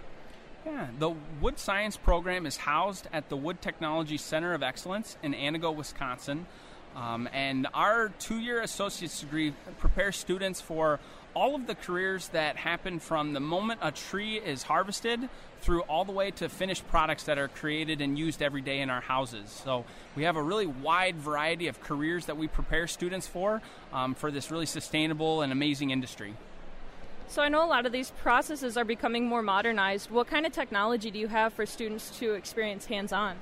Yeah, 0.67 0.89
the 0.99 1.15
Wood 1.41 1.59
Science 1.59 1.97
program 1.97 2.45
is 2.45 2.57
housed 2.57 3.09
at 3.13 3.29
the 3.29 3.37
Wood 3.37 3.63
Technology 3.63 4.19
Center 4.19 4.55
of 4.55 4.63
Excellence 4.63 5.17
in 5.23 5.33
Antigo, 5.33 5.75
Wisconsin. 5.75 6.47
Um, 6.97 7.29
and 7.33 7.69
our 7.75 8.09
two 8.19 8.39
year 8.39 8.61
associate's 8.61 9.21
degree 9.21 9.55
prepares 9.79 10.17
students 10.17 10.61
for 10.61 10.99
all 11.35 11.55
of 11.55 11.67
the 11.67 11.75
careers 11.75 12.29
that 12.29 12.57
happen 12.57 12.99
from 12.99 13.33
the 13.33 13.41
moment 13.41 13.79
a 13.83 13.93
tree 13.93 14.39
is 14.39 14.65
harvested 14.65 15.29
through 15.61 15.83
all 15.83 16.05
the 16.05 16.13
way 16.13 16.31
to 16.33 16.49
finished 16.49 16.87
products 16.89 17.25
that 17.25 17.39
are 17.39 17.49
created 17.49 18.01
and 18.01 18.19
used 18.19 18.43
every 18.43 18.61
day 18.61 18.81
in 18.81 18.91
our 18.91 19.01
houses. 19.01 19.51
So 19.65 19.85
we 20.17 20.25
have 20.25 20.37
a 20.37 20.43
really 20.43 20.67
wide 20.67 21.17
variety 21.17 21.69
of 21.69 21.81
careers 21.81 22.27
that 22.27 22.37
we 22.37 22.49
prepare 22.49 22.87
students 22.89 23.27
for 23.27 23.63
um, 23.93 24.15
for 24.15 24.31
this 24.31 24.51
really 24.51 24.67
sustainable 24.67 25.43
and 25.43 25.53
amazing 25.53 25.91
industry. 25.91 26.35
So 27.31 27.43
I 27.43 27.51
know 27.51 27.63
a 27.63 27.69
lot 27.69 27.85
of 27.85 27.93
these 27.93 28.11
processes 28.11 28.79
are 28.79 28.87
becoming 28.87 29.27
more 29.27 29.43
modernized. 29.43 30.11
What 30.11 30.29
kind 30.29 30.47
of 30.47 30.53
technology 30.53 31.11
do 31.11 31.19
you 31.19 31.29
have 31.29 31.53
for 31.53 31.67
students 31.67 32.09
to 32.21 32.33
experience 32.33 32.87
hands-on? 32.87 33.37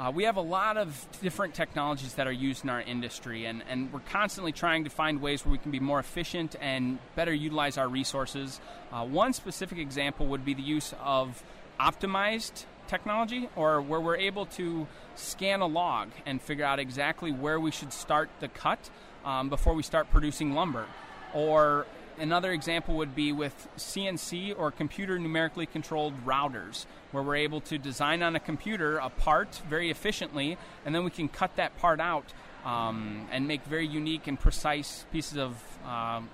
Uh, 0.00 0.10
we 0.10 0.24
have 0.24 0.38
a 0.38 0.42
lot 0.42 0.78
of 0.78 1.06
different 1.20 1.52
technologies 1.52 2.14
that 2.14 2.26
are 2.26 2.32
used 2.32 2.64
in 2.64 2.70
our 2.70 2.80
industry, 2.80 3.44
and, 3.44 3.62
and 3.68 3.92
we're 3.92 4.00
constantly 4.00 4.52
trying 4.52 4.84
to 4.84 4.90
find 4.90 5.20
ways 5.20 5.44
where 5.44 5.52
we 5.52 5.58
can 5.58 5.70
be 5.70 5.80
more 5.80 6.00
efficient 6.00 6.56
and 6.62 6.98
better 7.14 7.32
utilize 7.32 7.76
our 7.76 7.88
resources. 7.88 8.58
Uh, 8.90 9.04
one 9.04 9.34
specific 9.34 9.76
example 9.76 10.26
would 10.28 10.44
be 10.44 10.54
the 10.54 10.62
use 10.62 10.94
of 11.04 11.44
optimized 11.78 12.64
technology, 12.88 13.50
or 13.54 13.82
where 13.82 14.00
we're 14.00 14.16
able 14.16 14.46
to 14.46 14.86
scan 15.14 15.60
a 15.60 15.66
log 15.66 16.08
and 16.24 16.40
figure 16.40 16.64
out 16.64 16.78
exactly 16.78 17.32
where 17.32 17.60
we 17.60 17.70
should 17.70 17.92
start 17.92 18.30
the 18.40 18.48
cut 18.48 18.88
um, 19.26 19.50
before 19.50 19.74
we 19.74 19.82
start 19.82 20.10
producing 20.10 20.54
lumber. 20.54 20.86
Or 21.34 21.86
another 22.18 22.52
example 22.52 22.96
would 22.96 23.14
be 23.14 23.32
with 23.32 23.68
CNC 23.76 24.58
or 24.58 24.70
computer 24.70 25.18
numerically 25.18 25.66
controlled 25.66 26.14
routers, 26.24 26.86
where 27.10 27.22
we're 27.22 27.36
able 27.36 27.60
to 27.62 27.78
design 27.78 28.22
on 28.22 28.36
a 28.36 28.40
computer 28.40 28.98
a 28.98 29.10
part 29.10 29.60
very 29.68 29.90
efficiently, 29.90 30.56
and 30.84 30.94
then 30.94 31.04
we 31.04 31.10
can 31.10 31.28
cut 31.28 31.56
that 31.56 31.76
part 31.78 32.00
out 32.00 32.32
um, 32.64 33.26
and 33.30 33.48
make 33.48 33.64
very 33.64 33.86
unique 33.86 34.26
and 34.26 34.38
precise 34.38 35.04
pieces 35.12 35.38
of 35.38 35.56
um, 35.86 36.28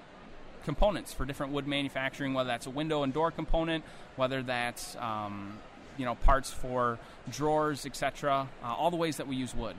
components 0.64 1.12
for 1.12 1.24
different 1.24 1.52
wood 1.52 1.66
manufacturing, 1.66 2.34
whether 2.34 2.48
that's 2.48 2.66
a 2.66 2.70
window 2.70 3.02
and 3.02 3.12
door 3.12 3.30
component, 3.30 3.84
whether 4.16 4.42
that's 4.42 4.96
um, 4.96 5.58
you 5.96 6.04
know 6.04 6.14
parts 6.14 6.50
for 6.50 6.98
drawers, 7.30 7.86
etc. 7.86 8.48
Uh, 8.62 8.66
all 8.66 8.90
the 8.90 8.96
ways 8.96 9.16
that 9.16 9.26
we 9.26 9.36
use 9.36 9.54
wood. 9.54 9.76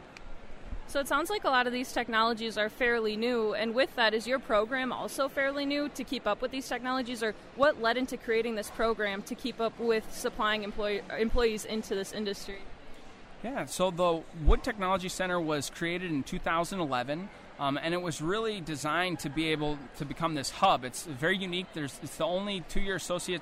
So 0.89 0.99
it 0.99 1.07
sounds 1.07 1.29
like 1.29 1.43
a 1.43 1.49
lot 1.49 1.67
of 1.67 1.71
these 1.71 1.93
technologies 1.93 2.57
are 2.57 2.67
fairly 2.67 3.15
new, 3.15 3.53
and 3.53 3.75
with 3.75 3.95
that, 3.95 4.15
is 4.15 4.25
your 4.25 4.39
program 4.39 4.91
also 4.91 5.29
fairly 5.29 5.63
new 5.63 5.87
to 5.89 6.03
keep 6.03 6.25
up 6.25 6.41
with 6.41 6.49
these 6.49 6.67
technologies, 6.67 7.21
or 7.21 7.35
what 7.55 7.79
led 7.79 7.95
into 7.95 8.17
creating 8.17 8.55
this 8.55 8.71
program 8.71 9.21
to 9.21 9.35
keep 9.35 9.61
up 9.61 9.79
with 9.79 10.11
supplying 10.11 10.63
employ- 10.63 11.03
employees 11.15 11.63
into 11.63 11.93
this 11.93 12.11
industry? 12.11 12.57
Yeah, 13.43 13.65
so 13.65 13.91
the 13.91 14.23
Wood 14.43 14.63
Technology 14.63 15.09
Center 15.09 15.39
was 15.39 15.69
created 15.69 16.09
in 16.09 16.23
2011. 16.23 17.29
Um, 17.59 17.77
and 17.83 17.93
it 17.93 18.01
was 18.01 18.21
really 18.21 18.61
designed 18.61 19.19
to 19.19 19.29
be 19.29 19.49
able 19.49 19.77
to 19.97 20.05
become 20.05 20.33
this 20.33 20.49
hub. 20.49 20.85
It's 20.85 21.03
very 21.03 21.37
unique. 21.37 21.67
There's 21.73 21.99
it's 22.01 22.15
the 22.15 22.25
only 22.25 22.61
two-year 22.69 22.99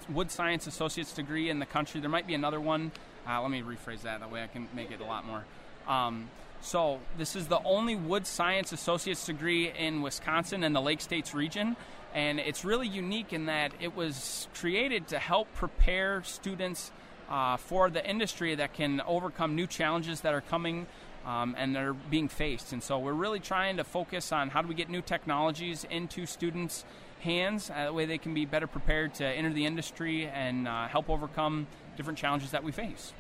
wood 0.10 0.32
science 0.32 0.66
associate's 0.66 1.14
degree 1.14 1.52
in 1.52 1.60
the 1.60 1.68
country. 1.68 2.02
There 2.02 2.10
might 2.10 2.26
be 2.26 2.34
another 2.34 2.60
one. 2.60 2.92
Uh, 3.30 3.40
let 3.42 3.52
me 3.52 3.62
rephrase 3.62 4.02
that. 4.02 4.22
That 4.22 4.32
way 4.32 4.44
I 4.44 4.48
can 4.48 4.68
make 4.74 4.90
it 4.90 5.02
a 5.02 5.06
lot 5.06 5.24
more. 5.26 5.46
Um, 5.88 6.30
so 6.62 7.00
this 7.18 7.36
is 7.36 7.48
the 7.48 7.62
only 7.64 7.96
wood 7.96 8.28
science 8.28 8.72
associate's 8.72 9.26
degree 9.26 9.72
in 9.72 10.02
Wisconsin 10.02 10.64
and 10.64 10.76
the 10.76 10.82
Lake 10.82 11.02
States 11.02 11.34
region. 11.34 11.76
And 12.14 12.40
it's 12.40 12.66
really 12.66 12.88
unique 12.88 13.32
in 13.32 13.46
that 13.46 13.74
it 13.80 13.96
was 13.96 14.48
created 14.56 15.08
to 15.10 15.20
help 15.20 15.54
prepare 15.54 16.24
students 16.24 16.92
uh, 17.30 17.58
for 17.58 17.90
the 17.90 18.08
industry 18.08 18.56
that 18.56 18.74
can 18.74 19.02
overcome 19.02 19.56
new 19.56 19.68
challenges 19.68 20.22
that 20.22 20.34
are 20.34 20.42
coming 20.42 20.88
um, 21.26 21.56
and 21.58 21.76
they're 21.76 21.94
being 21.94 22.30
faced. 22.30 22.72
And 22.72 22.82
so 22.82 22.98
we're 22.98 23.14
really 23.14 23.40
trying 23.40 23.78
to 23.78 23.84
focus 23.84 24.32
on 24.32 24.50
how 24.50 24.62
do 24.62 24.68
we 24.68 24.76
get 24.76 24.90
new 24.90 25.02
technologies 25.02 25.86
into 25.90 26.26
students' 26.26 26.86
hands, 27.20 27.70
uh, 27.70 27.74
that 27.76 27.94
way 27.94 28.06
they 28.06 28.18
can 28.18 28.34
be 28.34 28.46
better 28.46 28.68
prepared 28.68 29.14
to 29.16 29.26
enter 29.26 29.52
the 29.52 29.66
industry 29.66 30.28
and 30.28 30.68
uh, 30.68 30.88
help 30.88 31.10
overcome 31.10 31.68
different 31.98 32.18
challenges 32.18 32.52
that 32.52 32.64
we 32.64 32.72
face. 32.72 33.14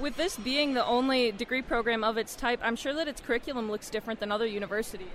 With 0.00 0.16
this 0.16 0.36
being 0.36 0.74
the 0.74 0.84
only 0.84 1.30
degree 1.30 1.62
program 1.62 2.02
of 2.02 2.16
its 2.16 2.34
type, 2.34 2.58
I'm 2.62 2.74
sure 2.74 2.92
that 2.94 3.06
its 3.06 3.20
curriculum 3.20 3.70
looks 3.70 3.90
different 3.90 4.18
than 4.18 4.32
other 4.32 4.46
universities. 4.46 5.06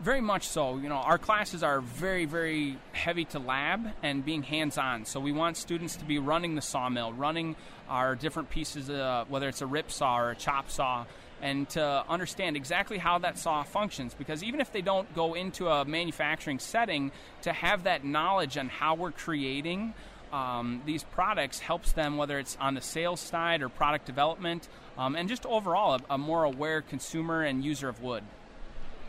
Very 0.00 0.22
much 0.22 0.48
so. 0.48 0.78
You 0.78 0.88
know, 0.88 0.96
our 0.96 1.18
classes 1.18 1.62
are 1.62 1.80
very, 1.80 2.24
very 2.24 2.78
heavy 2.92 3.26
to 3.26 3.38
lab 3.38 3.86
and 4.02 4.24
being 4.24 4.42
hands-on. 4.42 5.04
So 5.04 5.20
we 5.20 5.32
want 5.32 5.56
students 5.56 5.96
to 5.96 6.04
be 6.04 6.18
running 6.18 6.54
the 6.54 6.62
sawmill, 6.62 7.12
running 7.12 7.56
our 7.88 8.16
different 8.16 8.50
pieces, 8.50 8.88
uh, 8.88 9.26
whether 9.28 9.48
it's 9.48 9.60
a 9.60 9.66
rip 9.66 9.90
saw 9.90 10.18
or 10.18 10.30
a 10.30 10.36
chop 10.36 10.70
saw, 10.70 11.04
and 11.42 11.68
to 11.70 12.04
understand 12.08 12.56
exactly 12.56 12.96
how 12.96 13.18
that 13.18 13.38
saw 13.38 13.62
functions. 13.62 14.14
Because 14.14 14.42
even 14.42 14.60
if 14.60 14.72
they 14.72 14.82
don't 14.82 15.14
go 15.14 15.34
into 15.34 15.68
a 15.68 15.84
manufacturing 15.84 16.58
setting, 16.58 17.12
to 17.42 17.52
have 17.52 17.84
that 17.84 18.02
knowledge 18.02 18.56
on 18.56 18.68
how 18.68 18.94
we're 18.94 19.12
creating 19.12 19.92
um, 20.34 20.82
these 20.84 21.04
products 21.04 21.60
helps 21.60 21.92
them, 21.92 22.16
whether 22.16 22.40
it's 22.40 22.56
on 22.60 22.74
the 22.74 22.80
sales 22.80 23.20
side 23.20 23.62
or 23.62 23.68
product 23.68 24.04
development, 24.04 24.68
um, 24.98 25.14
and 25.14 25.28
just 25.28 25.46
overall 25.46 25.94
a, 25.94 26.14
a 26.14 26.18
more 26.18 26.42
aware 26.42 26.82
consumer 26.82 27.42
and 27.42 27.64
user 27.64 27.88
of 27.88 28.02
wood. 28.02 28.24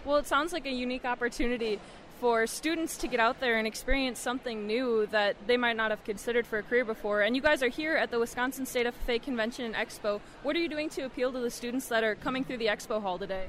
Well, 0.05 0.17
it 0.17 0.27
sounds 0.27 0.53
like 0.53 0.67
a 0.67 0.71
unique 0.71 1.03
opportunity 1.03 1.79
for 2.21 2.45
students 2.45 2.95
to 2.97 3.07
get 3.07 3.19
out 3.19 3.39
there 3.39 3.57
and 3.57 3.65
experience 3.65 4.19
something 4.19 4.67
new 4.67 5.07
that 5.07 5.35
they 5.47 5.57
might 5.57 5.75
not 5.75 5.89
have 5.89 6.03
considered 6.03 6.45
for 6.45 6.59
a 6.59 6.63
career 6.63 6.85
before. 6.85 7.21
And 7.21 7.35
you 7.35 7.41
guys 7.41 7.63
are 7.63 7.69
here 7.69 7.95
at 7.95 8.11
the 8.11 8.19
Wisconsin 8.19 8.67
State 8.67 8.85
FFA 8.85 9.21
Convention 9.21 9.65
and 9.65 9.73
Expo. 9.73 10.21
What 10.43 10.55
are 10.55 10.59
you 10.59 10.69
doing 10.69 10.89
to 10.91 11.01
appeal 11.05 11.33
to 11.33 11.39
the 11.39 11.49
students 11.49 11.87
that 11.87 12.03
are 12.03 12.13
coming 12.13 12.43
through 12.43 12.57
the 12.57 12.67
expo 12.67 13.01
hall 13.01 13.17
today? 13.17 13.47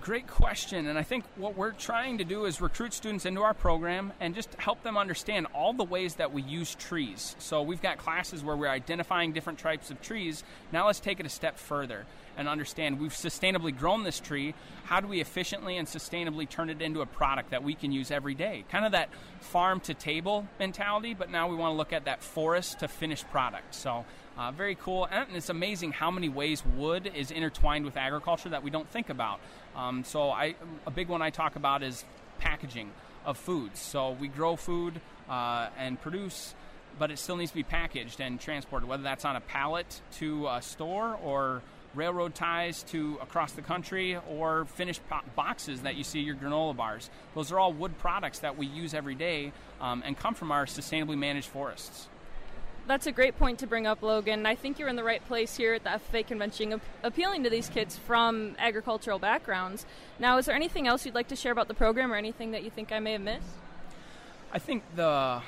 Great 0.00 0.26
question. 0.26 0.86
And 0.86 0.98
I 0.98 1.02
think 1.02 1.24
what 1.36 1.56
we're 1.56 1.72
trying 1.72 2.18
to 2.18 2.24
do 2.24 2.44
is 2.44 2.60
recruit 2.60 2.92
students 2.92 3.26
into 3.26 3.42
our 3.42 3.52
program 3.52 4.12
and 4.20 4.34
just 4.34 4.54
help 4.54 4.82
them 4.82 4.96
understand 4.96 5.46
all 5.54 5.72
the 5.72 5.84
ways 5.84 6.14
that 6.16 6.32
we 6.32 6.42
use 6.42 6.74
trees. 6.76 7.34
So 7.38 7.62
we've 7.62 7.82
got 7.82 7.98
classes 7.98 8.44
where 8.44 8.56
we're 8.56 8.68
identifying 8.68 9.32
different 9.32 9.58
types 9.58 9.90
of 9.90 10.00
trees. 10.00 10.44
Now 10.72 10.86
let's 10.86 11.00
take 11.00 11.20
it 11.20 11.26
a 11.26 11.28
step 11.28 11.58
further 11.58 12.06
and 12.36 12.48
understand 12.48 13.00
we've 13.00 13.12
sustainably 13.12 13.76
grown 13.76 14.04
this 14.04 14.20
tree. 14.20 14.54
How 14.84 15.00
do 15.00 15.08
we 15.08 15.20
efficiently 15.20 15.76
and 15.76 15.88
sustainably 15.88 16.48
turn 16.48 16.70
it 16.70 16.80
into 16.80 17.00
a 17.00 17.06
product 17.06 17.50
that 17.50 17.64
we 17.64 17.74
can 17.74 17.90
use 17.90 18.10
every 18.10 18.34
day? 18.34 18.64
Kind 18.70 18.86
of 18.86 18.92
that 18.92 19.10
farm 19.40 19.80
to 19.80 19.94
table 19.94 20.46
mentality, 20.60 21.14
but 21.14 21.30
now 21.30 21.48
we 21.48 21.56
want 21.56 21.72
to 21.72 21.76
look 21.76 21.92
at 21.92 22.04
that 22.04 22.22
forest 22.22 22.80
to 22.80 22.88
finished 22.88 23.28
product. 23.30 23.74
So 23.74 24.04
uh, 24.38 24.52
very 24.52 24.76
cool. 24.76 25.08
And 25.10 25.26
it's 25.34 25.48
amazing 25.48 25.92
how 25.92 26.10
many 26.10 26.28
ways 26.28 26.62
wood 26.64 27.10
is 27.12 27.30
intertwined 27.30 27.84
with 27.84 27.96
agriculture 27.96 28.50
that 28.50 28.62
we 28.62 28.70
don't 28.70 28.88
think 28.88 29.10
about. 29.10 29.40
Um, 29.74 30.04
so 30.04 30.30
I, 30.30 30.54
a 30.86 30.90
big 30.90 31.08
one 31.08 31.20
I 31.20 31.30
talk 31.30 31.56
about 31.56 31.82
is 31.82 32.04
packaging 32.38 32.92
of 33.26 33.36
foods. 33.36 33.80
So 33.80 34.12
we 34.12 34.28
grow 34.28 34.54
food 34.54 35.00
uh, 35.28 35.68
and 35.76 36.00
produce, 36.00 36.54
but 36.98 37.10
it 37.10 37.18
still 37.18 37.36
needs 37.36 37.50
to 37.50 37.56
be 37.56 37.64
packaged 37.64 38.20
and 38.20 38.40
transported, 38.40 38.88
whether 38.88 39.02
that's 39.02 39.24
on 39.24 39.34
a 39.34 39.40
pallet 39.40 40.00
to 40.18 40.46
a 40.46 40.62
store 40.62 41.18
or 41.22 41.62
railroad 41.94 42.34
ties 42.34 42.84
to 42.84 43.18
across 43.20 43.52
the 43.52 43.62
country 43.62 44.16
or 44.30 44.66
finished 44.66 45.00
boxes 45.34 45.82
that 45.82 45.96
you 45.96 46.04
see 46.04 46.20
your 46.20 46.36
granola 46.36 46.76
bars. 46.76 47.10
Those 47.34 47.50
are 47.50 47.58
all 47.58 47.72
wood 47.72 47.98
products 47.98 48.38
that 48.40 48.56
we 48.56 48.66
use 48.66 48.94
every 48.94 49.16
day 49.16 49.52
um, 49.80 50.02
and 50.06 50.16
come 50.16 50.34
from 50.34 50.52
our 50.52 50.66
sustainably 50.66 51.18
managed 51.18 51.48
forests 51.48 52.08
that's 52.88 53.06
a 53.06 53.12
great 53.12 53.38
point 53.38 53.58
to 53.60 53.66
bring 53.66 53.86
up, 53.86 54.02
Logan. 54.02 54.46
I 54.46 54.54
think 54.54 54.78
you're 54.78 54.88
in 54.88 54.96
the 54.96 55.04
right 55.04 55.24
place 55.28 55.56
here 55.56 55.74
at 55.74 55.84
the 55.84 55.90
FFA 55.90 56.26
convention, 56.26 56.80
appealing 57.02 57.44
to 57.44 57.50
these 57.50 57.68
kids 57.68 57.96
from 57.96 58.56
agricultural 58.58 59.18
backgrounds. 59.18 59.86
Now, 60.18 60.38
is 60.38 60.46
there 60.46 60.56
anything 60.56 60.88
else 60.88 61.04
you'd 61.04 61.14
like 61.14 61.28
to 61.28 61.36
share 61.36 61.52
about 61.52 61.68
the 61.68 61.74
program 61.74 62.10
or 62.12 62.16
anything 62.16 62.52
that 62.52 62.64
you 62.64 62.70
think 62.70 62.90
I 62.90 62.98
may 62.98 63.12
have 63.12 63.20
missed? 63.20 63.46
I 64.50 64.58
think 64.58 64.82
the 64.96 65.42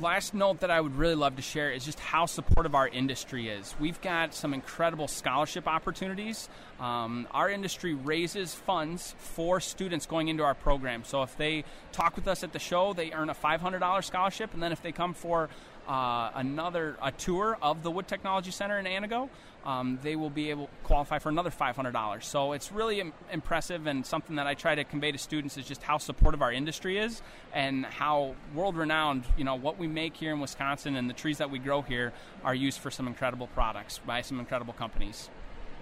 last 0.00 0.34
note 0.34 0.60
that 0.60 0.70
I 0.70 0.80
would 0.80 0.96
really 0.96 1.14
love 1.14 1.36
to 1.36 1.42
share 1.42 1.70
is 1.70 1.84
just 1.84 2.00
how 2.00 2.26
supportive 2.26 2.74
our 2.74 2.88
industry 2.88 3.48
is. 3.48 3.74
We've 3.78 4.00
got 4.00 4.34
some 4.34 4.52
incredible 4.52 5.08
scholarship 5.08 5.66
opportunities. 5.66 6.48
Um, 6.80 7.26
our 7.30 7.48
industry 7.48 7.94
raises 7.94 8.54
funds 8.54 9.14
for 9.18 9.60
students 9.60 10.06
going 10.06 10.28
into 10.28 10.42
our 10.42 10.54
program. 10.54 11.04
So 11.04 11.22
if 11.22 11.36
they 11.36 11.64
talk 11.92 12.16
with 12.16 12.28
us 12.28 12.42
at 12.42 12.52
the 12.52 12.58
show, 12.58 12.92
they 12.92 13.12
earn 13.12 13.30
a 13.30 13.34
$500 13.34 14.04
scholarship, 14.04 14.52
and 14.54 14.62
then 14.62 14.72
if 14.72 14.82
they 14.82 14.92
come 14.92 15.14
for 15.14 15.48
uh, 15.86 16.30
another 16.34 16.96
a 17.02 17.12
tour 17.12 17.58
of 17.62 17.82
the 17.82 17.90
Wood 17.90 18.08
Technology 18.08 18.50
Center 18.50 18.78
in 18.78 18.86
Antigo, 18.86 19.28
um, 19.64 19.98
they 20.02 20.14
will 20.14 20.30
be 20.30 20.50
able 20.50 20.70
qualify 20.84 21.18
for 21.18 21.28
another 21.28 21.50
$500. 21.50 22.22
So 22.22 22.52
it's 22.52 22.70
really 22.70 23.00
Im- 23.00 23.12
impressive 23.32 23.86
and 23.86 24.06
something 24.06 24.36
that 24.36 24.46
I 24.46 24.54
try 24.54 24.74
to 24.76 24.84
convey 24.84 25.10
to 25.12 25.18
students 25.18 25.56
is 25.56 25.66
just 25.66 25.82
how 25.82 25.98
supportive 25.98 26.40
our 26.40 26.52
industry 26.52 26.98
is 26.98 27.20
and 27.52 27.84
how 27.84 28.36
world-renowned, 28.54 29.24
you 29.36 29.44
know, 29.44 29.56
what 29.56 29.78
we 29.78 29.88
make 29.88 30.16
here 30.16 30.32
in 30.32 30.40
Wisconsin 30.40 30.94
and 30.96 31.10
the 31.10 31.14
trees 31.14 31.38
that 31.38 31.50
we 31.50 31.58
grow 31.58 31.82
here 31.82 32.12
are 32.44 32.54
used 32.54 32.78
for 32.78 32.90
some 32.90 33.08
incredible 33.08 33.48
products 33.48 33.98
by 34.06 34.22
some 34.22 34.38
incredible 34.38 34.72
companies. 34.72 35.30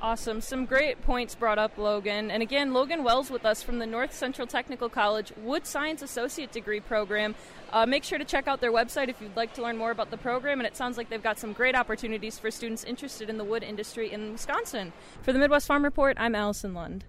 Awesome. 0.04 0.42
Some 0.42 0.66
great 0.66 1.00
points 1.00 1.34
brought 1.34 1.58
up, 1.58 1.78
Logan. 1.78 2.30
And 2.30 2.42
again, 2.42 2.74
Logan 2.74 3.04
Wells 3.04 3.30
with 3.30 3.46
us 3.46 3.62
from 3.62 3.78
the 3.78 3.86
North 3.86 4.12
Central 4.12 4.46
Technical 4.46 4.90
College 4.90 5.32
Wood 5.38 5.64
Science 5.66 6.02
Associate 6.02 6.52
Degree 6.52 6.80
Program. 6.80 7.34
Uh, 7.72 7.86
make 7.86 8.04
sure 8.04 8.18
to 8.18 8.24
check 8.26 8.46
out 8.46 8.60
their 8.60 8.70
website 8.70 9.08
if 9.08 9.18
you'd 9.22 9.34
like 9.34 9.54
to 9.54 9.62
learn 9.62 9.78
more 9.78 9.90
about 9.90 10.10
the 10.10 10.18
program. 10.18 10.60
And 10.60 10.66
it 10.66 10.76
sounds 10.76 10.98
like 10.98 11.08
they've 11.08 11.22
got 11.22 11.38
some 11.38 11.54
great 11.54 11.74
opportunities 11.74 12.38
for 12.38 12.50
students 12.50 12.84
interested 12.84 13.30
in 13.30 13.38
the 13.38 13.44
wood 13.44 13.62
industry 13.62 14.12
in 14.12 14.32
Wisconsin. 14.32 14.92
For 15.22 15.32
the 15.32 15.38
Midwest 15.38 15.66
Farm 15.66 15.82
Report, 15.82 16.18
I'm 16.20 16.34
Allison 16.34 16.74
Lund. 16.74 17.06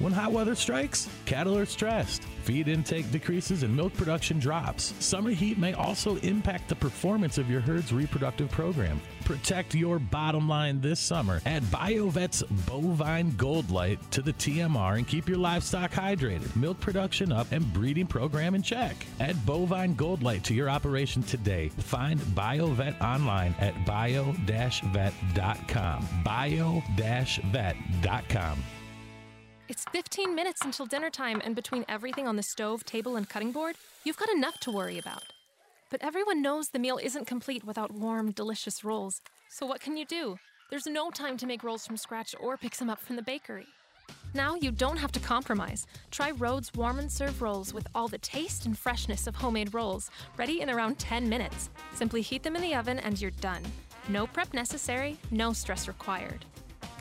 When 0.00 0.12
hot 0.12 0.32
weather 0.32 0.56
strikes, 0.56 1.08
cattle 1.24 1.56
are 1.56 1.66
stressed. 1.66 2.24
Feed 2.42 2.68
intake 2.68 3.10
decreases 3.10 3.62
and 3.62 3.74
milk 3.74 3.94
production 3.94 4.38
drops. 4.38 4.92
Summer 4.98 5.30
heat 5.30 5.56
may 5.56 5.72
also 5.72 6.16
impact 6.16 6.68
the 6.68 6.74
performance 6.74 7.38
of 7.38 7.48
your 7.48 7.60
herd's 7.60 7.92
reproductive 7.92 8.50
program. 8.50 9.00
Protect 9.24 9.74
your 9.74 9.98
bottom 9.98 10.48
line 10.48 10.80
this 10.80 11.00
summer. 11.00 11.40
Add 11.46 11.62
BioVet's 11.64 12.42
Bovine 12.66 13.34
Gold 13.36 13.70
Light 13.70 13.98
to 14.10 14.20
the 14.20 14.32
TMR 14.34 14.98
and 14.98 15.08
keep 15.08 15.28
your 15.28 15.38
livestock 15.38 15.92
hydrated, 15.92 16.54
milk 16.56 16.80
production 16.80 17.32
up, 17.32 17.50
and 17.52 17.72
breeding 17.72 18.06
program 18.06 18.54
in 18.54 18.62
check. 18.62 18.96
Add 19.20 19.36
Bovine 19.46 19.94
Gold 19.94 20.22
Light 20.22 20.44
to 20.44 20.54
your 20.54 20.68
operation 20.68 21.22
today. 21.22 21.68
Find 21.68 22.20
BioVet 22.20 23.00
online 23.00 23.54
at 23.58 23.86
bio-vet.com. 23.86 24.38
bio-vet.com. 26.24 27.44
It's 29.66 29.86
15 29.92 30.34
minutes 30.34 30.60
until 30.62 30.84
dinner 30.84 31.08
time, 31.08 31.40
and 31.42 31.56
between 31.56 31.86
everything 31.88 32.28
on 32.28 32.36
the 32.36 32.42
stove, 32.42 32.84
table, 32.84 33.16
and 33.16 33.26
cutting 33.26 33.50
board, 33.50 33.76
you've 34.04 34.18
got 34.18 34.28
enough 34.28 34.60
to 34.60 34.70
worry 34.70 34.98
about. 34.98 35.22
But 35.90 36.04
everyone 36.04 36.42
knows 36.42 36.68
the 36.68 36.78
meal 36.78 37.00
isn't 37.02 37.26
complete 37.26 37.64
without 37.64 37.90
warm, 37.90 38.32
delicious 38.32 38.84
rolls. 38.84 39.22
So 39.48 39.64
what 39.64 39.80
can 39.80 39.96
you 39.96 40.04
do? 40.04 40.38
There's 40.68 40.86
no 40.86 41.10
time 41.10 41.38
to 41.38 41.46
make 41.46 41.64
rolls 41.64 41.86
from 41.86 41.96
scratch 41.96 42.34
or 42.38 42.58
pick 42.58 42.74
some 42.74 42.90
up 42.90 43.00
from 43.00 43.16
the 43.16 43.22
bakery. 43.22 43.66
Now 44.34 44.54
you 44.54 44.70
don't 44.70 44.98
have 44.98 45.12
to 45.12 45.20
compromise. 45.20 45.86
Try 46.10 46.32
Rhodes 46.32 46.70
Warm 46.74 46.98
and 46.98 47.10
Serve 47.10 47.40
rolls 47.40 47.72
with 47.72 47.86
all 47.94 48.08
the 48.08 48.18
taste 48.18 48.66
and 48.66 48.76
freshness 48.76 49.26
of 49.26 49.34
homemade 49.34 49.72
rolls, 49.72 50.10
ready 50.36 50.60
in 50.60 50.68
around 50.68 50.98
10 50.98 51.26
minutes. 51.26 51.70
Simply 51.94 52.20
heat 52.20 52.42
them 52.42 52.56
in 52.56 52.60
the 52.60 52.74
oven 52.74 52.98
and 52.98 53.18
you're 53.18 53.30
done. 53.30 53.62
No 54.10 54.26
prep 54.26 54.52
necessary, 54.52 55.16
no 55.30 55.54
stress 55.54 55.88
required. 55.88 56.44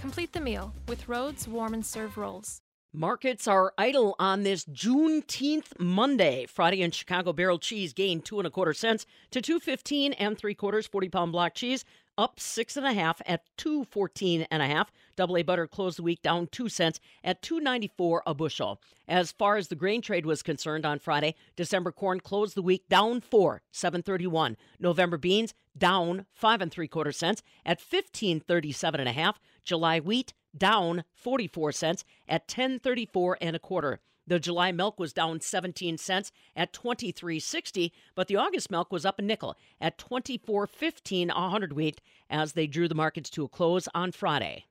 Complete 0.04 0.34
the 0.34 0.42
meal 0.42 0.74
with 0.90 1.08
Rhodes 1.08 1.48
Warm 1.48 1.74
and 1.74 1.86
Serve 1.86 2.18
rolls. 2.18 2.60
Markets 2.94 3.48
are 3.48 3.74
idle 3.78 4.18
on 4.20 4.44
this 4.44 4.66
Juneteenth 4.66 5.80
Monday. 5.80 6.46
Friday 6.46 6.82
in 6.82 6.92
Chicago 6.92 7.32
barrel 7.32 7.58
cheese 7.58 7.94
gained 7.94 8.26
two 8.26 8.38
and 8.38 8.46
a 8.46 8.50
quarter 8.50 8.74
cents 8.74 9.06
to 9.32 9.42
two 9.42 9.62
fifteen 9.62 10.12
and 10.12 10.38
three 10.38 10.56
quarters. 10.56 10.88
Forty 10.88 11.08
pound 11.08 11.32
block 11.32 11.54
cheese 11.56 11.86
up 12.18 12.38
six 12.38 12.76
and 12.76 12.86
a 12.86 12.92
half 12.92 13.22
at 13.26 13.44
two 13.56 13.86
fourteen 13.86 14.46
and 14.52 14.62
a 14.62 14.68
half. 14.68 14.92
Double 15.16 15.38
A 15.38 15.44
butter 15.44 15.68
closed 15.68 15.98
the 15.98 16.04
week 16.04 16.22
down 16.22 16.48
two 16.48 16.70
cents 16.70 17.00
at 17.24 17.42
two 17.42 17.60
ninety 17.60 17.92
four 17.98 18.24
a 18.26 18.34
bushel. 18.34 18.82
As 19.08 19.32
far 19.32 19.58
as 19.58 19.68
the 19.68 19.76
grain 19.76 20.02
trade 20.02 20.26
was 20.26 20.42
concerned 20.42 20.86
on 20.86 21.00
Friday, 21.00 21.36
December 21.56 21.92
corn 21.92 22.20
closed 22.20 22.56
the 22.56 22.62
week 22.62 22.88
down 22.90 23.22
four 23.22 23.62
seven 23.72 24.02
thirty 24.02 24.28
one. 24.28 24.58
November 24.80 25.18
beans 25.18 25.54
down 25.78 26.26
five 26.34 26.62
and 26.62 26.72
three 26.72 26.88
quarter 26.88 27.12
cents 27.12 27.44
at 27.66 27.82
fifteen 27.82 28.40
thirty 28.40 28.72
seven 28.72 29.00
and 29.00 29.10
a 29.10 29.14
half. 29.14 29.40
July 29.64 30.00
wheat 30.00 30.34
down 30.56 31.04
44 31.14 31.72
cents 31.72 32.06
at 32.28 32.44
1034 32.44 33.38
and 33.42 33.56
a 33.56 33.60
quarter. 33.60 34.00
The 34.26 34.40
July 34.40 34.72
milk 34.72 35.00
was 35.00 35.12
down 35.12 35.42
17 35.42 35.98
cents 35.98 36.32
at 36.56 36.72
23.60, 36.72 37.92
but 38.16 38.28
the 38.28 38.38
August 38.38 38.72
milk 38.72 38.92
was 38.92 39.06
up 39.06 39.20
a 39.20 39.22
nickel 39.22 39.58
at 39.82 39.98
24.15 39.98 41.30
a 41.30 41.50
hundredweight 41.50 42.02
as 42.30 42.54
they 42.54 42.68
drew 42.68 42.88
the 42.88 42.96
markets 42.96 43.30
to 43.32 43.44
a 43.44 43.50
close 43.50 43.90
on 43.94 44.12
Friday. 44.12 44.66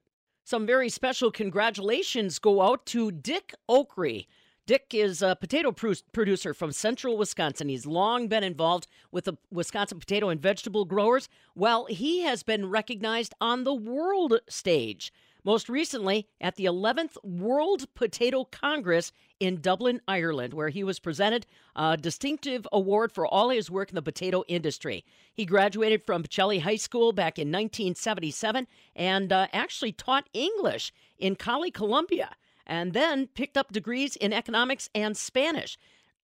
Some 0.52 0.66
very 0.66 0.90
special 0.90 1.30
congratulations 1.30 2.38
go 2.38 2.60
out 2.60 2.84
to 2.84 3.10
Dick 3.10 3.54
Okray. 3.70 4.26
Dick 4.66 4.88
is 4.92 5.22
a 5.22 5.34
potato 5.34 5.72
producer 5.72 6.52
from 6.52 6.72
central 6.72 7.16
Wisconsin. 7.16 7.70
He's 7.70 7.86
long 7.86 8.28
been 8.28 8.44
involved 8.44 8.86
with 9.10 9.24
the 9.24 9.38
Wisconsin 9.50 9.98
potato 9.98 10.28
and 10.28 10.42
vegetable 10.42 10.84
growers. 10.84 11.30
Well, 11.54 11.86
he 11.86 12.20
has 12.24 12.42
been 12.42 12.68
recognized 12.68 13.32
on 13.40 13.64
the 13.64 13.72
world 13.72 14.40
stage 14.46 15.10
most 15.44 15.68
recently 15.68 16.28
at 16.40 16.56
the 16.56 16.64
11th 16.64 17.16
World 17.24 17.86
Potato 17.94 18.44
Congress 18.44 19.12
in 19.40 19.60
Dublin, 19.60 20.00
Ireland, 20.06 20.54
where 20.54 20.68
he 20.68 20.84
was 20.84 21.00
presented 21.00 21.46
a 21.74 21.96
distinctive 21.96 22.66
award 22.72 23.12
for 23.12 23.26
all 23.26 23.50
his 23.50 23.70
work 23.70 23.90
in 23.90 23.96
the 23.96 24.02
potato 24.02 24.44
industry. 24.48 25.04
He 25.32 25.44
graduated 25.44 26.04
from 26.04 26.22
Pacelli 26.22 26.60
High 26.60 26.76
School 26.76 27.12
back 27.12 27.38
in 27.38 27.48
1977 27.48 28.66
and 28.94 29.32
uh, 29.32 29.48
actually 29.52 29.92
taught 29.92 30.28
English 30.32 30.92
in 31.18 31.36
Cali, 31.36 31.70
Colombia 31.70 32.30
and 32.66 32.92
then 32.92 33.26
picked 33.26 33.56
up 33.56 33.72
degrees 33.72 34.16
in 34.16 34.32
economics 34.32 34.88
and 34.94 35.16
Spanish. 35.16 35.76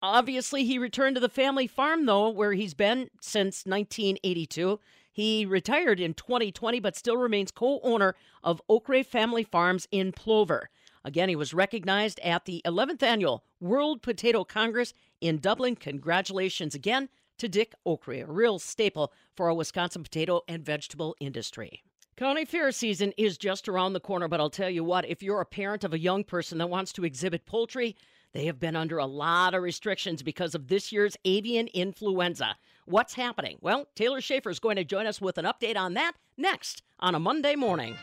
Obviously, 0.01 0.63
he 0.63 0.77
returned 0.77 1.15
to 1.15 1.19
the 1.19 1.29
family 1.29 1.65
farm, 1.65 2.05
though, 2.05 2.29
where 2.29 2.53
he's 2.53 2.75
been 2.75 3.09
since 3.19 3.65
1982. 3.65 4.79
He 5.17 5.47
retired 5.47 5.99
in 5.99 6.13
2020, 6.13 6.79
but 6.79 6.95
still 6.95 7.17
remains 7.17 7.49
co 7.49 7.79
owner 7.81 8.13
of 8.43 8.61
Okray 8.69 9.03
Family 9.03 9.43
Farms 9.43 9.87
in 9.89 10.11
Plover. 10.11 10.69
Again, 11.03 11.27
he 11.27 11.35
was 11.35 11.55
recognized 11.55 12.19
at 12.19 12.45
the 12.45 12.61
11th 12.65 13.01
Annual 13.01 13.43
World 13.59 14.03
Potato 14.03 14.43
Congress 14.43 14.93
in 15.19 15.39
Dublin. 15.39 15.75
Congratulations 15.75 16.75
again 16.75 17.09
to 17.39 17.49
Dick 17.49 17.73
Okray, 17.83 18.29
a 18.29 18.31
real 18.31 18.59
staple 18.59 19.11
for 19.35 19.47
our 19.47 19.55
Wisconsin 19.55 20.03
potato 20.03 20.43
and 20.47 20.63
vegetable 20.63 21.15
industry. 21.19 21.81
County 22.15 22.45
fair 22.45 22.71
season 22.71 23.11
is 23.17 23.39
just 23.39 23.67
around 23.67 23.93
the 23.93 23.99
corner, 23.99 24.27
but 24.27 24.39
I'll 24.39 24.51
tell 24.51 24.69
you 24.69 24.83
what, 24.83 25.09
if 25.09 25.23
you're 25.23 25.41
a 25.41 25.45
parent 25.47 25.83
of 25.83 25.95
a 25.95 25.99
young 25.99 26.25
person 26.25 26.59
that 26.59 26.69
wants 26.69 26.93
to 26.93 27.05
exhibit 27.05 27.47
poultry, 27.47 27.95
they 28.33 28.45
have 28.45 28.59
been 28.59 28.75
under 28.75 28.99
a 28.99 29.07
lot 29.07 29.55
of 29.55 29.63
restrictions 29.63 30.21
because 30.21 30.53
of 30.53 30.67
this 30.67 30.91
year's 30.91 31.17
avian 31.25 31.65
influenza. 31.69 32.55
What's 32.89 33.15
happening? 33.15 33.57
Well, 33.59 33.89
Taylor 33.97 34.21
Schaefer 34.21 34.49
is 34.49 34.61
going 34.61 34.77
to 34.77 34.85
join 34.85 35.07
us 35.07 35.19
with 35.19 35.37
an 35.37 35.43
update 35.43 35.75
on 35.75 35.95
that 35.95 36.13
next 36.37 36.83
on 37.01 37.15
a 37.15 37.19
Monday 37.19 37.53
morning. 37.53 37.97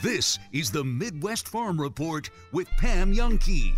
This 0.00 0.38
is 0.52 0.70
the 0.70 0.84
Midwest 0.84 1.48
Farm 1.48 1.80
Report 1.80 2.30
with 2.52 2.68
Pam 2.78 3.12
Jahnke. 3.12 3.74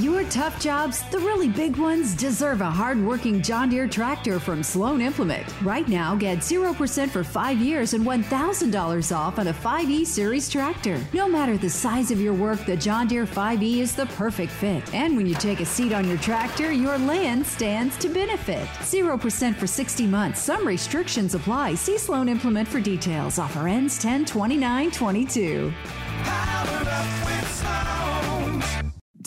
Your 0.00 0.24
tough 0.30 0.58
jobs, 0.58 1.02
the 1.10 1.18
really 1.18 1.50
big 1.50 1.76
ones, 1.76 2.14
deserve 2.14 2.62
a 2.62 2.70
hard-working 2.70 3.42
John 3.42 3.68
Deere 3.68 3.86
tractor 3.86 4.40
from 4.40 4.62
Sloan 4.62 5.02
Implement. 5.02 5.46
Right 5.60 5.86
now, 5.86 6.14
get 6.14 6.38
0% 6.38 7.10
for 7.10 7.22
five 7.22 7.58
years 7.58 7.92
and 7.92 8.06
$1,000 8.06 9.14
off 9.14 9.38
on 9.38 9.48
a 9.48 9.52
5E 9.52 10.06
Series 10.06 10.48
tractor. 10.48 10.98
No 11.12 11.28
matter 11.28 11.58
the 11.58 11.68
size 11.68 12.10
of 12.10 12.18
your 12.18 12.32
work, 12.32 12.64
the 12.64 12.78
John 12.78 13.08
Deere 13.08 13.26
5E 13.26 13.80
is 13.80 13.94
the 13.94 14.06
perfect 14.06 14.50
fit. 14.50 14.94
And 14.94 15.18
when 15.18 15.26
you 15.26 15.34
take 15.34 15.60
a 15.60 15.66
seat 15.66 15.92
on 15.92 16.08
your 16.08 16.16
tractor, 16.16 16.72
your 16.72 16.96
land 16.96 17.46
stands 17.46 17.98
to 17.98 18.08
benefit. 18.08 18.66
0% 18.78 19.54
for 19.54 19.66
60 19.66 20.06
months. 20.06 20.40
Some 20.40 20.66
restrictions 20.66 21.34
apply. 21.34 21.74
See 21.74 21.98
Sloan 21.98 22.30
Implement 22.30 22.66
for 22.68 22.80
details. 22.80 23.38
Offer 23.38 23.68
ends 23.68 23.98
10 23.98 24.24
29 24.24 24.92
22. 24.92 25.74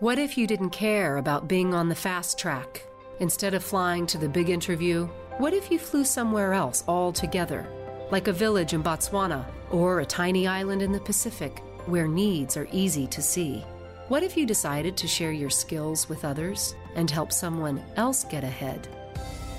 What 0.00 0.20
if 0.20 0.38
you 0.38 0.46
didn't 0.46 0.70
care 0.70 1.16
about 1.16 1.48
being 1.48 1.74
on 1.74 1.88
the 1.88 1.94
fast 1.96 2.38
track? 2.38 2.84
Instead 3.18 3.52
of 3.52 3.64
flying 3.64 4.06
to 4.06 4.16
the 4.16 4.28
big 4.28 4.48
interview, 4.48 5.06
what 5.38 5.52
if 5.52 5.72
you 5.72 5.78
flew 5.80 6.04
somewhere 6.04 6.52
else 6.52 6.84
altogether? 6.86 7.66
Like 8.12 8.28
a 8.28 8.32
village 8.32 8.74
in 8.74 8.82
Botswana 8.84 9.44
or 9.72 9.98
a 9.98 10.06
tiny 10.06 10.46
island 10.46 10.82
in 10.82 10.92
the 10.92 11.00
Pacific 11.00 11.64
where 11.86 12.06
needs 12.06 12.56
are 12.56 12.68
easy 12.70 13.08
to 13.08 13.20
see? 13.20 13.64
What 14.06 14.22
if 14.22 14.36
you 14.36 14.46
decided 14.46 14.96
to 14.98 15.08
share 15.08 15.32
your 15.32 15.50
skills 15.50 16.08
with 16.08 16.24
others 16.24 16.76
and 16.94 17.10
help 17.10 17.32
someone 17.32 17.82
else 17.96 18.22
get 18.22 18.44
ahead? 18.44 18.86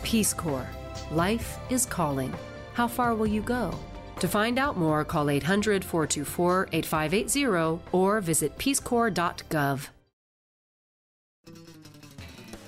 Peace 0.04 0.34
Corps. 0.34 0.70
Life 1.12 1.58
is 1.70 1.86
calling. 1.86 2.34
How 2.76 2.88
far 2.88 3.14
will 3.14 3.28
you 3.28 3.42
go? 3.42 3.78
To 4.22 4.28
find 4.30 4.58
out 4.58 4.78
more, 4.78 5.04
call 5.04 5.30
800 5.30 5.84
424 5.84 6.70
8580 6.72 7.82
or 7.92 8.22
visit 8.22 8.58
peacecorps.gov. 8.58 9.90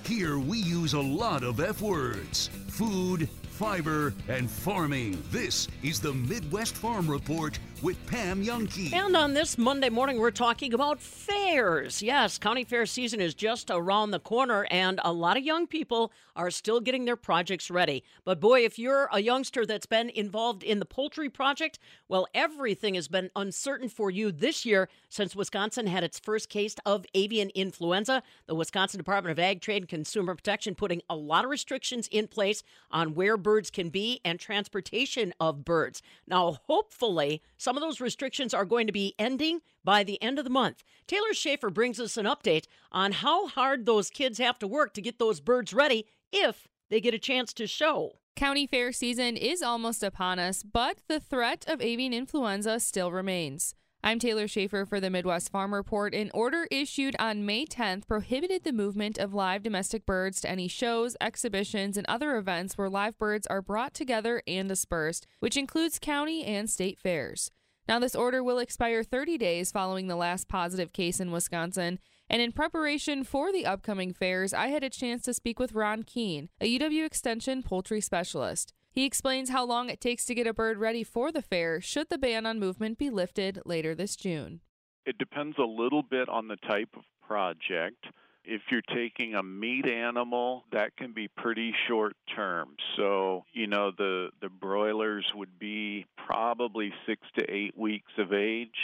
Here 0.04 0.38
we 0.38 0.58
use 0.58 0.94
a 0.94 1.00
lot 1.00 1.42
of 1.42 1.60
F 1.60 1.80
words 1.80 2.48
food, 2.68 3.28
fiber, 3.50 4.14
and 4.28 4.50
farming. 4.50 5.22
This 5.30 5.68
is 5.82 6.00
the 6.00 6.12
Midwest 6.12 6.74
Farm 6.74 7.08
Report 7.10 7.58
with 7.82 8.06
Pam 8.06 8.44
Jahnke. 8.44 8.92
And 8.92 9.16
on 9.16 9.34
this 9.34 9.58
Monday 9.58 9.88
morning, 9.88 10.18
we're 10.18 10.30
talking 10.30 10.72
about 10.72 11.00
fairs. 11.00 12.00
Yes, 12.00 12.38
county 12.38 12.62
fair 12.62 12.86
season 12.86 13.20
is 13.20 13.34
just 13.34 13.70
around 13.70 14.12
the 14.12 14.20
corner, 14.20 14.66
and 14.70 15.00
a 15.04 15.12
lot 15.12 15.36
of 15.36 15.42
young 15.42 15.66
people 15.66 16.12
are 16.36 16.50
still 16.50 16.80
getting 16.80 17.04
their 17.04 17.16
projects 17.16 17.70
ready. 17.70 18.04
But 18.24 18.40
boy, 18.40 18.64
if 18.64 18.78
you're 18.78 19.08
a 19.12 19.20
youngster 19.20 19.66
that's 19.66 19.86
been 19.86 20.10
involved 20.10 20.62
in 20.62 20.78
the 20.78 20.86
poultry 20.86 21.28
project, 21.28 21.78
well, 22.08 22.28
everything 22.34 22.94
has 22.94 23.08
been 23.08 23.30
uncertain 23.34 23.88
for 23.88 24.10
you 24.10 24.30
this 24.30 24.64
year 24.64 24.88
since 25.08 25.34
Wisconsin 25.34 25.88
had 25.88 26.04
its 26.04 26.20
first 26.20 26.48
case 26.48 26.76
of 26.86 27.04
avian 27.14 27.50
influenza. 27.50 28.22
The 28.46 28.54
Wisconsin 28.54 28.98
Department 28.98 29.32
of 29.32 29.42
Ag, 29.42 29.60
Trade, 29.60 29.82
and 29.82 29.88
Consumer 29.88 30.34
Protection 30.36 30.74
putting 30.74 31.02
a 31.10 31.16
lot 31.16 31.44
of 31.44 31.50
restrictions 31.50 32.08
in 32.12 32.28
place 32.28 32.62
on 32.90 33.14
where 33.14 33.36
birds 33.36 33.70
can 33.70 33.88
be 33.88 34.20
and 34.24 34.38
transportation 34.38 35.34
of 35.40 35.64
birds. 35.64 36.00
Now, 36.26 36.58
hopefully, 36.66 37.42
some 37.56 37.71
of 37.76 37.82
those 37.82 38.00
restrictions 38.00 38.54
are 38.54 38.64
going 38.64 38.86
to 38.86 38.92
be 38.92 39.14
ending 39.18 39.60
by 39.84 40.04
the 40.04 40.20
end 40.22 40.38
of 40.38 40.44
the 40.44 40.50
month. 40.50 40.82
Taylor 41.06 41.32
Schaefer 41.32 41.70
brings 41.70 42.00
us 42.00 42.16
an 42.16 42.26
update 42.26 42.66
on 42.90 43.12
how 43.12 43.48
hard 43.48 43.86
those 43.86 44.10
kids 44.10 44.38
have 44.38 44.58
to 44.60 44.66
work 44.66 44.94
to 44.94 45.02
get 45.02 45.18
those 45.18 45.40
birds 45.40 45.72
ready 45.72 46.06
if 46.32 46.68
they 46.90 47.00
get 47.00 47.14
a 47.14 47.18
chance 47.18 47.52
to 47.54 47.66
show. 47.66 48.18
County 48.36 48.66
fair 48.66 48.92
season 48.92 49.36
is 49.36 49.62
almost 49.62 50.02
upon 50.02 50.38
us, 50.38 50.62
but 50.62 50.98
the 51.08 51.20
threat 51.20 51.64
of 51.68 51.82
avian 51.82 52.12
influenza 52.12 52.80
still 52.80 53.12
remains. 53.12 53.74
I'm 54.04 54.18
Taylor 54.18 54.48
Schaefer 54.48 54.84
for 54.84 54.98
the 54.98 55.10
Midwest 55.10 55.52
Farm 55.52 55.72
Report. 55.72 56.12
An 56.12 56.32
order 56.34 56.66
issued 56.72 57.14
on 57.20 57.46
May 57.46 57.66
10th 57.66 58.08
prohibited 58.08 58.64
the 58.64 58.72
movement 58.72 59.16
of 59.16 59.32
live 59.32 59.62
domestic 59.62 60.04
birds 60.06 60.40
to 60.40 60.50
any 60.50 60.66
shows, 60.66 61.16
exhibitions, 61.20 61.96
and 61.96 62.04
other 62.08 62.36
events 62.36 62.76
where 62.76 62.90
live 62.90 63.16
birds 63.16 63.46
are 63.46 63.62
brought 63.62 63.94
together 63.94 64.42
and 64.44 64.68
dispersed, 64.68 65.28
which 65.38 65.56
includes 65.56 66.00
county 66.00 66.44
and 66.44 66.68
state 66.68 66.98
fairs. 66.98 67.52
Now, 67.88 67.98
this 67.98 68.14
order 68.14 68.42
will 68.42 68.58
expire 68.58 69.02
30 69.02 69.38
days 69.38 69.72
following 69.72 70.06
the 70.06 70.16
last 70.16 70.48
positive 70.48 70.92
case 70.92 71.20
in 71.20 71.32
Wisconsin. 71.32 71.98
And 72.30 72.40
in 72.40 72.52
preparation 72.52 73.24
for 73.24 73.52
the 73.52 73.66
upcoming 73.66 74.14
fairs, 74.14 74.54
I 74.54 74.68
had 74.68 74.84
a 74.84 74.90
chance 74.90 75.22
to 75.24 75.34
speak 75.34 75.58
with 75.58 75.74
Ron 75.74 76.02
Kean, 76.04 76.48
a 76.60 76.78
UW 76.78 77.04
Extension 77.04 77.62
poultry 77.62 78.00
specialist. 78.00 78.72
He 78.90 79.04
explains 79.04 79.50
how 79.50 79.64
long 79.64 79.90
it 79.90 80.00
takes 80.00 80.24
to 80.26 80.34
get 80.34 80.46
a 80.46 80.54
bird 80.54 80.78
ready 80.78 81.02
for 81.02 81.32
the 81.32 81.42
fair 81.42 81.80
should 81.80 82.08
the 82.08 82.18
ban 82.18 82.46
on 82.46 82.60
movement 82.60 82.98
be 82.98 83.10
lifted 83.10 83.60
later 83.64 83.94
this 83.94 84.16
June. 84.16 84.60
It 85.04 85.18
depends 85.18 85.56
a 85.58 85.64
little 85.64 86.02
bit 86.02 86.28
on 86.28 86.48
the 86.48 86.56
type 86.56 86.90
of 86.94 87.02
project. 87.26 88.06
If 88.44 88.62
you're 88.70 88.82
taking 88.82 89.34
a 89.34 89.42
meat 89.42 89.86
animal, 89.86 90.64
that 90.72 90.96
can 90.96 91.12
be 91.12 91.28
pretty 91.28 91.74
short 91.88 92.16
term. 92.34 92.70
So, 92.96 93.44
you 93.52 93.66
know, 93.66 93.92
the, 93.96 94.30
the 94.40 94.48
broilers 94.48 95.24
would 95.34 95.58
be 95.58 96.06
probably 96.16 96.92
six 97.06 97.22
to 97.38 97.50
eight 97.50 97.76
weeks 97.76 98.12
of 98.18 98.32
age. 98.32 98.74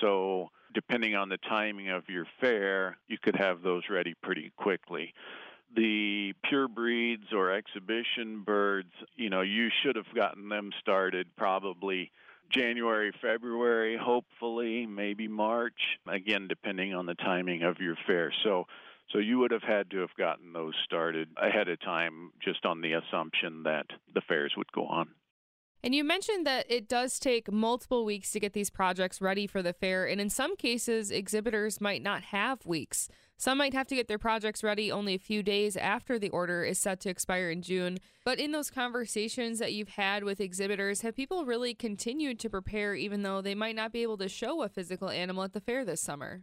So, 0.00 0.50
depending 0.74 1.14
on 1.14 1.28
the 1.30 1.38
timing 1.48 1.88
of 1.88 2.08
your 2.08 2.26
fair, 2.40 2.98
you 3.08 3.16
could 3.16 3.36
have 3.36 3.62
those 3.62 3.84
ready 3.90 4.14
pretty 4.22 4.52
quickly 4.56 5.14
the 5.74 6.32
pure 6.44 6.66
breeds 6.66 7.32
or 7.32 7.52
exhibition 7.52 8.42
birds, 8.42 8.92
you 9.16 9.28
know, 9.28 9.42
you 9.42 9.68
should 9.82 9.96
have 9.96 10.12
gotten 10.14 10.48
them 10.48 10.70
started 10.80 11.26
probably 11.36 12.10
January, 12.50 13.12
February, 13.20 13.96
hopefully, 13.96 14.86
maybe 14.86 15.28
March, 15.28 15.98
again, 16.06 16.48
depending 16.48 16.94
on 16.94 17.06
the 17.06 17.14
timing 17.14 17.62
of 17.62 17.78
your 17.78 17.96
fair. 18.06 18.32
So, 18.42 18.66
so 19.10 19.18
you 19.18 19.38
would 19.38 19.50
have 19.50 19.62
had 19.62 19.90
to 19.90 19.98
have 19.98 20.14
gotten 20.18 20.52
those 20.52 20.74
started 20.84 21.28
ahead 21.36 21.68
of 21.68 21.80
time 21.80 22.32
just 22.42 22.64
on 22.64 22.80
the 22.80 22.92
assumption 22.92 23.62
that 23.64 23.86
the 24.14 24.20
fairs 24.28 24.52
would 24.56 24.70
go 24.72 24.86
on. 24.86 25.08
And 25.82 25.94
you 25.94 26.02
mentioned 26.02 26.44
that 26.46 26.66
it 26.68 26.88
does 26.88 27.20
take 27.20 27.52
multiple 27.52 28.04
weeks 28.04 28.32
to 28.32 28.40
get 28.40 28.52
these 28.52 28.68
projects 28.68 29.20
ready 29.20 29.46
for 29.46 29.62
the 29.62 29.72
fair, 29.72 30.06
and 30.06 30.20
in 30.20 30.28
some 30.28 30.56
cases, 30.56 31.12
exhibitors 31.12 31.80
might 31.80 32.02
not 32.02 32.24
have 32.24 32.66
weeks. 32.66 33.08
Some 33.36 33.58
might 33.58 33.74
have 33.74 33.86
to 33.86 33.94
get 33.94 34.08
their 34.08 34.18
projects 34.18 34.64
ready 34.64 34.90
only 34.90 35.14
a 35.14 35.20
few 35.20 35.44
days 35.44 35.76
after 35.76 36.18
the 36.18 36.30
order 36.30 36.64
is 36.64 36.80
set 36.80 36.98
to 37.02 37.08
expire 37.08 37.50
in 37.50 37.62
June. 37.62 37.98
But 38.24 38.40
in 38.40 38.50
those 38.50 38.68
conversations 38.68 39.60
that 39.60 39.72
you've 39.72 39.90
had 39.90 40.24
with 40.24 40.40
exhibitors, 40.40 41.02
have 41.02 41.14
people 41.14 41.44
really 41.44 41.74
continued 41.74 42.40
to 42.40 42.50
prepare 42.50 42.96
even 42.96 43.22
though 43.22 43.40
they 43.40 43.54
might 43.54 43.76
not 43.76 43.92
be 43.92 44.02
able 44.02 44.16
to 44.18 44.28
show 44.28 44.62
a 44.62 44.68
physical 44.68 45.08
animal 45.08 45.44
at 45.44 45.52
the 45.52 45.60
fair 45.60 45.84
this 45.84 46.00
summer? 46.00 46.42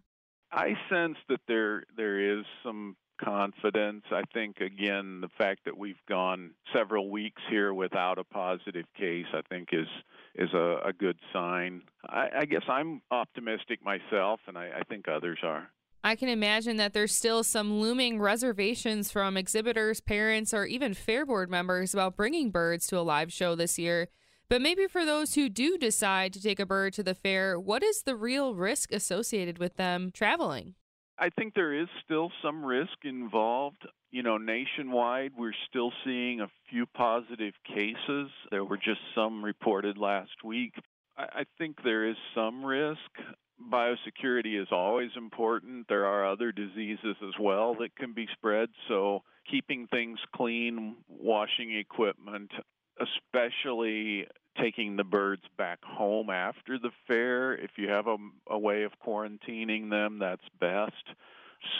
I 0.53 0.73
sense 0.89 1.17
that 1.27 1.41
there 1.49 1.83
there 1.97 2.14
is 2.39 2.45
some 2.63 2.95
confidence. 3.23 4.03
I 4.11 4.23
think 4.33 4.57
again 4.59 5.21
the 5.21 5.29
fact 5.37 5.61
that 5.65 5.77
we've 5.77 5.95
gone 6.07 6.51
several 6.73 7.09
weeks 7.09 7.41
here 7.49 7.73
without 7.73 8.17
a 8.17 8.23
positive 8.23 8.85
case, 8.97 9.25
I 9.33 9.41
think 9.49 9.69
is 9.71 9.87
is 10.35 10.53
a, 10.53 10.79
a 10.85 10.93
good 10.93 11.17
sign. 11.31 11.83
I, 12.07 12.27
I 12.39 12.45
guess 12.45 12.63
I'm 12.67 13.01
optimistic 13.11 13.79
myself, 13.83 14.41
and 14.47 14.57
I, 14.57 14.71
I 14.79 14.81
think 14.89 15.07
others 15.07 15.39
are. 15.43 15.69
I 16.03 16.15
can 16.15 16.29
imagine 16.29 16.77
that 16.77 16.93
there's 16.93 17.15
still 17.15 17.43
some 17.43 17.79
looming 17.79 18.19
reservations 18.19 19.09
from 19.09 19.37
exhibitors, 19.37 20.01
parents, 20.01 20.53
or 20.53 20.65
even 20.65 20.93
fair 20.93 21.25
board 21.25 21.49
members 21.49 21.95
about 21.95 22.15
bringing 22.15 22.51
birds 22.51 22.85
to 22.87 22.99
a 22.99 23.01
live 23.01 23.33
show 23.33 23.55
this 23.55 23.79
year. 23.79 24.09
But 24.47 24.61
maybe 24.61 24.85
for 24.85 25.03
those 25.03 25.33
who 25.33 25.49
do 25.49 25.79
decide 25.79 26.31
to 26.33 26.41
take 26.41 26.59
a 26.59 26.65
bird 26.65 26.93
to 26.93 27.03
the 27.03 27.15
fair, 27.15 27.59
what 27.59 27.81
is 27.81 28.03
the 28.03 28.15
real 28.15 28.53
risk 28.53 28.91
associated 28.91 29.57
with 29.57 29.77
them 29.77 30.11
traveling? 30.13 30.75
I 31.17 31.29
think 31.29 31.53
there 31.53 31.73
is 31.73 31.87
still 32.03 32.31
some 32.43 32.63
risk 32.63 32.97
involved. 33.03 33.87
You 34.11 34.23
know, 34.23 34.37
nationwide, 34.37 35.31
we're 35.37 35.53
still 35.69 35.91
seeing 36.03 36.41
a 36.41 36.49
few 36.69 36.85
positive 36.85 37.53
cases. 37.65 38.29
There 38.51 38.65
were 38.65 38.77
just 38.77 38.99
some 39.13 39.43
reported 39.43 39.97
last 39.97 40.43
week. 40.43 40.73
I 41.17 41.45
think 41.57 41.77
there 41.83 42.09
is 42.09 42.17
some 42.33 42.65
risk 42.65 42.99
biosecurity 43.61 44.61
is 44.61 44.67
always 44.71 45.11
important. 45.15 45.87
There 45.87 46.05
are 46.05 46.29
other 46.29 46.51
diseases 46.51 47.15
as 47.21 47.33
well 47.39 47.75
that 47.75 47.95
can 47.95 48.13
be 48.13 48.27
spread. 48.33 48.69
So, 48.87 49.23
keeping 49.49 49.87
things 49.87 50.19
clean, 50.35 50.95
washing 51.07 51.75
equipment, 51.77 52.51
especially 52.99 54.27
taking 54.61 54.95
the 54.95 55.03
birds 55.03 55.43
back 55.57 55.83
home 55.83 56.29
after 56.29 56.77
the 56.77 56.91
fair. 57.07 57.53
If 57.53 57.71
you 57.77 57.89
have 57.89 58.07
a, 58.07 58.17
a 58.49 58.57
way 58.57 58.83
of 58.83 58.93
quarantining 59.05 59.89
them, 59.89 60.19
that's 60.19 60.47
best 60.59 60.93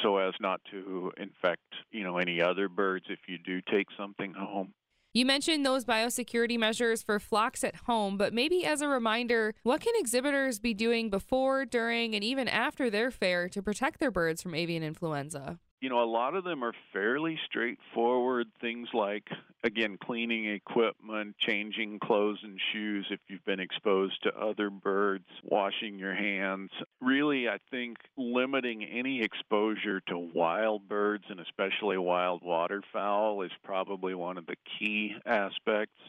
so 0.01 0.17
as 0.17 0.33
not 0.39 0.61
to 0.71 1.11
infect, 1.17 1.61
you 1.91 2.03
know, 2.03 2.17
any 2.17 2.41
other 2.41 2.69
birds 2.69 3.05
if 3.09 3.19
you 3.27 3.37
do 3.37 3.61
take 3.61 3.87
something 3.97 4.33
home. 4.33 4.73
You 5.13 5.25
mentioned 5.25 5.65
those 5.65 5.85
biosecurity 5.85 6.59
measures 6.59 7.01
for 7.01 7.19
flocks 7.19 7.63
at 7.63 7.75
home, 7.87 8.17
but 8.17 8.33
maybe 8.33 8.65
as 8.65 8.81
a 8.81 8.87
reminder, 8.89 9.55
what 9.63 9.79
can 9.79 9.93
exhibitors 9.95 10.59
be 10.59 10.73
doing 10.73 11.09
before, 11.09 11.65
during, 11.65 12.15
and 12.15 12.23
even 12.23 12.49
after 12.49 12.89
their 12.89 13.11
fair 13.11 13.47
to 13.49 13.61
protect 13.61 14.01
their 14.01 14.11
birds 14.11 14.41
from 14.41 14.53
avian 14.53 14.83
influenza? 14.83 15.59
You 15.85 15.89
know, 15.89 16.03
a 16.03 16.09
lot 16.09 16.33
of 16.33 16.43
them 16.43 16.63
are 16.63 16.73
fairly 16.93 17.37
straightforward. 17.45 18.47
Things 18.59 18.87
like, 18.91 19.29
again, 19.63 19.99
cleaning 20.03 20.47
equipment, 20.47 21.35
changing 21.37 21.99
clothes 21.99 22.39
and 22.41 22.59
shoes 22.73 23.05
if 23.11 23.19
you've 23.27 23.45
been 23.45 23.59
exposed 23.59 24.23
to 24.23 24.35
other 24.35 24.71
birds, 24.71 25.27
washing 25.43 25.99
your 25.99 26.15
hands. 26.15 26.71
Really, 27.01 27.47
I 27.47 27.59
think 27.69 27.97
limiting 28.17 28.83
any 28.83 29.21
exposure 29.21 30.01
to 30.07 30.17
wild 30.17 30.89
birds 30.89 31.25
and 31.29 31.39
especially 31.39 31.99
wild 31.99 32.41
waterfowl 32.41 33.43
is 33.43 33.51
probably 33.63 34.15
one 34.15 34.39
of 34.39 34.47
the 34.47 34.57
key 34.79 35.13
aspects. 35.23 36.01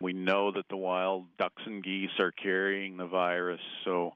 We 0.00 0.12
know 0.12 0.50
that 0.50 0.66
the 0.68 0.76
wild 0.76 1.26
ducks 1.38 1.62
and 1.66 1.84
geese 1.84 2.18
are 2.18 2.32
carrying 2.32 2.96
the 2.96 3.06
virus, 3.06 3.60
so 3.84 4.14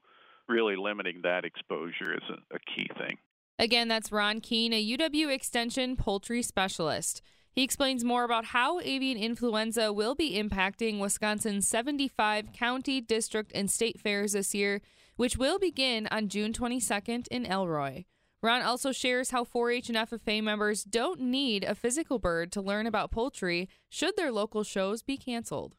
really 0.49 0.75
limiting 0.75 1.21
that 1.23 1.45
exposure 1.45 2.15
is 2.15 2.29
a, 2.29 2.55
a 2.55 2.59
key 2.59 2.89
thing. 2.97 3.17
Again, 3.57 3.87
that's 3.87 4.11
Ron 4.11 4.41
Kean, 4.41 4.73
a 4.73 4.97
UW 4.97 5.33
Extension 5.33 5.95
poultry 5.95 6.41
specialist. 6.41 7.21
He 7.53 7.63
explains 7.63 8.03
more 8.03 8.25
about 8.25 8.45
how 8.45 8.81
avian 8.81 9.17
influenza 9.17 9.93
will 9.93 10.13
be 10.13 10.37
impacting 10.37 10.99
Wisconsin's 10.99 11.65
75 11.65 12.51
county, 12.51 12.99
district, 12.99 13.53
and 13.55 13.71
state 13.71 14.01
fairs 14.01 14.33
this 14.33 14.53
year, 14.53 14.81
which 15.15 15.37
will 15.37 15.57
begin 15.57 16.05
on 16.11 16.27
June 16.27 16.51
22nd 16.51 17.29
in 17.29 17.45
Elroy. 17.45 18.03
Ron 18.43 18.61
also 18.61 18.91
shares 18.91 19.29
how 19.29 19.45
4 19.45 19.71
H 19.71 19.87
and 19.87 19.97
FFA 19.97 20.43
members 20.43 20.83
don't 20.83 21.21
need 21.21 21.63
a 21.63 21.75
physical 21.75 22.19
bird 22.19 22.51
to 22.51 22.61
learn 22.61 22.85
about 22.85 23.09
poultry 23.09 23.69
should 23.89 24.17
their 24.17 24.33
local 24.33 24.63
shows 24.63 25.01
be 25.01 25.15
canceled 25.15 25.75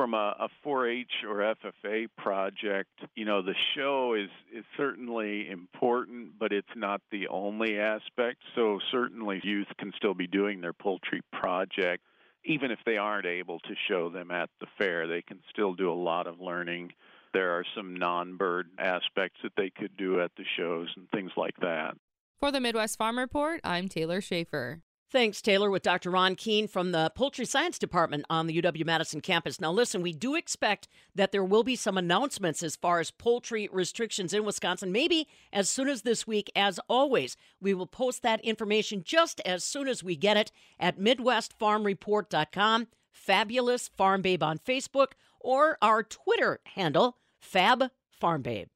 from 0.00 0.14
a, 0.14 0.34
a 0.40 0.48
4-H 0.66 1.24
or 1.28 1.54
FFA 1.62 2.08
project, 2.16 2.88
you 3.14 3.26
know, 3.26 3.42
the 3.42 3.54
show 3.74 4.14
is 4.14 4.30
is 4.50 4.64
certainly 4.74 5.50
important, 5.50 6.38
but 6.38 6.54
it's 6.54 6.74
not 6.74 7.02
the 7.10 7.28
only 7.28 7.78
aspect. 7.78 8.38
So 8.54 8.78
certainly, 8.90 9.42
youth 9.44 9.66
can 9.76 9.92
still 9.98 10.14
be 10.14 10.26
doing 10.26 10.62
their 10.62 10.72
poultry 10.72 11.20
project. 11.34 12.02
even 12.46 12.70
if 12.70 12.78
they 12.86 12.96
aren't 12.96 13.26
able 13.26 13.58
to 13.60 13.74
show 13.88 14.08
them 14.08 14.30
at 14.30 14.48
the 14.60 14.66
fair, 14.78 15.06
they 15.06 15.20
can 15.20 15.40
still 15.50 15.74
do 15.74 15.92
a 15.92 16.00
lot 16.10 16.26
of 16.26 16.40
learning. 16.40 16.92
There 17.34 17.50
are 17.58 17.64
some 17.76 17.94
non 17.94 18.38
bird 18.38 18.68
aspects 18.78 19.40
that 19.42 19.52
they 19.58 19.68
could 19.68 19.98
do 19.98 20.22
at 20.22 20.30
the 20.38 20.44
shows 20.56 20.88
and 20.96 21.10
things 21.10 21.32
like 21.36 21.56
that. 21.60 21.92
For 22.38 22.50
the 22.50 22.60
Midwest 22.60 22.96
Farm 22.96 23.18
Report, 23.18 23.60
I'm 23.64 23.86
Taylor 23.86 24.22
Schaefer. 24.22 24.80
Thanks, 25.10 25.42
Taylor, 25.42 25.70
with 25.70 25.82
Dr. 25.82 26.08
Ron 26.08 26.36
Kean 26.36 26.68
from 26.68 26.92
the 26.92 27.10
Poultry 27.16 27.44
Science 27.44 27.80
Department 27.80 28.24
on 28.30 28.46
the 28.46 28.62
UW 28.62 28.86
Madison 28.86 29.20
campus. 29.20 29.60
Now, 29.60 29.72
listen, 29.72 30.02
we 30.02 30.12
do 30.12 30.36
expect 30.36 30.86
that 31.16 31.32
there 31.32 31.42
will 31.42 31.64
be 31.64 31.74
some 31.74 31.98
announcements 31.98 32.62
as 32.62 32.76
far 32.76 33.00
as 33.00 33.10
poultry 33.10 33.68
restrictions 33.72 34.32
in 34.32 34.44
Wisconsin, 34.44 34.92
maybe 34.92 35.26
as 35.52 35.68
soon 35.68 35.88
as 35.88 36.02
this 36.02 36.28
week. 36.28 36.48
As 36.54 36.78
always, 36.88 37.36
we 37.60 37.74
will 37.74 37.88
post 37.88 38.22
that 38.22 38.40
information 38.42 39.02
just 39.04 39.40
as 39.44 39.64
soon 39.64 39.88
as 39.88 40.04
we 40.04 40.14
get 40.14 40.36
it 40.36 40.52
at 40.78 41.00
MidwestFarmReport.com, 41.00 42.86
Fabulous 43.10 43.88
Farm 43.88 44.22
Babe 44.22 44.44
on 44.44 44.58
Facebook, 44.58 45.14
or 45.40 45.76
our 45.82 46.04
Twitter 46.04 46.60
handle, 46.76 47.16
Fab 47.40 47.90
Farm 48.12 48.42
Babe. 48.42 48.68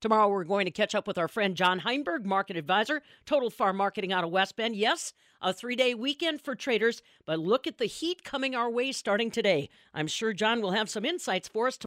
Tomorrow, 0.00 0.28
we're 0.28 0.44
going 0.44 0.66
to 0.66 0.72
catch 0.72 0.96
up 0.96 1.06
with 1.06 1.16
our 1.16 1.28
friend 1.28 1.56
John 1.56 1.80
Heinberg, 1.80 2.24
market 2.24 2.56
advisor, 2.56 3.02
Total 3.24 3.50
Farm 3.50 3.76
Marketing 3.76 4.12
out 4.12 4.24
of 4.24 4.30
West 4.30 4.56
Bend. 4.56 4.74
Yes, 4.74 5.12
a 5.42 5.52
three 5.52 5.76
day 5.76 5.94
weekend 5.94 6.40
for 6.40 6.54
traders, 6.54 7.02
but 7.26 7.38
look 7.38 7.66
at 7.66 7.78
the 7.78 7.86
heat 7.86 8.24
coming 8.24 8.54
our 8.54 8.70
way 8.70 8.92
starting 8.92 9.30
today. 9.30 9.68
I'm 9.92 10.06
sure 10.06 10.32
John 10.32 10.62
will 10.62 10.70
have 10.72 10.88
some 10.88 11.04
insights 11.04 11.48
for 11.48 11.66
us. 11.66 11.78